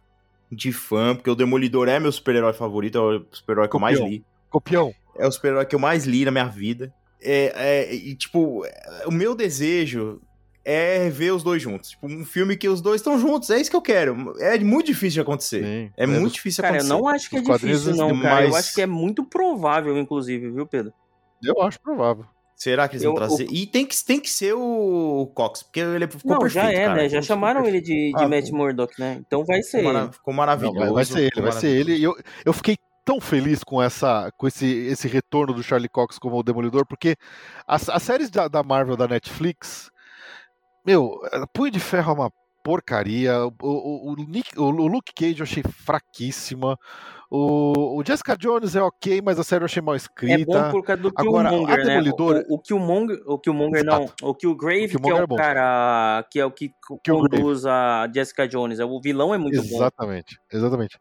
[0.55, 3.99] de fã, porque o Demolidor é meu super-herói favorito, é o super-herói que eu mais
[3.99, 4.23] li.
[4.49, 4.93] Copião.
[5.17, 6.93] É o super-herói que eu mais li na minha vida.
[7.21, 10.21] É, é, e, tipo, é, o meu desejo
[10.63, 11.91] é ver os dois juntos.
[11.91, 13.49] Tipo, um filme que os dois estão juntos.
[13.49, 14.33] É isso que eu quero.
[14.39, 15.63] É muito difícil de acontecer.
[15.63, 15.91] Sim.
[15.95, 17.01] É, muito dos- difícil de Cara, eu acontecer.
[17.01, 18.45] não acho que é difícil, não, cara.
[18.45, 18.55] Eu mais.
[18.65, 20.91] acho que é muito provável, inclusive, viu, Pedro?
[21.43, 22.25] Eu acho provável.
[22.55, 23.47] Será que eles Eu- vão trazer?
[23.51, 26.65] E tem que, tem que ser o Cox, porque ele ficou não, perfeito.
[26.65, 27.01] já é, cara.
[27.01, 27.09] né?
[27.09, 29.17] Já chamaram ele de, de Ah, Matt Murdock, né?
[29.27, 29.99] Então vai ser Ficou, ele.
[29.99, 30.79] mara- ficou Não, maravilhoso.
[30.79, 31.95] vai, vai ser ele, vai ser ele.
[31.97, 36.17] E eu, eu fiquei tão feliz com essa com esse, esse retorno do Charlie Cox
[36.17, 37.15] como o Demolidor, porque
[37.67, 39.91] as, as séries da, da Marvel da Netflix,
[40.85, 41.19] meu,
[41.53, 42.31] Punho de Ferro é uma
[42.65, 43.45] porcaria.
[43.45, 46.77] O, o, o, Nick, o, o Luke Cage eu achei fraquíssima.
[47.29, 50.41] O, o Jessica Jones é ok, mas a série eu achei mal escrita.
[50.41, 51.83] É bom por causa do Agora, Killmonger, a né?
[51.85, 55.27] Demolidor- O, o Killmonger, o Killmonger não, o Killgrave, O que é Killmonger é o
[55.27, 55.35] bom.
[55.35, 56.71] cara que é o que
[57.03, 57.37] Killgrave.
[57.37, 58.79] conduz a Jessica Jones.
[58.79, 59.75] O vilão é muito bom.
[59.75, 60.97] Exatamente, exatamente.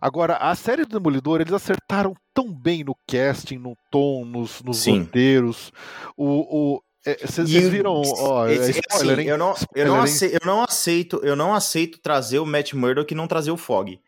[0.00, 4.86] Agora, a série do Demolidor, eles acertaram tão bem no casting, no tom, nos, nos
[4.86, 5.72] roteiros.
[6.16, 6.74] O.
[6.76, 6.80] o
[7.26, 9.28] vocês E viram, ó, é spoiler, assim, hein?
[9.28, 10.02] eu, não, eu, Spoiler, não hein?
[10.04, 13.56] aceito, eu não aceito, eu não aceito trazer o Matt Murdock e não trazer o
[13.56, 14.00] Fog.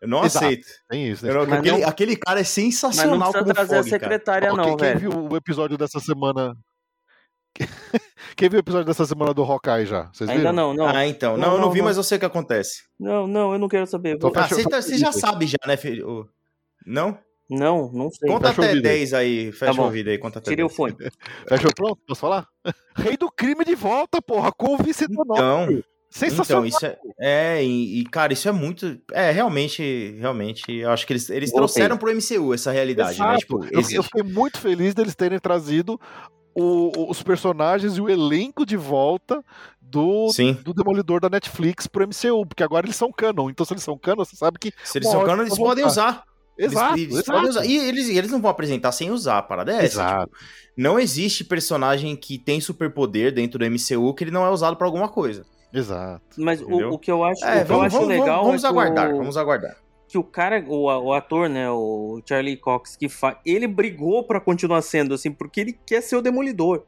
[0.00, 0.44] Eu não Exato.
[0.46, 0.66] aceito.
[0.88, 1.30] Tem isso, né?
[1.30, 3.90] Eu não- aquele, não- aquele cara é Mas não sensacional precisa como trazer a Fog,
[3.90, 4.00] cara.
[4.02, 4.98] secretária, Ó, não, quem, quem velho.
[5.00, 6.56] viu o episódio dessa semana.
[8.36, 10.04] Quem viu o episódio dessa semana do Hawkeye já?
[10.12, 10.52] Vocês Ainda viram?
[10.54, 10.86] não, não.
[10.86, 11.32] Ah, então.
[11.36, 11.84] Não, Não, eu não não, vi, não.
[11.84, 12.82] mas eu sei o que acontece.
[12.98, 14.14] Não, não, eu não quero saber.
[14.16, 16.26] Então Vou- Ah, você, tá- você o já sabe já, né, filho?
[16.86, 17.18] Não?
[17.58, 18.28] Não, não sei.
[18.30, 18.96] Conta Fecha o até vídeo aí.
[18.98, 19.52] 10 aí.
[19.52, 19.86] Fecha bom.
[19.86, 20.76] o vídeo aí, conta até Tirei o 10.
[20.76, 20.96] fone.
[21.48, 21.98] Fechou pronto?
[22.06, 22.46] Posso falar?
[22.96, 26.66] Rei do crime de volta, porra, com o vencedor Então, Sensacional.
[26.66, 26.98] então, isso é.
[27.18, 28.98] É, e, e, cara, isso é muito.
[29.12, 33.24] É, realmente, realmente, eu acho que eles, eles trouxeram pro MCU essa realidade, né?
[33.26, 33.38] Exato.
[33.38, 35.98] Tipo, eu, eu fiquei muito feliz deles terem trazido
[36.54, 39.42] o- o- os personagens e o elenco de volta
[39.80, 40.52] do, Sim.
[40.62, 43.48] do Demolidor da Netflix pro MCU, porque agora eles são canon.
[43.50, 44.72] Então, se eles são canon, você sabe que.
[44.84, 46.24] Se eles são canon, eles podem usar.
[46.58, 47.32] Eles- Exato, eles, exato.
[47.32, 47.64] podem usar.
[47.64, 49.84] E eles, eles não vão apresentar sem usar, a parada é essa.
[49.84, 50.26] Exato.
[50.32, 50.36] Tipo,
[50.76, 54.86] não existe personagem que tem superpoder dentro do MCU que ele não é usado pra
[54.86, 55.44] alguma coisa.
[55.72, 56.22] Exato.
[56.36, 58.62] Mas o, o que eu acho, É, o que eu vamos, acho vamos, legal vamos,
[58.62, 59.76] vamos é aguardar, o, vamos aguardar.
[60.06, 64.38] que o cara, o, o ator, né, o Charlie Cox, que faz, ele brigou pra
[64.38, 66.84] continuar sendo assim, porque ele quer ser o Demolidor.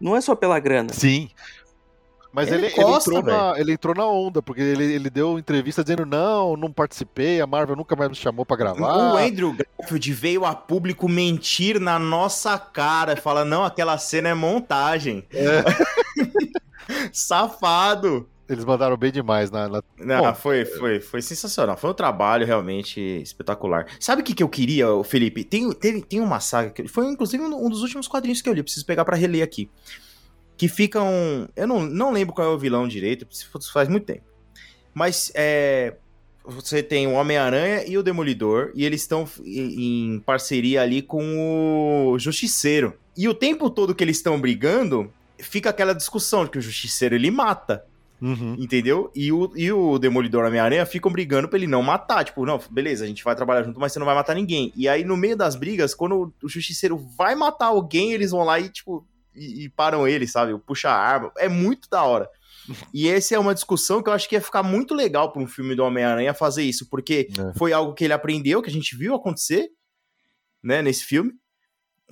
[0.00, 0.92] Não é só pela grana.
[0.92, 1.28] Sim.
[2.32, 5.82] Mas Ele ele, ele, entrou na, ele entrou na onda, porque ele, ele deu entrevista
[5.84, 9.12] dizendo: não, não participei, a Marvel nunca mais me chamou pra gravar.
[9.12, 13.16] O Andrew Garfield veio a público mentir na nossa cara.
[13.16, 15.24] Fala, não, aquela cena é montagem.
[15.30, 15.62] É.
[17.12, 18.28] Safado.
[18.48, 19.68] Eles mandaram bem demais na.
[19.68, 21.76] na- Não, Bom, foi, foi, foi sensacional.
[21.76, 23.86] Foi um trabalho realmente espetacular.
[24.00, 25.44] Sabe o que, que eu queria, Felipe?
[25.44, 28.62] Tem, teve, tem uma saga que foi inclusive um dos últimos quadrinhos que eu li.
[28.62, 29.70] Preciso pegar pra reler aqui.
[30.62, 31.48] Que fica um.
[31.56, 33.26] Eu não, não lembro qual é o vilão direito,
[33.72, 34.22] faz muito tempo.
[34.94, 35.96] Mas é.
[36.44, 42.12] Você tem o Homem-Aranha e o Demolidor, e eles estão em em parceria ali com
[42.12, 42.94] o Justiceiro.
[43.16, 47.16] E o tempo todo que eles estão brigando, fica aquela discussão de que o Justiceiro
[47.16, 47.84] ele mata.
[48.20, 48.54] Uhum.
[48.56, 49.10] Entendeu?
[49.16, 52.24] E o, e o Demolidor e Homem-Aranha ficam brigando pra ele não matar.
[52.24, 54.72] Tipo, não, beleza, a gente vai trabalhar junto, mas você não vai matar ninguém.
[54.76, 58.60] E aí, no meio das brigas, quando o Justiceiro vai matar alguém, eles vão lá
[58.60, 59.04] e, tipo,
[59.34, 60.56] e, e param ele, sabe?
[60.58, 61.32] Puxa a arma.
[61.38, 62.28] É muito da hora.
[62.94, 65.46] E essa é uma discussão que eu acho que ia ficar muito legal pra um
[65.48, 67.58] filme do Homem-Aranha fazer isso, porque É.
[67.58, 69.68] foi algo que ele aprendeu, que a gente viu acontecer,
[70.62, 71.32] né, nesse filme.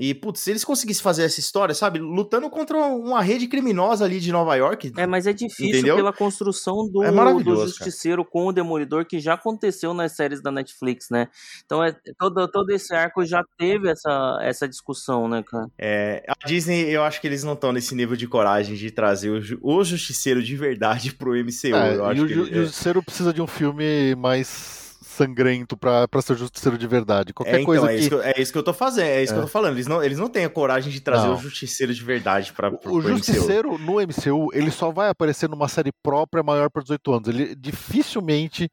[0.01, 1.99] E, putz, se eles conseguissem fazer essa história, sabe?
[1.99, 4.93] Lutando contra uma rede criminosa ali de Nova York.
[4.97, 5.97] É, mas é difícil Entendeu?
[5.97, 10.41] pela construção do, É do maravilhoso, Justiceiro com o Demolidor, que já aconteceu nas séries
[10.43, 11.29] da Netflix, né?
[11.67, 15.69] Então, é, todo, todo esse arco já teve essa, essa discussão, né, cara?
[15.79, 19.29] É, a Disney, eu acho que eles não estão nesse nível de coragem de trazer
[19.29, 21.77] o, o Justiceiro de verdade pro MCU.
[21.77, 22.55] É, eu e acho o que ele- é.
[22.63, 24.90] Justiceiro precisa de um filme mais
[25.25, 27.31] sangrento pra, pra ser Justiceiro de verdade.
[27.31, 28.01] é, Qualquer então, coisa é, que.
[28.01, 29.43] isso que eu, é isso que eu tô fazendo, é isso que É.
[29.43, 29.75] eu tô falando.
[29.77, 31.35] Eles não, eles não têm a coragem de trazer Não.
[31.35, 33.17] o Justiceiro de verdade pra, pro, O pro MCU.
[33.19, 37.29] Justiceiro no MCU, ele só vai aparecer numa série própria maior para 18 anos.
[37.29, 38.71] Ele dificilmente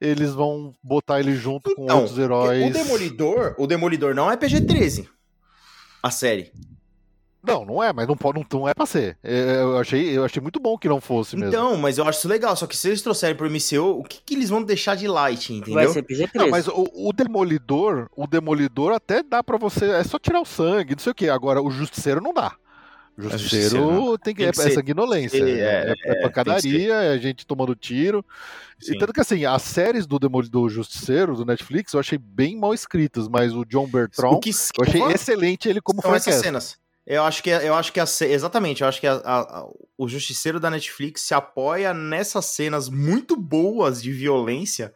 [0.00, 2.68] eles vão botar ele junto com Então, outros heróis.
[2.68, 5.08] O Demolidor, o Demolidor não é PG-13.
[6.02, 6.52] A série.
[7.46, 9.16] Não, não é, mas não pode, não, não é pra ser.
[9.22, 11.48] É, Eu achei, eu achei muito bom que não fosse mesmo.
[11.50, 12.56] Então, mas eu acho isso legal.
[12.56, 15.52] Só que se eles trouxerem pro MCU, o que, que eles vão deixar de light,
[15.52, 15.74] entendeu?
[15.74, 16.30] Vai ser PG-13.
[16.34, 20.44] Não, mas o, o Demolidor, o Demolidor até dá pra você, é só tirar o
[20.44, 21.28] sangue, não sei o que.
[21.28, 22.54] Agora o Justiceiro não dá.
[23.16, 26.12] O Justiceiro, Justiceiro tem que, Tem é, que é ser- sanguinolência, é, é, é- é
[26.18, 28.24] é, pancadaria, é gente tomando tiro.
[28.80, 28.94] Sim.
[28.94, 32.74] E tanto que assim, as séries do Demolidor Justiceiro, do Netflix, eu achei bem mal
[32.74, 36.44] escritas, mas o John Bertrand, O que eu achei excelente ele como são essas Frank
[36.44, 36.76] cenas.
[37.06, 39.66] Eu acho que eu acho que a, exatamente, eu acho que a- a- a-
[39.98, 44.94] o justiceiro da Netflix se apoia nessas cenas muito boas de violência,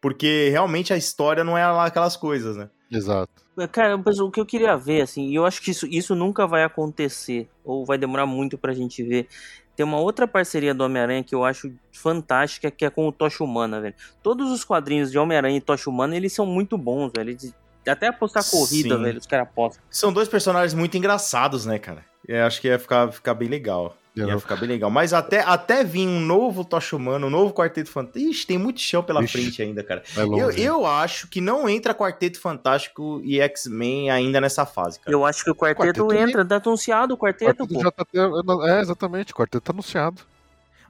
[0.00, 2.70] porque realmente a história não é lá aquelas coisas, né?
[2.90, 3.30] Exato.
[3.72, 6.46] Cara, mas o que eu queria ver, assim, e eu acho que isso, isso nunca
[6.46, 9.26] vai acontecer, ou vai demorar muito pra gente ver.
[9.74, 13.42] Tem uma outra parceria do Homem-Aranha que eu acho fantástica, que é com o Tocha
[13.44, 13.94] Humana, velho.
[14.22, 17.30] Todos os quadrinhos de Homem-Aranha e Tocha Humana, eles são muito bons, velho.
[17.30, 17.54] Eles-
[17.90, 19.02] até apostar corrida, Sim.
[19.02, 19.82] velho, os caras apostam.
[19.90, 22.04] São dois personagens muito engraçados, né, cara?
[22.26, 23.96] Eu acho que ia ficar, ficar bem legal.
[24.16, 24.90] Ia Eu- ficar bem legal.
[24.90, 28.30] Mas até, até vir um novo Tocha Humano, um novo Quarteto Fantástico.
[28.30, 29.32] Ixi, tem muito chão pela Ixi.
[29.32, 30.02] frente ainda, cara.
[30.16, 30.58] É longe.
[30.60, 35.14] Eu, eu acho que não entra Quarteto Fantástico e X-Men ainda nessa fase, cara.
[35.14, 37.80] Eu acho que o quarteto, Quarteto entra, tá anunciado o quarteto, quarteto pô.
[37.82, 38.06] já tá
[38.68, 40.22] É, exatamente, o quarteto tá anunciado.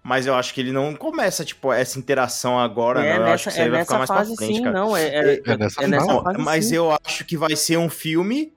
[0.06, 3.26] Mas eu acho que ele não começa, tipo, essa interação agora, É não.
[3.26, 4.78] Eu acho que nessa, isso aí é vai nessa ficar mais pra frente, sim, cara.
[4.78, 4.96] não.
[4.96, 6.22] É, é, É nessa é nessa fase.
[6.22, 6.76] fase Mas sim.
[6.76, 8.52] eu acho que vai ser um filme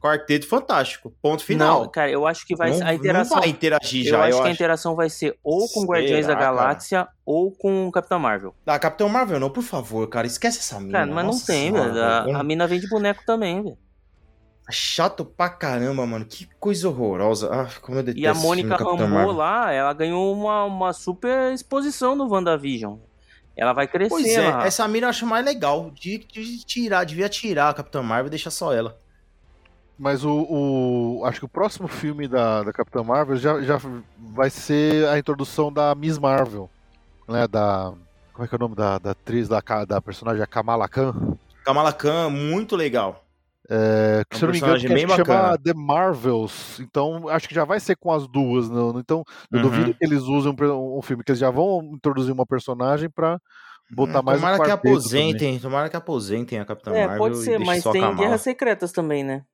[0.00, 1.12] Quarteto Fantástico.
[1.20, 1.82] Ponto final.
[1.82, 2.84] Não, cara, eu acho que vai não, ser.
[2.84, 3.34] A interação.
[3.36, 4.54] não vai interagir eu já, acho eu que a acho.
[4.54, 6.44] interação vai ser ou com Será, Guardiões da cara?
[6.46, 8.54] Galáxia ou com Capitão Marvel.
[8.64, 10.26] Ah, Capitão Marvel não, por favor, cara.
[10.26, 10.92] Esquece essa mina.
[10.92, 12.02] Cara, mas não Nossa tem, senhora, velho.
[12.04, 12.36] A, velho.
[12.38, 13.76] a mina vem de boneco também, velho.
[14.70, 16.24] Chato pra caramba, mano.
[16.26, 17.48] Que coisa horrorosa.
[17.52, 22.14] Ah, como eu detesto E a Mônica Rambeau lá, ela ganhou uma, uma super exposição
[22.14, 22.96] no WandaVision.
[23.56, 24.66] Ela vai crescer Pois é, lá.
[24.66, 25.90] essa mina eu acho mais legal.
[25.90, 28.96] De, de tirar, devia tirar a Capitão Marvel e deixar só ela.
[29.98, 33.80] Mas o, o- Acho que o próximo filme da, da Capitã Marvel já, já
[34.16, 36.70] vai ser a introdução da Miss Marvel.
[37.26, 37.48] Né?
[37.48, 37.92] Da.
[38.32, 41.36] Como é que é o nome da, da atriz, da, da personagem, a Kamala Khan?
[41.64, 43.24] Kamala Khan, muito legal.
[43.70, 45.56] É, que, É um se eu não me engano, personagem que bem acho que chama
[45.56, 45.58] bacana.
[45.58, 46.80] The Marvels.
[46.80, 48.68] Então, acho que já vai ser com as duas.
[48.70, 49.60] Não, então, eu Uhum.
[49.60, 53.38] duvido que eles usem um, um filme, que eles já vão introduzir uma personagem pra
[53.90, 55.42] botar mais um tomara que quarteto também.
[55.42, 58.14] aposentem, tomara que aposentem a Capitã É, Marvel pode e ser, mas tem.
[58.14, 59.44] Guerras Secretas também, né?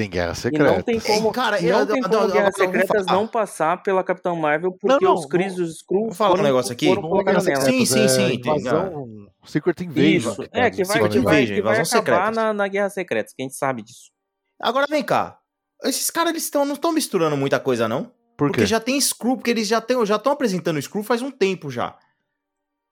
[0.00, 0.72] Tem Guerra E Secreta.
[0.72, 4.02] não tem como, Cara, não eu- tem eu- como eu- Guerras Secretas não passar pela
[4.02, 6.88] Capitão Marvel porque Não, não, os Cris e os Skrulls falar um negócio aqui.
[6.88, 7.40] é nela.
[7.60, 9.06] Sim, sim, é sim, Invasão,
[9.44, 10.30] Secret Invasion.
[10.32, 12.88] Isso, que é, que vai, Secret que vai, que vai Invasão acabar na, na Guerra
[12.88, 14.10] Secretas, que a gente sabe disso.
[14.58, 15.38] Agora vem cá.
[15.84, 18.04] Esses caras eles tão, não estão misturando muita coisa, não?
[18.38, 21.30] Por Porque já tem Screw, porque eles já estão já apresentando o Screw faz um
[21.30, 21.94] tempo já.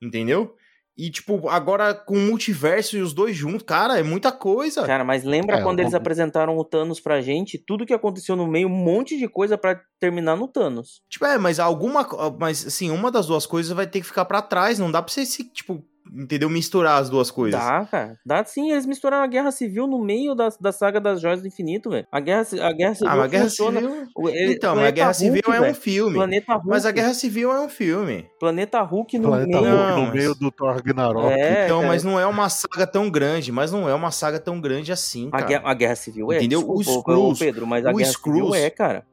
[0.02, 0.54] Entendeu?
[0.98, 4.84] E, tipo, agora com o multiverso e os dois juntos, cara, é muita coisa.
[4.84, 7.56] Cara, mas lembra É, quando o- eles apresentaram o Thanos pra gente?
[7.56, 11.00] Tudo que aconteceu no meio, um monte de coisa pra terminar no Thanos.
[11.08, 12.04] Tipo, é, mas alguma.
[12.40, 14.78] Mas, assim, uma das duas coisas vai ter que ficar pra trás.
[14.80, 16.48] Não dá pra você se, tipo, entendeu?
[16.50, 17.60] Misturar as duas coisas.
[17.60, 18.16] Dá, cara.
[18.24, 21.48] Dá sim, eles misturaram a Guerra Civil no meio da, da saga das Joias do
[21.48, 22.06] Infinito, velho.
[22.10, 23.80] A Guerra, a Guerra Civil Ah, mas a Guerra funciona...
[23.80, 24.06] Civil.
[24.28, 26.14] ele- Então, mas a Planeta Guerra Civil Hulk, é um filme.
[26.14, 26.68] Planeta Hulk.
[26.68, 28.26] Mas a Guerra Civil é um filme.
[28.40, 29.72] Planeta Hulk no Planeta meio.
[29.74, 31.32] Hulk Não, no mas- meio do Thor Ragnarok.
[31.32, 31.88] É, então, cara.
[31.92, 33.52] mas não é uma saga tão grande.
[33.52, 35.46] Mas não é uma saga tão grande assim, A cara.
[35.46, 36.36] guerra, a guerra Civil é.
[36.36, 36.60] Entendeu?
[36.60, 39.04] Desculpa, O Skrulls- Pedro, mas a o Guerra Civil Skrulls- é, cara.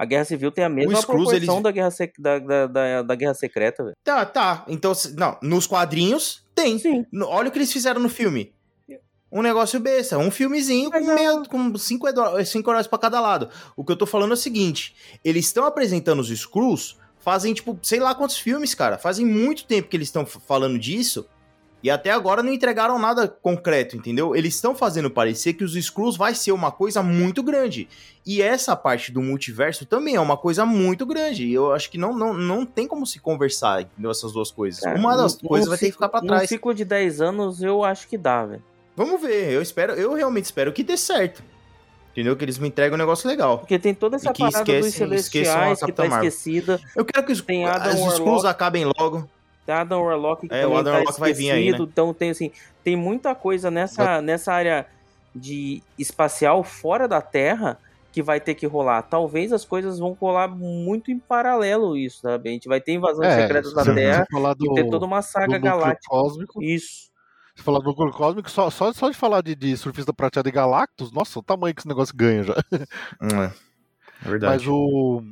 [0.00, 3.02] A Guerra Civil tem a mesma Skrulls, proporção eles- da, guerra sec- da, da, da,
[3.02, 3.94] da Guerra Secreta, velho.
[4.02, 4.64] Tá, tá.
[4.66, 6.78] Então, não, nos quadrinhos tem.
[6.78, 7.04] Sim.
[7.12, 8.54] No- Olha o que eles fizeram no filme.
[9.32, 12.06] Um negócio besta, um filmezinho com, é meia- com cinco,
[12.46, 13.48] cinco heróis pra cada lado.
[13.76, 14.94] O que eu tô falando é o seguinte:
[15.24, 18.96] eles estão apresentando os Skrulls, fazem, tipo, sei lá quantos filmes, cara.
[18.98, 21.26] Fazem muito tempo que eles estão falando disso.
[21.82, 24.36] E até agora não entregaram nada concreto, entendeu?
[24.36, 27.88] Eles estão fazendo parecer que os Skrulls vai ser uma coisa muito grande.
[28.26, 31.46] E essa parte do multiverso também é uma coisa muito grande.
[31.46, 34.10] E eu acho que não, não, não tem como se conversar, entendeu?
[34.10, 34.80] Essas duas coisas.
[34.80, 36.48] Cara, uma das coisas vai ter que ciclo- ficar pra trás.
[36.50, 38.62] ciclo de 10 anos, eu acho que dá, velho.
[38.94, 41.42] Vamos ver, eu espero, eu realmente espero que dê certo.
[42.12, 42.36] Entendeu?
[42.36, 43.58] Que eles me entreguem um negócio legal.
[43.60, 46.28] Porque tem toda essa E que parada dos esquecem- esqueçam a celestiais que tá Marvel.
[46.28, 46.80] esquecida.
[46.94, 47.38] Eu quero que os.
[47.38, 49.26] Skrulls acabem logo.
[49.66, 51.78] Adam Warlock que É, o também Adam tá Warlock vai vir aí, né?
[51.80, 52.50] Então tem assim,
[52.82, 54.86] tem muita coisa nessa, nessa área
[55.34, 57.78] de espacial fora da Terra
[58.12, 59.02] que vai ter que rolar.
[59.02, 62.48] Talvez as coisas vão rolar muito em paralelo isso, sabe?
[62.48, 65.06] A gente vai ter invasões É, secretas se da Terra falar do, e ter toda
[65.06, 66.08] uma saga galáctica.
[66.08, 67.10] cósmico, Isso.
[67.54, 70.52] se falar do núcleo cósmico, só, só, só de falar de, de surfista prateado e
[70.52, 72.54] Galactus, nossa, o tamanho que esse negócio ganha já.
[73.22, 73.52] É,
[74.28, 74.54] verdade.
[74.54, 75.22] Mas o.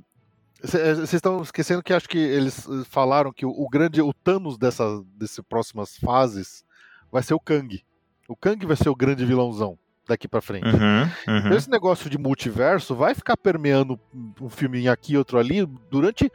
[0.63, 4.59] Vocês estão esquecendo que acho que eles eh, falaram que o, o grande, o Thanos
[4.59, 6.65] dessas desse próximas fases
[7.13, 7.83] vai ser o Kang.
[8.29, 10.67] O Kang vai ser o grande vilãozão daqui pra frente.
[10.67, 11.39] Uhum, uhum.
[11.39, 13.99] Então esse negócio de multiverso vai ficar permeando
[14.41, 16.31] um filminho aqui e outro ali durante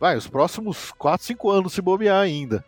[0.00, 2.64] vai, os próximos 4, 5 anos se bobear ainda.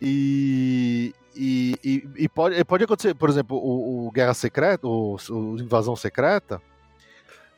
[0.00, 5.58] E, e, e- e pode, pode acontecer, por exemplo, o, o Guerra Secreta, o, o
[5.60, 6.60] Invasão Secreta,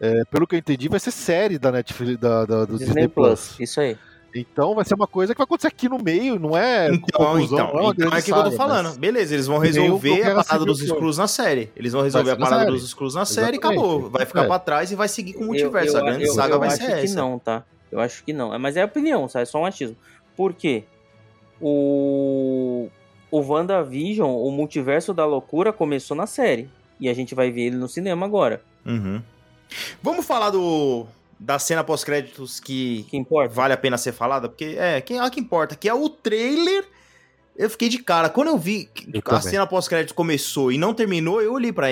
[0.00, 3.08] é, pelo que eu entendi, vai ser série da Netflix, da, da- do Disney, Disney
[3.08, 3.48] Plus.
[3.56, 3.60] Plus.
[3.60, 3.96] Isso aí.
[4.34, 7.72] Então vai ser uma coisa que vai acontecer aqui no meio, não é Então, então,
[7.72, 8.86] não é então é aquilo que eu tô falando.
[8.88, 10.82] mas- Beleza, eles vão Que o resolver a parada dos.
[10.82, 11.70] Skrulls na série.
[11.74, 12.72] Eles vão resolver a parada série.
[12.72, 14.10] dos Skrulls na série e acabou.
[14.10, 14.46] Vai ficar É.
[14.46, 15.96] pra trás e vai seguir com o Eu- multiverso.
[15.96, 17.14] eu, a grande eu, saga eu vai acho ser que essa.
[17.14, 17.64] não, tá?
[17.90, 18.58] Eu acho que não.
[18.58, 19.44] Mas é opinião, sabe?
[19.44, 19.96] É só um achismo.
[20.36, 20.84] Por quê?
[21.60, 22.88] O.
[23.30, 26.68] O WandaVision, o multiverso da loucura, começou na série.
[27.00, 28.62] E a gente vai ver ele no cinema agora.
[28.84, 29.20] Uhum.
[30.02, 31.06] Vamos falar do
[31.38, 33.52] da cena pós-créditos que Que importa?
[33.52, 36.84] vale a pena ser falada, porque é, quem é que importa, que é o trailer.
[37.58, 38.28] Eu fiquei de cara.
[38.28, 41.86] Quando eu vi que Eu a cena pós-créditos começou e não terminou, eu olhei pra,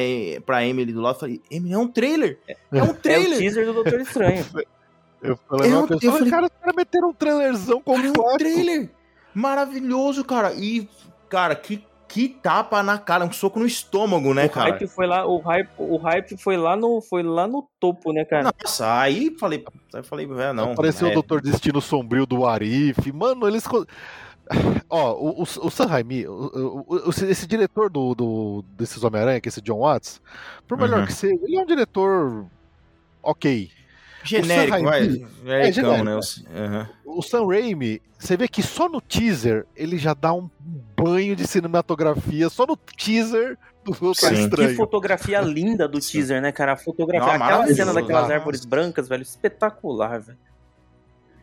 [0.45, 2.39] pra Emily do lado e falei: Emily, é um trailer!
[2.47, 3.39] É um É o trailer!
[3.39, 4.45] teaser do Doutor Estranho.
[5.23, 8.37] Eu falei, uma pessoa, eu falei- cara, os caras meteram um trailerzão Cara, é um
[8.37, 8.91] trailer
[9.35, 10.53] maravilhoso, cara.
[10.55, 10.87] E,
[11.31, 11.83] cara, que,
[12.15, 14.71] que tapa na cara, um soco no estômago, né, o cara?
[14.71, 18.25] hype foi lá, o hype, o hype foi lá no, foi lá no topo, né,
[18.25, 18.53] cara?
[18.63, 20.71] Nossa, aí falei, aí falei, é, não.
[20.75, 23.11] Apareceu é, o Doutor Destino Sombrio do Arif.
[23.13, 23.65] Mano, eles.
[24.89, 29.41] Ó, o, o, o Sam Raimi, o- o- o- esse diretor do, do- desses Homem-Aranha,
[29.41, 30.21] que é esse John Watts,
[30.69, 31.07] por melhor Uhum.
[31.07, 32.47] que seja, ele é um diretor
[33.25, 33.71] ok.
[34.25, 35.01] Genérico, o Sam vai.
[35.01, 36.21] Raimi- É, genérico, né?
[36.55, 36.59] é.
[36.65, 36.89] aham.
[37.05, 40.49] O Sam Raimi, você vê que só no teaser ele já dá um
[40.97, 44.49] banho de cinematografia, só no teaser do Doutor Sim.
[44.49, 46.73] Que fotografia linda do teaser, né, cara?
[46.73, 50.39] A fotografia, Não, aquela cena daquelas árvores brancas, velho, espetacular, velho.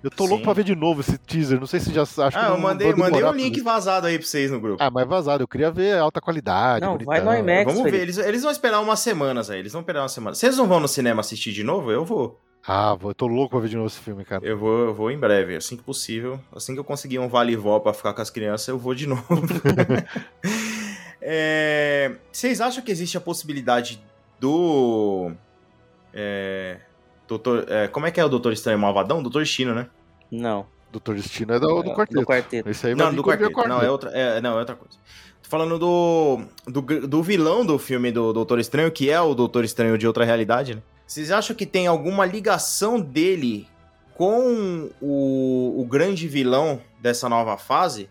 [0.04, 0.44] Eu tô louco Sim.
[0.46, 2.92] pra ver de novo esse teaser, não sei se já acho que Ah, eu mandei,
[2.96, 4.82] mandei um link vazado aí pra vocês no grupo.
[4.82, 6.84] Ah, mas vazado, eu queria ver alta qualidade.
[6.84, 7.32] Não, vai bonitão.
[7.32, 7.66] no IMAX.
[7.66, 7.98] Vamos Felipe.
[7.98, 10.34] ver, eles, eles vão esperar umas semanas aí, eles vão esperar uma semana.
[10.36, 11.92] Vocês não vão no cinema assistir de novo?
[11.92, 12.42] Eu vou.
[12.68, 14.46] Ah, eu tô louco pra ver de novo esse filme, cara.
[14.46, 16.40] Eu vou, eu vou em breve, assim que possível.
[16.56, 19.24] Assim que eu conseguir um vale-vó pra ficar com as crianças, eu vou de novo.
[21.24, 24.02] É, vocês acham que existe a possibilidade
[24.40, 25.32] do.
[26.12, 26.80] É,
[27.28, 29.22] doutor, é, como é que é o Doutor Estranho Malvadão?
[29.22, 29.88] Doutor Destino, né?
[30.32, 30.66] Não.
[30.92, 32.20] Doutor Destino é do, do É, quarteto.
[32.20, 32.70] Do quarteto.
[32.70, 33.68] Esse aí Não, do vier quarteto.
[33.68, 34.98] Não, é outra, é, não, é outra coisa.
[35.44, 39.64] Tô falando do, do, do vilão do filme do Doutor Estranho, que é o Doutor
[39.64, 40.82] Estranho de outra realidade, né?
[41.12, 43.68] Vocês acham que tem alguma ligação dele
[44.16, 48.10] com o, o grande vilão dessa nova fase?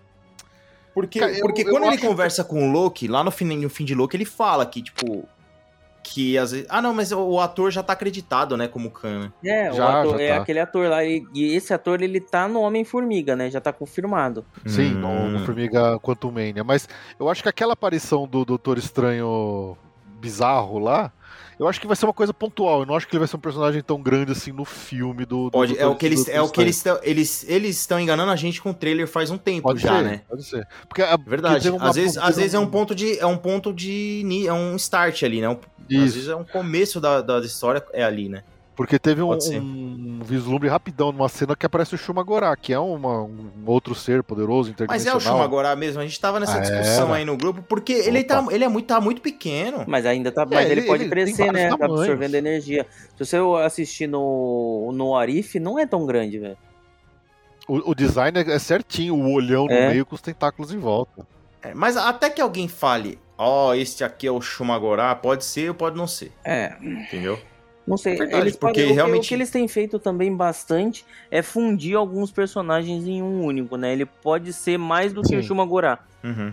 [0.93, 3.71] Porque, Cara, eu- porque eu quando ele conversa com o Loki, lá no fim, no
[3.71, 5.27] fim de Loki, ele fala que, tipo.
[6.03, 6.67] Que às vezes.
[6.69, 9.31] Ah, não, mas o, ator já tá acreditado, né, como Khan.
[9.43, 9.51] né?
[9.67, 10.43] É, o Já, ator- já é tá.
[10.43, 11.03] aquele ator lá.
[11.03, 13.51] E, e esse ator, ele tá no Homem-Formiga, né?
[13.51, 14.45] Já tá confirmado.
[14.67, 14.99] Sim, Hum.
[15.01, 16.63] no, no Formiga Quantum Mania.
[16.65, 16.87] Mas
[17.19, 19.75] eu acho que aquela aparição do Doutor Estranho
[20.21, 21.11] bizarro lá,
[21.61, 22.81] eu acho que vai ser uma coisa pontual.
[22.81, 25.45] Eu não acho que ele vai ser um personagem tão grande assim no filme do.
[25.45, 27.77] do Pode, é Doutor- o que eles, do é o que eles estão, eles, eles
[27.79, 30.23] estão enganando a gente com o trailer faz um tempo Pode já, ser, né?
[30.29, 30.67] Pode ser.
[30.89, 31.71] Porque a, Verdade.
[31.71, 34.75] porque Às vezes, às vezes é um ponto de, é um ponto de, é um
[34.77, 35.49] start ali, né?
[35.51, 35.59] Um-
[36.03, 38.43] Às vezes é um começo da, da história é ali, né?
[38.81, 43.25] Porque teve um, um vislumbre rapidão numa cena que aparece o Shumagorá, que é uma-
[43.25, 45.21] um outro ser poderoso, Mas é o interdimensional.
[45.21, 46.01] Shumagorá mesmo.
[46.01, 47.17] A gente tava nessa Ah, discussão era.
[47.17, 49.85] aí no grupo porque ele tá, ele é muito, tá muito pequeno.
[49.87, 50.47] Mas ainda tá.
[50.47, 51.69] Mas ele, ele- pode ele crescer, né?
[51.77, 52.87] Tá absorvendo energia.
[53.19, 53.37] Se você
[53.67, 56.57] assistir no, no Arif, não é tão grande, velho.
[57.69, 59.91] O, o design é é certinho, o olhão no É.
[59.91, 61.27] meio com os tentáculos em volta.
[61.63, 65.75] É, mas até que alguém fale, ó, este aqui é o Shumagorá, pode ser ou
[65.75, 66.73] pode não ser, É.
[66.81, 67.39] entendeu?
[67.91, 69.99] Não sei, É verdade, eles porque podem- o que- realmente- o que eles têm feito
[69.99, 73.93] também bastante é fundir alguns personagens em um único, né?
[73.93, 75.49] Ele pode ser mais do que o Sim.
[75.49, 75.99] Shumagorá.
[76.25, 76.53] Uhum.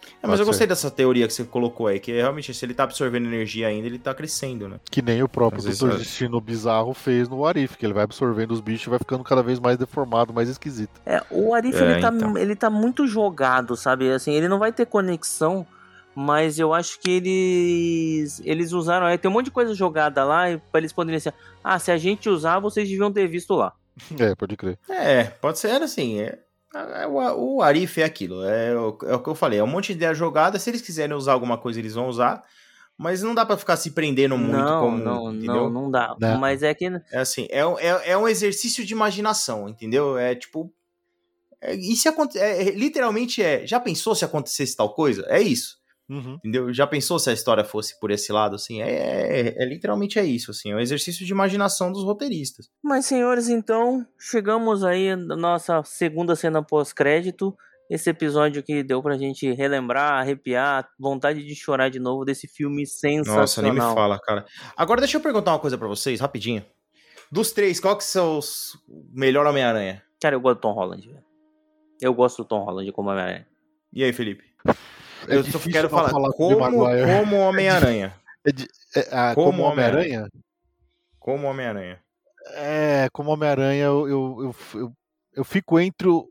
[0.00, 0.50] É, Pode mas eu ser.
[0.50, 3.86] gostei dessa teoria que você colocou aí, que realmente se ele tá absorvendo energia ainda,
[3.86, 4.80] ele tá crescendo, né?
[4.90, 5.96] Que nem o próprio Doutor é.
[5.96, 9.42] Destino Bizarro fez no Arif, que ele vai absorvendo os bichos e vai ficando cada
[9.42, 11.00] vez mais deformado, mais esquisito.
[11.06, 12.36] É, o Arif, É, ele, tá, então.
[12.38, 14.10] ele tá muito jogado, sabe?
[14.10, 15.66] Assim, ele não vai ter conexão,
[16.20, 19.06] mas eu acho que eles eles usaram...
[19.06, 21.32] é, Tem um monte de coisa jogada lá, e pra eles poderem dizer,
[21.62, 23.72] ah, se a gente usar, vocês deviam ter visto lá.
[24.18, 24.78] É, pode crer.
[24.88, 26.20] É, pode ser assim.
[26.20, 26.38] É,
[26.74, 28.42] é, o, o Arif é aquilo.
[28.44, 29.58] É, o- é o que eu falei.
[29.58, 30.58] É um monte de ideia jogada.
[30.58, 32.42] Se eles quiserem usar alguma coisa, eles vão usar.
[32.96, 34.98] Mas não dá pra ficar se prendendo muito não, como.
[34.98, 35.54] não, entendeu?
[35.54, 36.16] não, não dá.
[36.20, 36.38] Não.
[36.38, 36.86] Mas é que...
[37.12, 40.18] É assim, é, um- é, é um exercício de imaginação, entendeu?
[40.18, 40.72] É tipo.
[41.60, 43.64] É, e se aconte- é, é, literalmente é.
[43.66, 45.24] Já pensou se acontecesse tal coisa?
[45.28, 45.76] É isso.
[46.08, 46.36] Uhum.
[46.36, 46.72] Entendeu?
[46.72, 48.80] Já pensou se a história fosse por esse lado, assim?
[48.80, 50.72] É, é, é literalmente é isso, assim.
[50.72, 52.70] É um exercício de imaginação dos roteiristas.
[52.82, 57.54] Mas, senhores, então, chegamos aí na nossa segunda cena pós-crédito.
[57.90, 62.86] Esse episódio que deu pra gente relembrar, arrepiar, vontade de chorar de novo desse filme
[62.86, 63.40] sensacional.
[63.40, 64.44] Nossa, nem me fala, cara.
[64.76, 66.64] Agora deixa eu perguntar uma coisa pra vocês, rapidinho.
[67.32, 70.02] Dos três, qual que são os o melhor Homem-Aranha?
[70.20, 71.24] Cara, eu gosto do Tom Holland, velho.
[72.00, 73.46] Eu gosto do Tom Holland como Homem-Aranha.
[73.92, 74.47] E aí, Felipe?
[75.28, 78.14] É eu só quero falar, falar como, como Homem-Aranha.
[78.46, 78.50] É
[79.00, 80.28] é, ah, Como como Homem-Aranha?
[81.18, 81.98] Como Homem-Aranha.
[82.54, 84.36] É, como Homem-Aranha, eu, eu,
[84.74, 84.92] eu, eu,
[85.34, 86.26] eu fico entre o.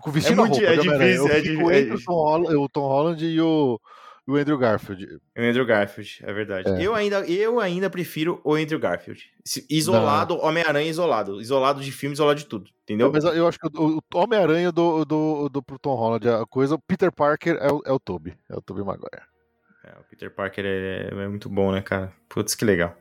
[0.00, 1.12] Com vestindo a muito- roupa é de Homem-Aranha.
[1.12, 3.78] difícil, Eu é fico di- é entre o, Tom Holland, o Tom Holland e o,
[4.30, 5.20] o Andrew Garfield.
[5.36, 6.68] O Andrew Garfield, é verdade.
[6.68, 6.82] É.
[6.82, 9.24] Eu, ainda, eu ainda prefiro o Andrew Garfield.
[9.68, 11.40] Isolado, Homem-Aranha isolado.
[11.40, 12.70] Isolado de filme, isolado de tudo.
[12.84, 13.10] Entendeu?
[13.12, 16.74] Mas eu acho que o, o Homem-Aranha do, do, do, Tom Holland, a coisa.
[16.76, 18.34] O Peter Parker é o, é o Tobey.
[18.48, 19.22] É o Tobey Maguire.
[19.84, 22.12] É, o Peter Parker é, é muito bom, né, cara?
[22.28, 22.96] Putz, que legal.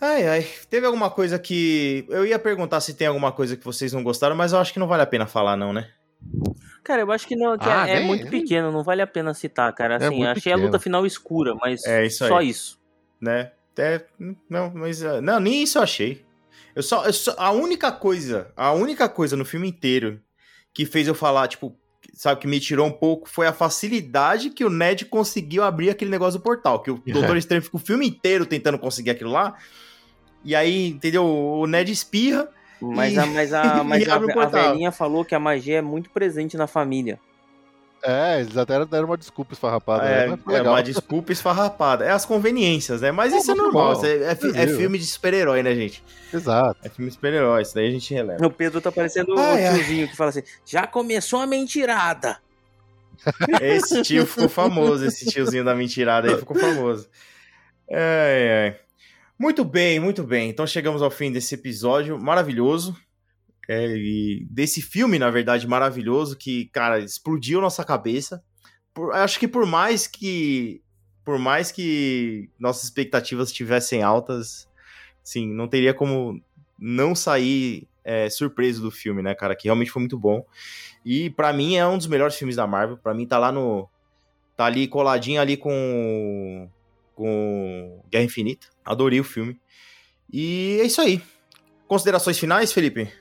[0.00, 0.46] Ai, ai.
[0.68, 2.06] Teve alguma coisa que.
[2.08, 4.78] Eu ia perguntar se tem alguma coisa que vocês não gostaram, mas eu acho que
[4.78, 5.90] não vale a pena falar, não, né?
[6.82, 9.34] Cara, eu acho que não, que Ah, é, é muito pequeno, não vale a pena
[9.34, 9.94] citar, cara.
[9.94, 10.66] É Assim, muito achei a pequeno.
[10.66, 12.48] luta final escura, mas É, isso só aí.
[12.48, 12.78] isso.
[13.20, 13.52] Né?
[13.78, 14.04] É,
[14.48, 15.02] não, mas.
[15.04, 16.24] ah, Não, nem isso eu achei.
[16.74, 18.50] Eu só, eu só- A única coisa.
[18.56, 20.20] A única coisa no filme inteiro
[20.72, 21.74] que fez eu falar, tipo,
[22.14, 26.10] sabe, que me tirou um pouco foi a facilidade que o Ned conseguiu abrir aquele
[26.10, 26.80] negócio do portal.
[26.82, 29.56] Que o Doutor Estranho fica o filme inteiro tentando conseguir aquilo lá.
[30.44, 31.24] E aí, entendeu?
[31.26, 32.48] O Ned espirra.
[32.80, 36.10] Mas, e, a, mas, a, mas a, a velhinha falou que a magia é muito
[36.10, 37.18] presente na família.
[38.02, 40.04] É, eles até deram uma desculpa esfarrapada.
[40.06, 40.38] É, né?
[40.52, 42.04] É uma desculpa esfarrapada.
[42.04, 43.12] É as conveniências, né?
[43.12, 43.88] Mas isso é foi normal.
[43.88, 43.92] bom.
[43.92, 44.76] isso É, é fi- é Entendeu?
[44.78, 46.02] filme de super-herói, né, gente?
[46.32, 46.80] Exato.
[46.82, 47.60] É filme de super-herói.
[47.60, 48.46] Isso daí a gente releva.
[48.46, 52.38] O Pedro tá parecendo o tiozinho que fala assim: já começou a mentirada.
[53.60, 57.06] Esse tio ficou famoso, esse tiozinho da mentirada aí ficou famoso.
[57.90, 58.76] Ai, ai.
[59.40, 60.50] Muito bem, muito bem.
[60.50, 62.94] Então chegamos ao fim desse episódio maravilhoso.
[63.66, 63.88] É,
[64.50, 68.44] desse filme, na verdade, maravilhoso, que, cara, explodiu nossa cabeça.
[68.92, 70.82] Por- acho que por mais que.
[71.24, 74.68] Por mais que nossas expectativas estivessem altas,
[75.22, 76.38] sim, não teria como
[76.78, 79.56] não sair é, surpreso do filme, né, cara?
[79.56, 80.44] Que realmente foi muito bom.
[81.02, 82.98] E pra mim é um dos melhores filmes da Marvel.
[82.98, 83.88] Pra mim tá lá no.
[84.54, 86.68] Tá ali coladinho ali com.
[87.24, 88.66] Com Guerra Infinita.
[88.82, 89.60] Adorei o filme.
[90.32, 91.22] E é isso aí.
[91.86, 93.12] Considerações finais, Felipe?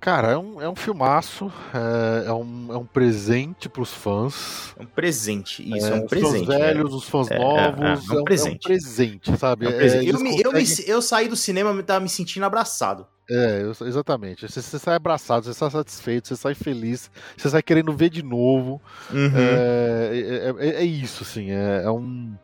[0.00, 4.72] Cara, é um, é um filmaço, é, é um, é um presente pros fãs.
[4.78, 5.60] É um presente.
[5.76, 6.46] Isso, é, um os presente.
[6.46, 8.08] fãs velhos, os fãs É, é, novos.
[8.10, 8.62] é, é um presente.
[8.62, 9.66] presente, sabe?
[9.66, 10.06] É um presente.
[10.08, 13.06] É, eu, me- eu, me- conseguem- eu saí do cinema tava me sentindo abraçado.
[13.28, 14.48] É, eu- exatamente.
[14.48, 18.22] Você, você sai abraçado, você sai satisfeito, você sai feliz, você sai querendo ver de
[18.22, 18.80] novo.
[19.12, 19.32] Uhum.
[19.36, 21.50] É, é- é- é isso, assim.
[21.50, 22.34] É, é um.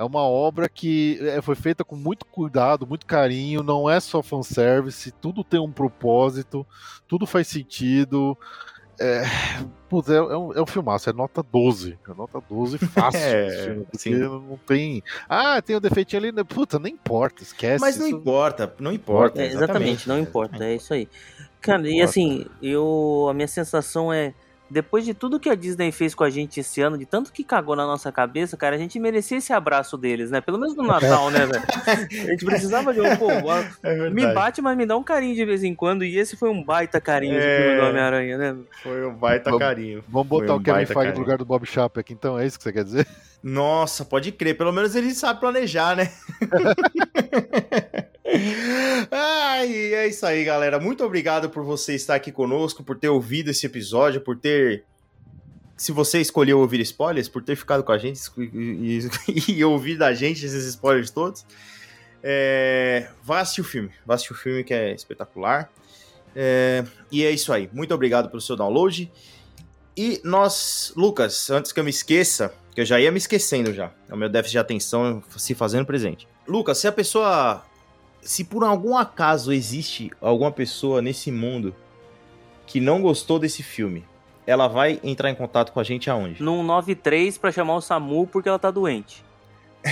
[0.00, 4.22] É uma obra que é, foi feita com muito cuidado, muito carinho, não é só
[4.22, 6.66] fanservice, tudo tem um propósito,
[7.06, 8.34] tudo faz sentido.
[8.98, 9.24] É,
[9.90, 11.98] putz, é, é um, é um filmaço, é nota 12.
[12.08, 13.20] É nota 12 fácil.
[13.20, 14.14] É, sim.
[14.14, 15.02] não tem.
[15.28, 16.32] Ah, tem o defeitinho ali.
[16.32, 16.44] né?
[16.44, 17.82] Puta, nem importa, esquece.
[17.82, 18.16] Mas não isso.
[18.16, 19.42] importa, não importa.
[19.42, 21.10] É, exatamente, não importa, é isso aí.
[21.60, 22.04] Cara, e importa.
[22.04, 24.32] assim, eu a minha sensação é
[24.70, 27.42] depois de tudo que a Disney fez com a gente esse ano, de tanto que
[27.42, 30.40] cagou na nossa cabeça, cara, a gente merecia esse abraço deles, né?
[30.40, 31.62] Pelo menos no Natal, né, velho?
[32.28, 33.28] A gente precisava de um, pô,
[33.82, 36.04] É me bate, mas me dá um carinho de vez em quando.
[36.04, 37.80] E esse foi um baita carinho esse É.
[37.80, 38.56] do Homem-Aranha, né?
[38.82, 40.04] Foi um baita Vamos- carinho.
[40.08, 42.62] Vamos botar um o Kevin Feige no lugar do Bob Chapek, então é isso que
[42.64, 43.06] você quer dizer?
[43.42, 44.56] Nossa, pode crer.
[44.56, 46.12] Pelo menos ele sabe planejar, né?
[49.10, 50.78] Ai, é isso aí, galera.
[50.78, 54.84] Muito obrigado por você estar aqui conosco, por ter ouvido esse episódio, por ter.
[55.76, 59.08] Se você escolheu ouvir spoilers, por ter ficado com a gente e, e,
[59.56, 61.46] e ouvir da gente esses spoilers todos.
[62.22, 63.90] É, vai assistir o filme.
[64.04, 65.70] Vai assistir o filme que é espetacular.
[66.36, 67.70] É, e é isso aí.
[67.72, 69.10] Muito obrigado pelo seu download.
[69.96, 73.90] E nós, Lucas, antes que eu me esqueça, que eu já ia me esquecendo já,
[74.08, 76.26] é o meu déficit de atenção se fazendo presente.
[76.46, 77.64] Lucas, se a pessoa.
[78.22, 81.74] Se por algum acaso existe alguma pessoa nesse mundo
[82.66, 84.04] que não gostou desse filme,
[84.46, 86.42] ela vai entrar em contato com a gente aonde?
[86.42, 89.24] Num 93 pra chamar o SAMU porque ela tá doente.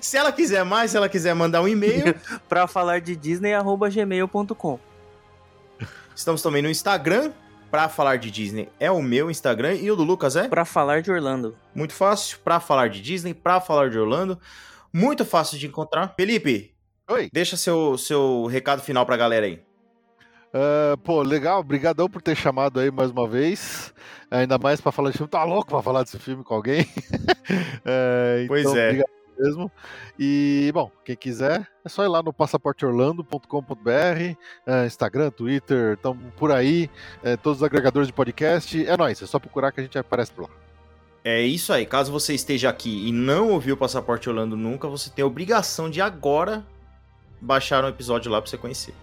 [0.00, 2.14] se ela quiser mais, se ela quiser mandar um e-mail,
[2.48, 4.80] Pra falar de Disney, arroba gmail.com.
[6.14, 7.32] estamos também no Instagram.
[7.74, 10.46] Pra falar de Disney é o meu Instagram e o do Lucas é?
[10.46, 11.56] Pra falar de Orlando.
[11.74, 12.38] Muito fácil.
[12.44, 14.38] Pra falar de Disney, pra falar de Orlando.
[14.92, 16.14] Muito fácil de encontrar.
[16.16, 16.72] Felipe,
[17.10, 17.28] Oi.
[17.32, 19.60] deixa seu, seu recado final pra galera aí.
[20.54, 23.92] Ah, pô, legal, obrigadão por ter chamado aí mais uma vez.
[24.30, 25.28] Ainda mais pra falar de filme.
[25.28, 26.86] Tá louco pra falar desse filme com alguém?
[27.84, 28.84] É, Pois então, é.
[28.86, 29.08] obrigado
[29.38, 29.70] mesmo.
[30.18, 33.90] E, bom, quem quiser, é só ir lá no passaporteorlando.com.br,
[34.66, 36.90] é, Instagram, Twitter, estão por aí,
[37.22, 38.86] é, todos os agregadores de podcast.
[38.86, 40.50] É nóis, é só procurar que a gente aparece por lá.
[41.24, 41.86] É isso aí.
[41.86, 45.88] Caso você esteja aqui e não ouviu o Passaporte Orlando nunca, você tem a obrigação
[45.88, 46.66] de agora
[47.40, 48.94] baixar um episódio lá pra você conhecer.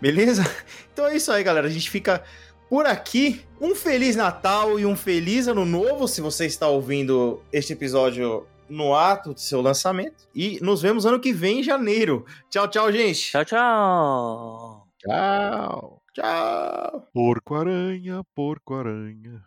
[0.00, 0.44] Beleza?
[0.92, 1.66] Então é isso aí, galera.
[1.66, 2.22] A gente fica
[2.68, 3.40] por aqui.
[3.60, 8.94] Um Feliz Natal e um Feliz Ano Novo, se você está ouvindo este episódio no
[8.94, 10.28] ato do seu lançamento.
[10.34, 12.24] E nos vemos ano que vem, em janeiro.
[12.50, 13.30] Tchau, tchau, gente.
[13.30, 14.88] Tchau, tchau.
[14.98, 16.02] Tchau!
[16.14, 17.08] Tchau.
[17.12, 19.42] Porco-aranha, porco-aranha.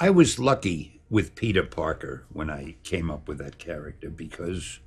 [0.00, 4.80] I was lucky with Peter Parker when I came up with that character because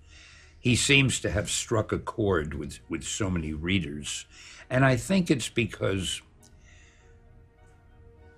[0.60, 4.26] he seems to have struck a chord with, with so many readers.
[4.70, 6.22] And I think it's because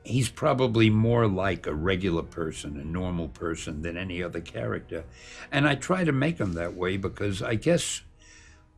[0.03, 5.03] he's probably more like a regular person, a normal person, than any other character.
[5.51, 8.01] And I try to make him that way because I guess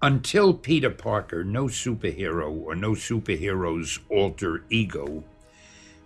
[0.01, 5.23] until Peter Parker, no superhero or no superhero's alter ego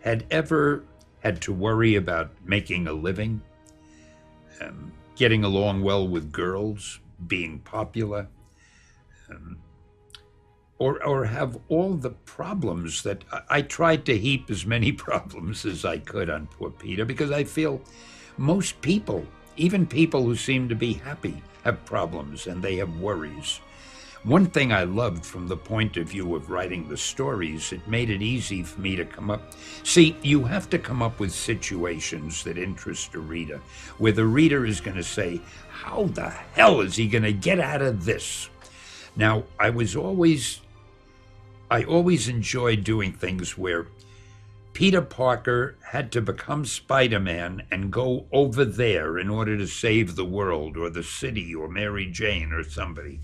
[0.02, 0.84] had ever
[1.22, 3.41] had to worry about making a living,
[4.62, 8.28] um, getting along well with girls, being popular.
[9.30, 9.58] Um,
[10.80, 15.65] or or have all the problems that I, I tried to heap as many problems
[15.65, 17.81] as I could on poor Peter because I feel
[18.38, 19.26] most people,
[19.57, 23.60] even people who seem to be happy, have problems and they have worries.
[24.23, 28.10] One thing I loved from the point of view of writing the stories, it made
[28.10, 29.53] it easy for me to come up.
[29.84, 33.61] See, you have to come up with situations that interest a reader,
[33.97, 35.39] where the reader is going to say,
[35.69, 38.49] How the hell is he going to get out of this?
[39.15, 40.60] Now, I was always,
[41.70, 43.88] I always enjoyed doing things where
[44.74, 50.16] Peter Parker had to become Spider Man and go over there in order to save
[50.16, 53.20] the world or the city or Mary Jane or somebody.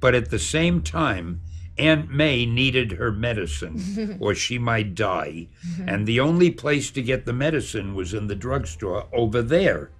[0.00, 1.40] But at the same time,
[1.78, 5.48] Aunt May needed her medicine or she might die.
[5.86, 9.90] and the only place to get the medicine was in the drugstore over there.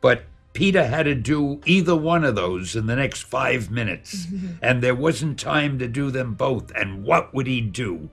[0.00, 4.28] But Peter had to do either one of those in the next five minutes,
[4.62, 6.70] and there wasn't time to do them both.
[6.74, 8.08] And what would he do?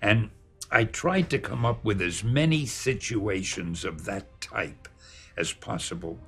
[0.00, 0.30] And
[0.70, 4.86] I tried to come up with as many situations of that type
[5.36, 6.18] as possible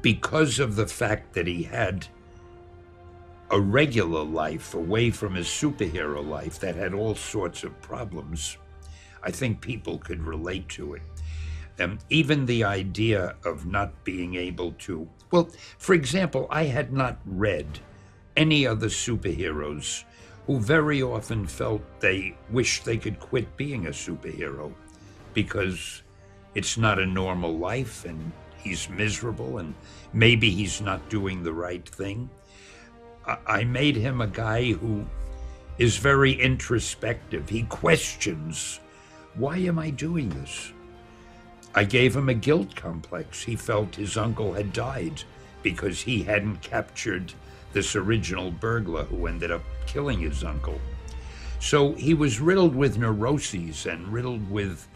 [0.00, 2.06] because of the fact that he had
[3.50, 8.56] a regular life away from his superhero life that had all sorts of problems,
[9.22, 11.02] I think people could relate to it.
[11.80, 17.18] Um, even the idea of not being able to, well, for example, I had not
[17.26, 17.80] read
[18.36, 20.04] any other superheroes
[20.46, 24.72] who very often felt they wished they could quit being a superhero
[25.32, 26.02] because
[26.54, 29.74] it's not a normal life and he's miserable and
[30.12, 32.30] maybe he's not doing the right thing.
[33.46, 35.06] I made him a guy who
[35.78, 37.48] is very introspective.
[37.48, 38.80] He questions
[39.36, 40.72] why am I doing this?
[41.74, 43.42] I gave him a guilt complex.
[43.42, 45.24] He felt his uncle had died
[45.62, 47.32] because he hadn't captured
[47.72, 50.80] this original burglar who ended up killing his uncle.
[51.58, 54.86] So he was riddled with neuroses and riddled with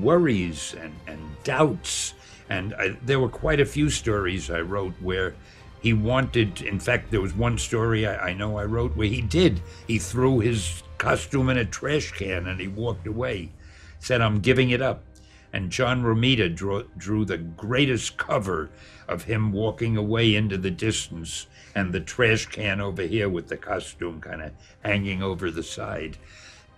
[0.00, 2.14] worries and, and doubts.
[2.50, 5.34] And I, there were quite a few stories I wrote where
[5.80, 9.22] he wanted, in fact, there was one story I, I know I wrote where he
[9.22, 9.60] did.
[9.86, 13.50] He threw his costume in a trash can and he walked away.
[13.98, 15.04] Said, I'm giving it up.
[15.52, 18.70] And John Romita drew, drew the greatest cover
[19.06, 23.56] of him walking away into the distance and the trash can over here with the
[23.56, 24.52] costume kind of
[24.82, 26.16] hanging over the side.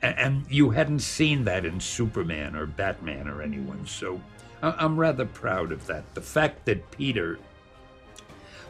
[0.02, 3.86] And, and, you hadn't seen that in Superman or Batman or anyone.
[3.86, 4.20] So
[4.62, 6.14] I'm rather proud of that.
[6.14, 7.38] The fact that Peter,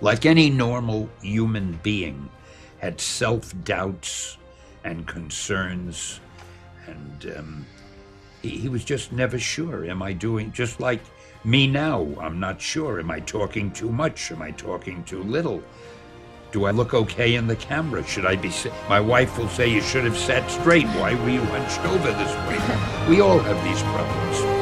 [0.00, 2.28] like any normal human being,
[2.78, 4.36] had self doubts
[4.84, 6.20] and concerns
[6.86, 7.66] and um,
[8.50, 9.84] he was just never sure.
[9.84, 11.00] Am I doing just like
[11.44, 12.06] me now?
[12.20, 13.00] I'm not sure.
[13.00, 14.30] Am I talking too much?
[14.32, 15.62] Am I talking too little?
[16.52, 18.06] Do I look okay in the camera?
[18.06, 18.52] Should I be?
[18.88, 20.86] My wife will say you should have sat straight.
[20.86, 23.08] Why were you hunched over this way?
[23.08, 24.53] we all have these problems.